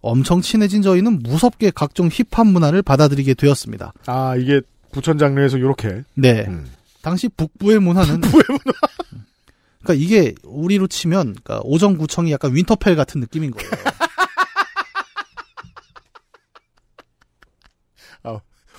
[0.00, 3.92] 엄청 친해진 저희는 무섭게 각종 힙합 문화를 받아들이게 되었습니다.
[4.06, 4.60] 아 이게
[4.92, 6.04] 부천 장르에서 요렇게.
[6.14, 6.44] 네.
[6.46, 6.66] 음.
[7.02, 8.20] 당시 북부의 문화는
[9.82, 13.70] 그러니까 이게 우리로 치면 그러니까 오정구청이 약간 윈터펠 같은 느낌인 거예요.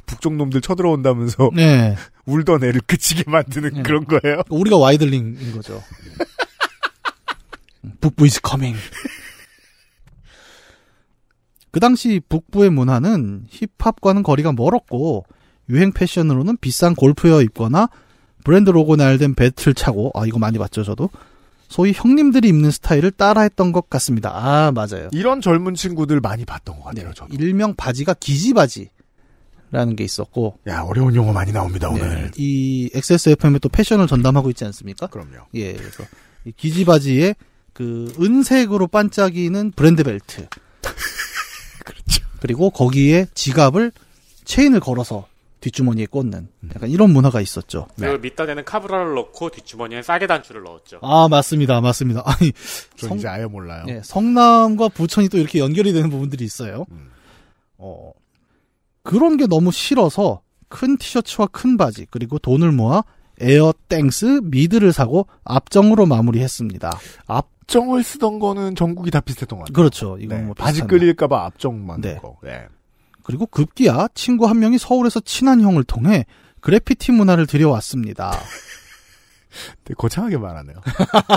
[0.05, 1.95] 북쪽 놈들 쳐들어온다면서 네.
[2.25, 3.83] 울던 애를 그치게 만드는 네.
[3.83, 4.41] 그런 거예요.
[4.49, 5.81] 우리가 와이들링인 거죠.
[8.01, 8.77] 북부 is coming.
[11.71, 15.25] 그 당시 북부의 문화는 힙합과는 거리가 멀었고
[15.69, 17.89] 유행 패션으로는 비싼 골프웨어 입거나
[18.43, 21.09] 브랜드 로고 날된 배틀 차고 아 이거 많이 봤죠 저도
[21.67, 24.31] 소위 형님들이 입는 스타일을 따라했던 것 같습니다.
[24.33, 25.09] 아 맞아요.
[25.11, 27.13] 이런 젊은 친구들 많이 봤던 것 네, 같아요.
[27.13, 27.33] 저도.
[27.35, 28.89] 일명 바지가 기지 바지
[29.75, 32.07] 라는 게 있었고 야 어려운 용어 많이 나옵니다 오늘.
[32.09, 35.07] 네, 이 XSFM에 또 패션을 전담하고 있지 않습니까?
[35.07, 35.45] 그럼요.
[35.53, 36.03] 예, 그래서
[36.45, 37.35] 이 기지바지에
[37.73, 40.47] 그 은색으로 반짝이는 브랜드 벨트.
[41.83, 42.25] 그렇죠.
[42.39, 43.91] 그리고 거기에 지갑을
[44.45, 45.27] 체인을 걸어서
[45.59, 47.87] 뒷주머니에 꽂는 약간 이런 문화가 있었죠.
[47.99, 50.99] 그리고 밑단에는 카브라를 넣고 뒷주머니에 싸게 단추를 넣었죠.
[51.01, 51.81] 아, 맞습니다.
[51.81, 52.21] 맞습니다.
[52.25, 52.51] 아니,
[52.95, 53.83] 전 성- 이제 아예 몰라요.
[53.89, 56.85] 예, 성남과 부천이 또 이렇게 연결이 되는 부분들이 있어요.
[56.91, 57.09] 음.
[57.77, 58.11] 어,
[59.05, 63.03] 그런 게 너무 싫어서 큰 티셔츠와 큰 바지, 그리고 돈을 모아
[63.39, 66.99] 에어 땡스 미드를 사고 압정으로 마무리했습니다.
[67.27, 69.73] 압정을 쓰던 거는 전국이 다 비슷했던 것 같아요.
[69.73, 70.17] 그렇죠.
[70.19, 72.15] 이건 네, 뭐 바지 끌릴까봐 압정만 네.
[72.15, 72.37] 거.
[72.43, 72.65] 네.
[73.23, 76.25] 그리고 급기야 친구 한 명이 서울에서 친한 형을 통해
[76.61, 78.31] 그래피티 문화를 들여왔습니다.
[79.85, 80.77] 되게 거창하게 말하네요.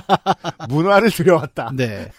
[0.70, 1.72] 문화를 들여왔다.
[1.74, 2.10] 네.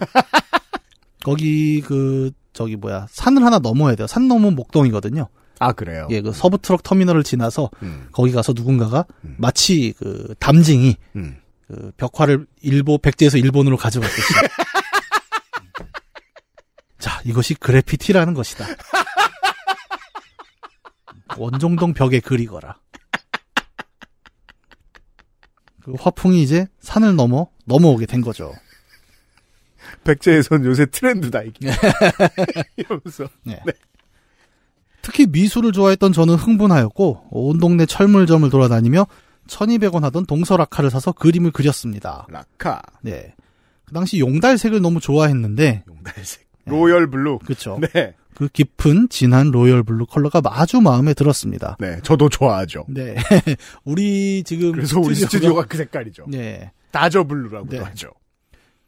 [1.23, 4.07] 거기 그 저기 뭐야 산을 하나 넘어야 돼요.
[4.07, 5.27] 산 넘으면 목동이거든요.
[5.59, 6.07] 아 그래요.
[6.09, 9.35] 예, 그 서부 트럭 터미널을 지나서 음, 거기 가서 누군가가 음.
[9.38, 11.38] 마치 그 담징이 음.
[11.67, 14.34] 그 벽화를 일본 백제에서 일본으로 가져갔듯이.
[16.97, 18.65] 자, 이것이 그래피티라는 것이다.
[21.38, 22.80] 원종동 벽에 그리거라.
[25.81, 28.53] 그 화풍이 이제 산을 넘어 넘어오게 된 거죠.
[30.03, 31.69] 백제에선 요새 트렌드다 이게.
[32.77, 33.59] 이러면서 네.
[35.01, 39.07] 특히 미술을 좋아했던 저는 흥분하였고 온 동네 철물점을 돌아다니며
[39.47, 42.27] 1200원 하던 동서라카를 사서 그림을 그렸습니다.
[42.30, 43.34] 라카 네.
[43.85, 47.40] 그 당시 용달색을 너무 좋아했는데 용달색 royal blue.
[47.39, 51.77] 그쵸 네, 그 깊은 진한 royal blue 컬러가 아주 마음에 들었습니다.
[51.80, 52.85] 네, 저도 좋아하죠.
[52.88, 53.15] 네.
[53.84, 56.26] 우리 지금 그래서 우리 스튜디오가 그 색깔이죠.
[56.27, 56.71] 네.
[56.91, 57.80] Dodger blue라고도 네.
[57.84, 58.11] 하죠.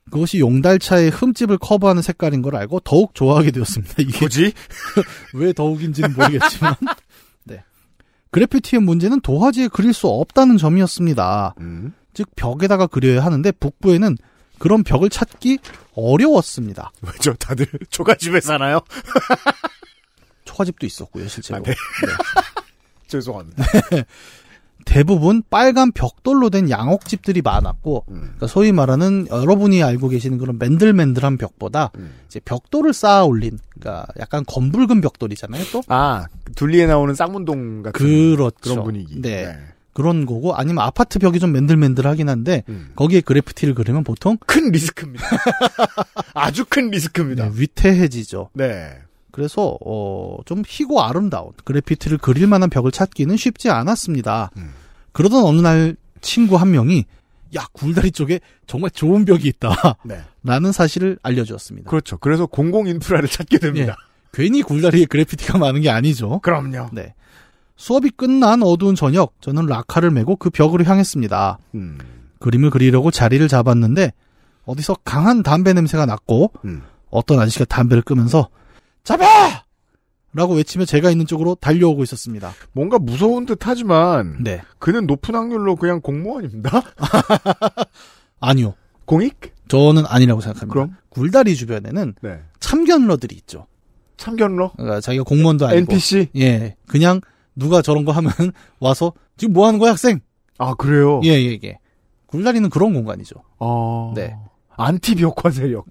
[0.10, 3.96] 그것이 용달차의 흠집을 커버하는 색깔인 걸 알고 더욱 좋아하게 되었습니다.
[4.00, 4.54] 이게 굳이
[5.34, 6.76] 왜 더욱인지는 모르겠지만.
[7.46, 7.64] 네.
[8.32, 11.56] 그래피티의 문제는 도화지에 그릴 수 없다는 점이었습니다.
[11.60, 11.94] 음.
[12.14, 14.18] 즉 벽에다가 그려야 하는데 북부에는
[14.60, 15.60] 그런 벽을 찾기
[15.96, 16.92] 어려웠습니다.
[17.02, 17.34] 왜죠?
[17.34, 18.82] 다들 초가집에 사나요?
[20.46, 21.60] 초가집도 있었고요, 실제로.
[21.60, 21.74] 아, 네.
[23.08, 23.64] 죄송합니다.
[24.86, 28.16] 대부분 빨간 벽돌로 된 양옥집들이 많았고, 음.
[28.22, 32.12] 그러니까 소위 말하는 여러분이 알고 계시는 그런 맨들맨들한 벽보다 음.
[32.28, 35.82] 이제 벽돌을 쌓아 올린, 그러니까 약간 검붉은 벽돌이잖아요, 또.
[35.88, 38.56] 아, 둘리에 나오는 쌍문동 같은 그렇죠.
[38.62, 39.22] 그런 분위기.
[39.22, 39.56] 네.
[39.94, 42.92] 그런 거고, 아니면 아파트 벽이 좀 맨들맨들하긴 한데, 음.
[42.96, 45.26] 거기에 그래피티를 그리면 보통 큰 리스크입니다.
[46.34, 47.50] 아주 큰 리스크입니다.
[47.50, 48.50] 네, 위태해지죠.
[48.54, 48.98] 네.
[49.32, 54.52] 그래서 어, 좀 희고 아름다운 그래피티를 그릴 만한 벽을 찾기는 쉽지 않았습니다.
[54.58, 54.72] 음.
[55.12, 57.06] 그러던 어느 날 친구 한 명이
[57.56, 59.98] 야 굴다리 쪽에 정말 좋은 벽이 있다.
[60.06, 60.22] 네.
[60.44, 61.90] 라는 사실을 알려주었습니다.
[61.90, 62.18] 그렇죠.
[62.18, 63.96] 그래서 공공 인프라를 찾게 됩니다.
[64.34, 66.40] 괜히 굴다리에 그래피티가 많은 게 아니죠.
[66.40, 66.90] 그럼요.
[66.94, 67.14] 네.
[67.76, 71.58] 수업이 끝난 어두운 저녁, 저는 라카를 메고 그 벽으로 향했습니다.
[71.76, 71.98] 음.
[72.40, 74.14] 그림을 그리려고 자리를 잡았는데
[74.66, 76.84] 어디서 강한 담배 냄새가 났고 음.
[77.10, 78.50] 어떤 아저씨가 담배를 끄면서
[79.04, 79.66] 잡아!
[80.34, 82.54] 라고 외치며 제가 있는 쪽으로 달려오고 있었습니다.
[82.72, 84.62] 뭔가 무서운 듯 하지만 네.
[84.80, 86.82] 그는 높은 확률로 그냥 공무원입니다.
[88.40, 88.76] 아니요.
[89.06, 89.54] 공익?
[89.68, 90.74] 저는 아니라고 생각합니다.
[90.74, 90.96] 그럼?
[91.10, 92.40] 굴다리 주변에는 네.
[92.60, 93.68] 참견러들이 있죠.
[94.16, 94.72] 참견러?
[94.74, 96.30] 그러니까 자기가 공무원도 아니고 NPC?
[96.38, 96.76] 예.
[96.88, 97.20] 그냥
[97.56, 98.32] 누가 저런 거 하면
[98.80, 100.22] 와서 지금 뭐 하는 거야, 학생?
[100.58, 101.20] 아, 그래요?
[101.26, 101.80] 예, 예, 예.
[102.28, 103.36] 굴다리는 그런 공간이죠.
[103.60, 104.14] 어...
[104.16, 104.36] 네.
[104.86, 105.86] 안티 벽화 세력.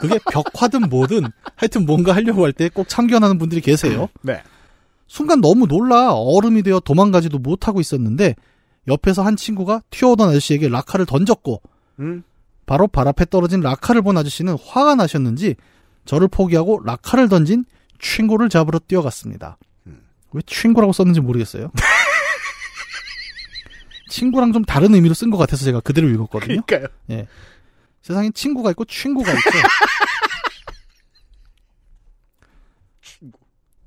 [0.00, 1.24] 그게 벽화든 뭐든
[1.56, 4.08] 하여튼 뭔가 하려고 할 때 꼭 참견하는 분들이 계세요.
[4.22, 4.42] 네.
[5.06, 8.34] 순간 너무 놀라 얼음이 되어 도망가지도 못하고 있었는데
[8.88, 11.60] 옆에서 한 친구가 튀어오던 아저씨에게 라카를 던졌고
[12.00, 12.22] 음?
[12.66, 15.54] 바로 발 앞에 떨어진 라카를 본 아저씨는 화가 나셨는지
[16.04, 17.64] 저를 포기하고 라카를 던진
[18.00, 19.58] 친구를 잡으러 뛰어갔습니다.
[19.86, 20.00] 음.
[20.32, 21.70] 왜 친구라고 썼는지 모르겠어요.
[24.08, 26.62] 친구랑 좀 다른 의미로 쓴 것 같아서 제가 그대로 읽었거든요.
[26.66, 26.86] 그러니까요.
[27.10, 27.26] 예.
[28.02, 29.50] 세상에 친구가 있고 친구가 있죠.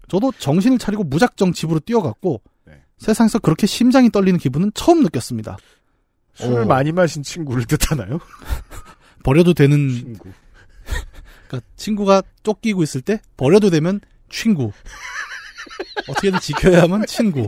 [0.10, 2.84] 저도 정신을 차리고 무작정 집으로 뛰어갔고 네.
[2.98, 5.57] 세상에서 그렇게 심장이 떨리는 기분은 처음 느꼈습니다.
[6.34, 6.65] 술을 어.
[6.65, 8.19] 많이 마신 친구를 뜻하나요?
[9.23, 10.31] 버려도 되는 친구.
[11.48, 14.72] 그러니까 친구가 쫓기고 있을 때 버려도 되면 친구.
[16.10, 17.48] 어떻게든 지켜야만 친구.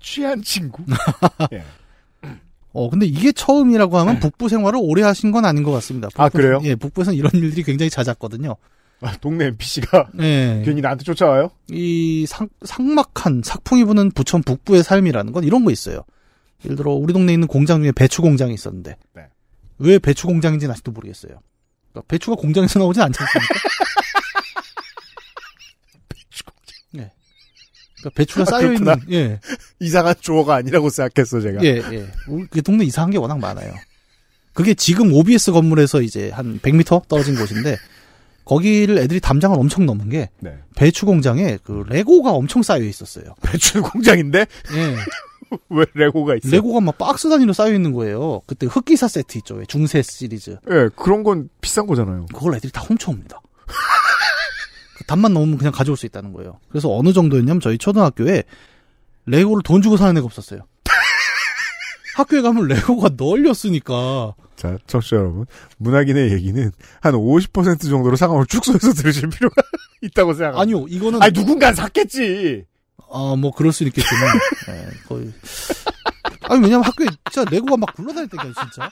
[0.00, 0.84] 취한 친구?
[1.52, 1.64] 예.
[2.74, 6.08] 어 근데 이게 처음이라고 하면 북부 생활을 오래 하신 건 아닌 것 같습니다.
[6.16, 6.60] 아, 북부- 그래요?
[6.64, 8.56] 예, 북부에서는 이런 일들이 굉장히 잦았거든요.
[9.00, 10.62] 아, 동네 NPC가 예.
[10.66, 11.50] 괜히 나한테 쫓아와요?
[11.70, 16.00] 이 상, 삭막한 삭풍이 부는 부천 북부의 삶이라는 건 이런 거 있어요.
[16.64, 19.22] 예를 들어 우리 동네에 있는 공장 중에 배추 공장이 있었는데 네.
[19.78, 21.38] 왜 배추 공장인지는 아직도 모르겠어요.
[21.92, 23.54] 그러니까 배추가 공장에서 나오진 않지 않습니까?
[26.08, 26.74] 배추 공장.
[26.92, 27.12] 네.
[28.04, 28.94] 그러니까 배추가 아, 쌓여 있는.
[29.10, 29.40] 예.
[29.80, 31.64] 이상한 조어가 아니라고 생각했어, 제가.
[31.64, 32.06] 예, 예.
[32.28, 33.72] 우리 그 동네 이상한 게 워낙 많아요.
[34.52, 37.76] 그게 지금 OBS 건물에서 이제 한 100m 떨어진 곳인데
[38.44, 40.56] 거기를 애들이 담장을 엄청 넘은 게 네.
[40.76, 43.34] 배추 공장에 그 레고가 엄청 쌓여 있었어요.
[43.42, 44.40] 배추 공장인데?
[44.40, 44.96] 예.
[45.70, 46.52] 왜 레고가 있어요?
[46.52, 48.42] 레고가 막 박스 단위로 쌓여 있는 거예요.
[48.46, 49.54] 그때 흑기사 세트 있죠.
[49.56, 50.56] 왜 중세 시리즈.
[50.70, 52.26] 예, 그런 건 비싼 거잖아요.
[52.34, 53.40] 그걸 애들이 다 훔쳐옵니다.
[55.04, 56.58] 그 답만 넣으면 그냥 가져올 수 있다는 거예요.
[56.68, 58.42] 그래서 어느 정도였냐면 저희 초등학교에
[59.26, 60.60] 레고를 돈 주고 사는 애가 없었어요.
[62.16, 64.34] 학교에 가면 레고가 널렸으니까.
[64.56, 65.46] 자, 청취자 여러분.
[65.78, 69.62] 문학인의 얘기는 한 50% 정도로 상황을 축소해서 들으실 필요가
[70.02, 70.62] 있다고 생각합니다.
[70.62, 71.22] 아니요, 이거는.
[71.22, 72.64] 아니, 누군가 샀겠지!
[73.12, 74.22] 아, 뭐, 그럴 수 있겠지만.
[74.68, 75.32] 예, 거의.
[76.42, 78.90] 아니, 왜냐면 학교에 진짜 레고가 막 굴러다닐 때가 진짜.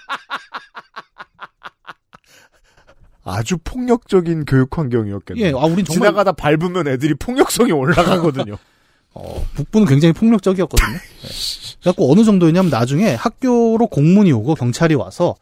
[3.24, 5.46] 아주 폭력적인 교육 환경이었겠네요.
[5.46, 6.08] 예, 아, 우린 정말.
[6.08, 8.56] 지나가다 밟으면 애들이 폭력성이 올라가거든요.
[9.14, 10.90] 어, 북부는 굉장히 폭력적이었거든요.
[10.90, 10.98] 네.
[11.80, 15.34] 그래갖고 어느 정도였냐면 나중에 학교로 공문이 오고 경찰이 와서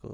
[0.00, 0.08] 그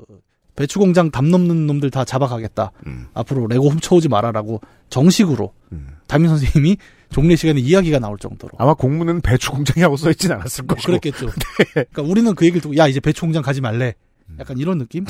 [0.57, 2.73] 배추 공장 담 넘는 놈들 다 잡아가겠다.
[2.87, 3.09] 음.
[3.13, 5.89] 앞으로 레고 훔쳐오지 말아라고 정식으로 음.
[6.07, 6.77] 담임 선생님이
[7.11, 8.53] 종례 시간에 이야기가 나올 정도로.
[8.59, 10.93] 아마 공문은 배추 공장이라고 써있진 않았을 뭐 것이고.
[10.93, 11.29] 그랬겠죠.
[11.75, 13.95] 그러니까 우리는 그 얘기를 듣고 야 이제 배추 공장 가지 말래.
[14.39, 15.05] 약간 이런 느낌.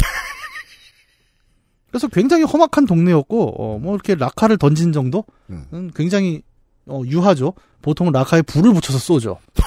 [1.94, 5.92] 그래서 굉장히 험악한 동네였고 어, 뭐 이렇게 라카를 던진 정도는 음.
[5.94, 6.42] 굉장히
[6.86, 7.52] 어, 유하죠.
[7.82, 9.38] 보통 은 라카에 불을 붙여서 쏘죠.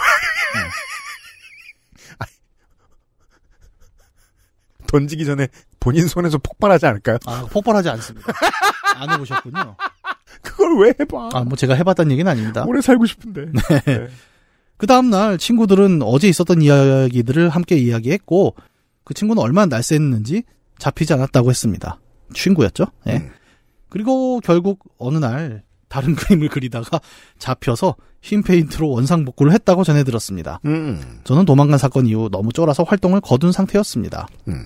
[4.88, 5.48] 던지기 전에
[5.80, 7.18] 본인 손에서 폭발하지 않을까요?
[7.26, 8.34] 아 폭발하지 않습니다.
[8.96, 9.78] 안 해보셨군요.
[10.44, 11.30] 그걸 왜 해봐?
[11.32, 12.66] 아 뭐 제가 해봤다는 얘기는 아닙니다.
[12.68, 13.46] 오래 살고 싶은데.
[13.88, 14.08] 네.
[14.76, 18.58] 그 다음날 친구들은 어제 있었던 이야기들을 함께 이야기했고
[19.06, 20.44] 그 친구는 얼마나 날쌘는지
[20.78, 22.02] 잡히지 않았다고 했습니다.
[22.34, 22.86] 친구였죠.
[23.08, 23.18] 예.
[23.18, 23.30] 음.
[23.90, 27.00] 그리고 결국 어느 날 다른 그림을 그리다가
[27.40, 30.60] 잡혀서 흰 페인트로 원상 복구를 했다고 전해 들었습니다.
[30.66, 31.20] 음.
[31.24, 34.28] 저는 도망간 사건 이후 너무 쫄아서 활동을 거둔 상태였습니다.
[34.48, 34.66] 음.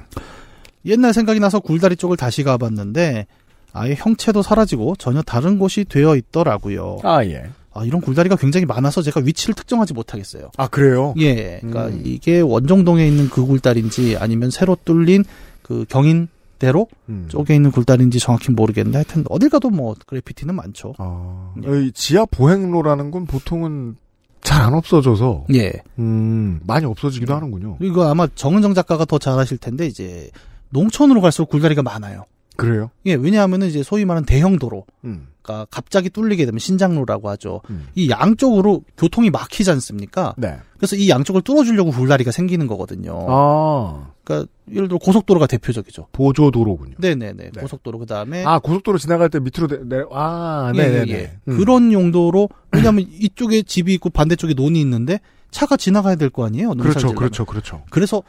[0.86, 3.28] 옛날 생각이 나서 굴다리 쪽을 다시 가봤는데
[3.74, 6.98] 아예 형체도 사라지고 전혀 다른 곳이 되어 있더라고요.
[7.04, 7.50] 아, 예.
[7.74, 10.50] 아, 이런 굴다리가 굉장히 많아서 제가 위치를 특정하지 못하겠어요.
[10.58, 11.14] 아, 그래요?
[11.20, 12.02] 예, 그러니까 음.
[12.04, 15.24] 이게 원정동에 있는 그 굴다리인지 아니면 새로 뚫린
[15.62, 16.28] 그 경인
[16.62, 17.26] 대로 음.
[17.28, 20.94] 쪽에 있는 굴다리인지 정확히 모르겠는데 하여튼 어딜 가도 뭐 그래피티는 많죠.
[21.00, 23.96] 아, 이 지하 보행로라는 건 보통은
[24.42, 25.72] 잘 안 없어져서, 예.
[26.00, 27.78] 음, 많이 없어지기도 하는군요.
[27.82, 30.30] 이거 아마 정은정 작가가 더잘 아실 텐데 이제
[30.70, 32.26] 농촌으로 갈수록 굴다리가 많아요.
[32.58, 32.92] 그래요?
[33.06, 34.86] 예, 왜냐하면은 이제 소위 말하는 대형 도로.
[35.04, 35.28] 음.
[35.42, 37.62] 그러니까 갑자기 뚫리게 되면 신장로라고 하죠.
[37.72, 37.88] 음.
[37.96, 40.36] 이 양쪽으로 교통이 막히지 않습니까?
[40.38, 40.58] 네.
[40.78, 43.26] 그래서 이 양쪽을 뚫어주려고 굴다리가 생기는 거거든요.
[43.28, 46.08] 아, 그러니까 예를 들어 고속도로가 대표적이죠.
[46.12, 46.96] 보조 도로군요.
[47.00, 47.52] 네네네.
[47.54, 47.62] 네.
[47.62, 51.12] 고속도로 그 다음에 아, 고속도로 지나갈 때 밑으로 내, 내 아, 예, 네네네.
[51.12, 51.38] 예, 예.
[51.48, 51.58] 음.
[51.58, 55.20] 그런 용도로 왜냐하면 이쪽에 집이 있고 반대쪽에 논이 있는데
[55.50, 56.76] 차가 지나가야 될 거 아니에요.
[56.76, 57.14] 그렇죠.
[57.16, 57.84] 그렇죠, 그렇죠.
[57.90, 58.22] 그래서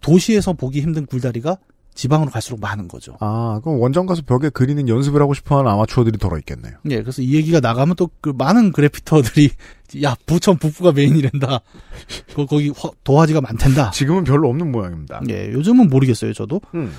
[0.00, 1.56] 도시에서 보기 힘든 굴다리가
[1.98, 3.16] 지방으로 갈수록 많은 거죠.
[3.18, 6.74] 아, 그럼 원정 가서 벽에 그리는 연습을 하고 싶어 하는 아마추어들이 덜어 있겠네요.
[6.90, 9.50] 예, 그래서 이 얘기가 나가면 또 그 많은 그래피터들이
[10.04, 11.46] 야 부천 북부가 메인이란다.
[12.36, 13.90] 거, 거기 화- 도화지가 많단다.
[13.90, 15.22] 지금은 별로 없는 모양입니다.
[15.28, 16.60] 예, 요즘은 모르겠어요, 저도.
[16.74, 16.92] 음.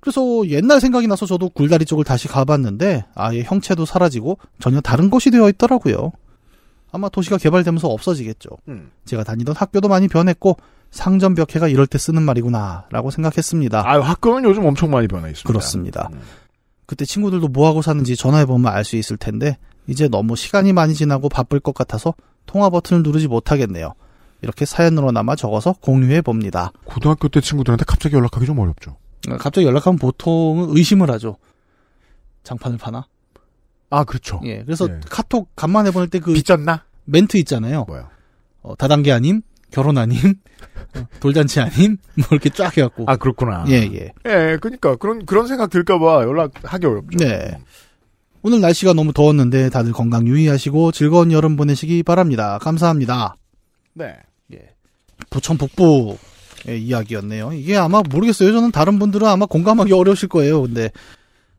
[0.00, 5.30] 그래서 옛날 생각이 나서 저도 굴다리 쪽을 다시 가봤는데 아예 형체도 사라지고 전혀 다른 곳이
[5.30, 6.12] 되어 있더라고요.
[6.90, 8.48] 아마 도시가 개발되면서 없어지겠죠.
[8.68, 8.90] 음.
[9.04, 10.56] 제가 다니던 학교도 많이 변했고
[10.96, 13.82] 상점 벽해가 이럴 때 쓰는 말이구나라고 생각했습니다.
[13.88, 15.46] 아유, 학교는 요즘 엄청 많이 변해 있습니다.
[15.46, 16.08] 그렇습니다.
[16.12, 16.20] 음.
[16.86, 20.94] 그때 친구들도 뭐 하고 사는지 전화해 보면 알 수 있을 텐데 이제 너무 시간이 많이
[20.94, 22.14] 지나고 바쁠 것 같아서
[22.46, 23.94] 통화 버튼을 누르지 못하겠네요.
[24.42, 26.72] 이렇게 사연으로나마 적어서 공유해 봅니다.
[26.84, 28.96] 고등학교 때 친구들한테 갑자기 연락하기 좀 어렵죠.
[29.38, 31.36] 갑자기 연락하면 보통은 의심을 하죠.
[32.44, 33.06] 장판을 파나?
[33.90, 34.40] 아, 그렇죠.
[34.44, 34.62] 예.
[34.64, 35.00] 그래서 예.
[35.08, 36.84] 카톡 간만에 보낼 때 그 빚졌나?
[37.04, 37.84] 멘트 있잖아요.
[37.88, 38.08] 뭐요?
[38.62, 39.42] 어, 다단계 아님,
[39.76, 40.18] 결혼 아님,
[40.94, 43.04] 어, 돌잔치 아님, 뭐 이렇게 쫙 해갖고.
[43.06, 43.66] 아, 그렇구나.
[43.68, 44.12] 예, 예.
[44.24, 47.18] 예, 그러니까 그런 그런 생각 들까봐 연락하기 어렵죠.
[47.18, 47.58] 네.
[48.40, 52.58] 오늘 날씨가 너무 더웠는데 다들 건강 유의하시고 즐거운 여름 보내시기 바랍니다.
[52.62, 53.36] 감사합니다.
[53.92, 54.14] 네.
[55.28, 56.16] 부천 북부
[56.66, 57.52] 의 이야기였네요.
[57.52, 58.52] 이게 아마 모르겠어요.
[58.52, 60.62] 저는 다른 분들은 아마 공감하기 어려우실 거예요.
[60.62, 60.90] 근데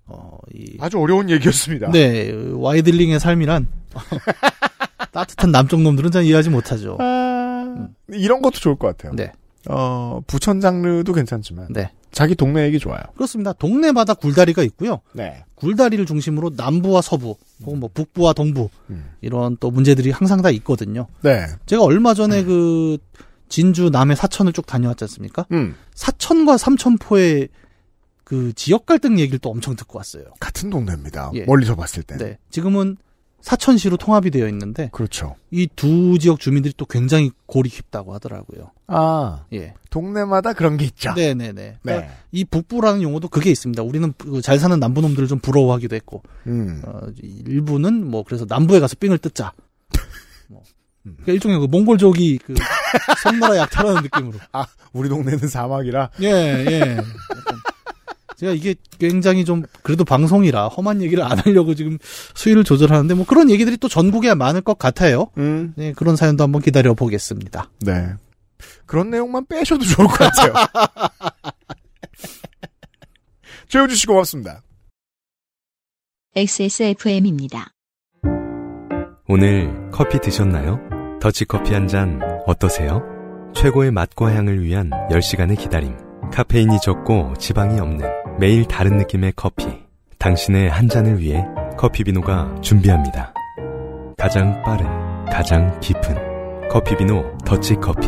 [0.06, 1.92] 어, 이 아주 어려운 얘기였습니다.
[1.92, 3.68] 네, 와이들링의 삶이란
[5.12, 6.98] 따뜻한 남쪽 놈들은 잘 이해하지 못하죠.
[7.80, 9.14] 아, 이런 것도 좋을 것 같아요.
[9.14, 9.32] 네,
[9.70, 11.92] 어, 부천 장르도 괜찮지만 네.
[12.12, 13.02] 자기 동네 얘기 좋아요.
[13.16, 13.54] 그렇습니다.
[13.54, 15.02] 동네마다 굴다리가 있고요.
[15.14, 15.44] 네.
[15.56, 19.12] 굴다리를 중심으로 남부와 서부, 혹은 뭐 북부와 동부 음.
[19.22, 21.08] 이런 또 문제들이 항상 다 있거든요.
[21.22, 21.46] 네.
[21.66, 22.98] 제가 얼마 전에 그
[23.50, 25.46] 진주 남해 사천을 쭉 다녀왔지 않습니까?
[25.52, 25.76] 음.
[25.96, 27.50] 사천과 삼천포의
[28.24, 30.26] 그 지역 갈등 얘기를 또 엄청 듣고 왔어요.
[30.40, 31.32] 같은 동네입니다.
[31.36, 31.46] 예.
[31.46, 32.18] 멀리서 봤을 때.
[32.18, 32.38] 네.
[32.50, 32.98] 지금은
[33.48, 35.36] 사천시로 통합이 되어 있는데 그렇죠.
[35.52, 38.72] 이 두 지역 주민들이 또 굉장히 골이 깊다고 하더라고요.
[38.88, 39.74] 아, 예.
[39.90, 41.14] 동네마다 그런 게 있죠.
[41.14, 41.78] 네네네.
[41.82, 42.14] 그러니까 네.
[42.34, 43.82] 이 북부라는 용어도 그게 있습니다.
[43.84, 46.82] 우리는 그잘 사는 남부 놈들을 좀 부러워하기도 했고, 음.
[46.86, 49.54] 어, 일부는 뭐 그래서 남부에 가서 삥을 뜯자.
[50.50, 50.62] 뭐.
[51.06, 51.14] 음.
[51.22, 52.54] 그러니까 일종의 그 몽골족이 그
[53.24, 54.40] 섬나라 약탈하는 느낌으로.
[54.92, 56.10] 우리 동네는 사막이라.
[56.22, 56.80] 예, 예.
[56.98, 57.62] 약간
[58.38, 61.98] 제가 이게 굉장히 좀 그래도 방송이라 험한 얘기를 안 하려고 지금
[62.36, 65.32] 수위를 조절하는데 뭐 그런 얘기들이 또 전국에 많을 것 같아요.
[65.38, 65.74] 음.
[65.76, 67.72] 네, 그런 사연도 한번 기다려 보겠습니다.
[67.82, 68.14] 네.
[68.86, 70.54] 그런 내용만 빼셔도 좋을 것 같아요.
[73.70, 74.62] 최우주 씨 고맙습니다.
[76.36, 77.72] XSFM입니다.
[79.28, 80.80] 오늘 커피 드셨나요?
[81.20, 83.02] 더치커피 한 잔 어떠세요?
[83.56, 85.98] 최고의 맛과 향을 위한 10시간의 기다림.
[86.32, 88.06] 카페인이 적고 지방이 없는
[88.40, 89.66] 매일 다른 느낌의 커피.
[90.20, 91.44] 당신의 한 잔을 위해
[91.76, 93.34] 커피비노가 준비합니다.
[94.16, 94.86] 가장 빠른,
[95.26, 98.08] 가장 깊은 커피비노 더치커피.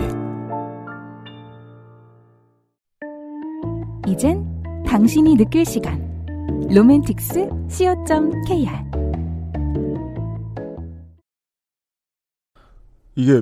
[4.07, 4.45] 이젠
[4.85, 6.07] 당신이 느낄 시간.
[6.69, 8.69] 로맨틱스 co.kr
[13.15, 13.41] 이게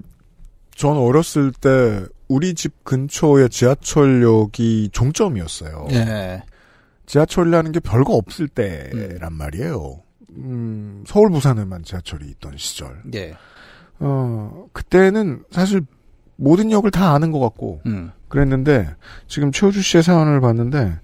[0.73, 5.87] 전 어렸을 때 우리 집 근처의 지하철역이 종점이었어요.
[5.91, 6.43] 예.
[7.07, 10.03] 지하철이라는 게 별거 없을 때란 말이에요.
[10.37, 13.01] 음, 서울 부산에만 지하철이 있던 시절.
[13.15, 13.35] 예.
[13.99, 15.81] 어, 그때는 사실
[16.35, 18.11] 모든 역을 다 아는 것 같고 음.
[18.27, 18.93] 그랬는데
[19.27, 20.99] 지금 최우주 씨의 사연을 봤는데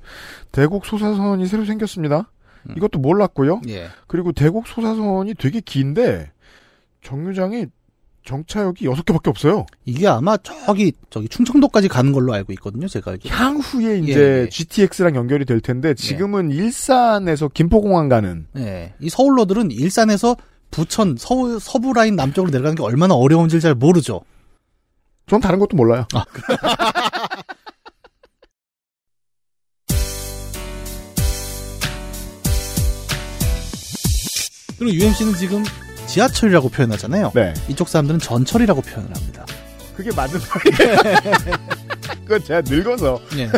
[0.51, 2.29] 대곡 소사선이 새로 생겼습니다.
[2.69, 2.75] 음.
[2.77, 3.61] 이것도 몰랐고요.
[3.69, 3.87] 예.
[4.07, 6.31] 그리고 대곡 소사선이 되게 긴데
[7.01, 7.67] 정류장이
[8.25, 9.65] 정차역이 여섯 개밖에 없어요.
[9.85, 12.87] 이게 아마 저기 저기 충청도까지 가는 걸로 알고 있거든요.
[12.87, 13.35] 제가 알기로.
[13.35, 14.49] 향후에 이제 예, 예.
[14.49, 18.93] GTX랑 연결이 될 텐데 지금은 일산에서 김포공항 가는 네.
[18.99, 20.35] 이 서울로들은 일산에서
[20.71, 24.21] 부천 서울 서부 라인 남쪽으로 내려가는 게 얼마나 어려운지 잘 모르죠.
[25.27, 26.05] 전 다른 것도 몰라요.
[34.79, 35.63] 그리고 UMC는 지금
[36.13, 37.31] 지하철이라고 표현하잖아요.
[37.33, 37.55] 네.
[37.67, 39.45] 이쪽 사람들은 전철이라고 표현을 합니다.
[39.97, 40.97] 그게 맞는 말이에요.
[42.23, 43.19] 그건 제가 늙어서.
[43.37, 43.49] 예.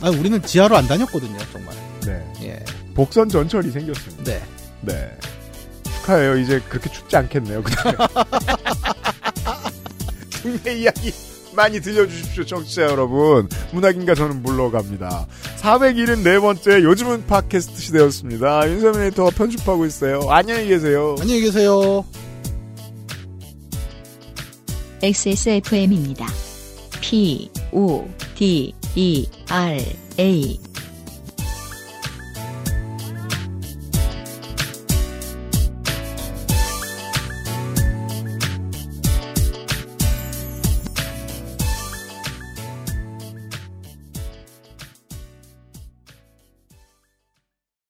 [0.00, 1.74] 아, 우리는 지하로 안 다녔거든요, 정말.
[2.06, 2.32] 네.
[2.42, 2.64] 예.
[2.94, 4.22] 복선 전철이 생겼습니다.
[4.24, 4.42] 네.
[4.82, 5.10] 네.
[5.82, 6.38] 축하해요.
[6.38, 7.62] 이제 그렇게 춥지 않겠네요.
[7.64, 7.76] 그죠?
[10.42, 11.12] 국내 이야기
[11.56, 13.48] 많이 들려주십시오, 청취자 여러분.
[13.72, 15.26] 문학인가 저는 물러갑니다.
[15.60, 18.70] 474번째 요즘은 팟캐스트 시대였습니다.
[18.70, 20.20] 윤세민 에디터가 편집하고 있어요.
[20.30, 21.16] 안녕히 계세요.
[21.18, 22.04] 안녕히 계세요.
[25.02, 26.26] XSFM입니다.
[27.00, 28.06] P, O,
[28.36, 29.80] D, E, R,
[30.18, 30.65] A.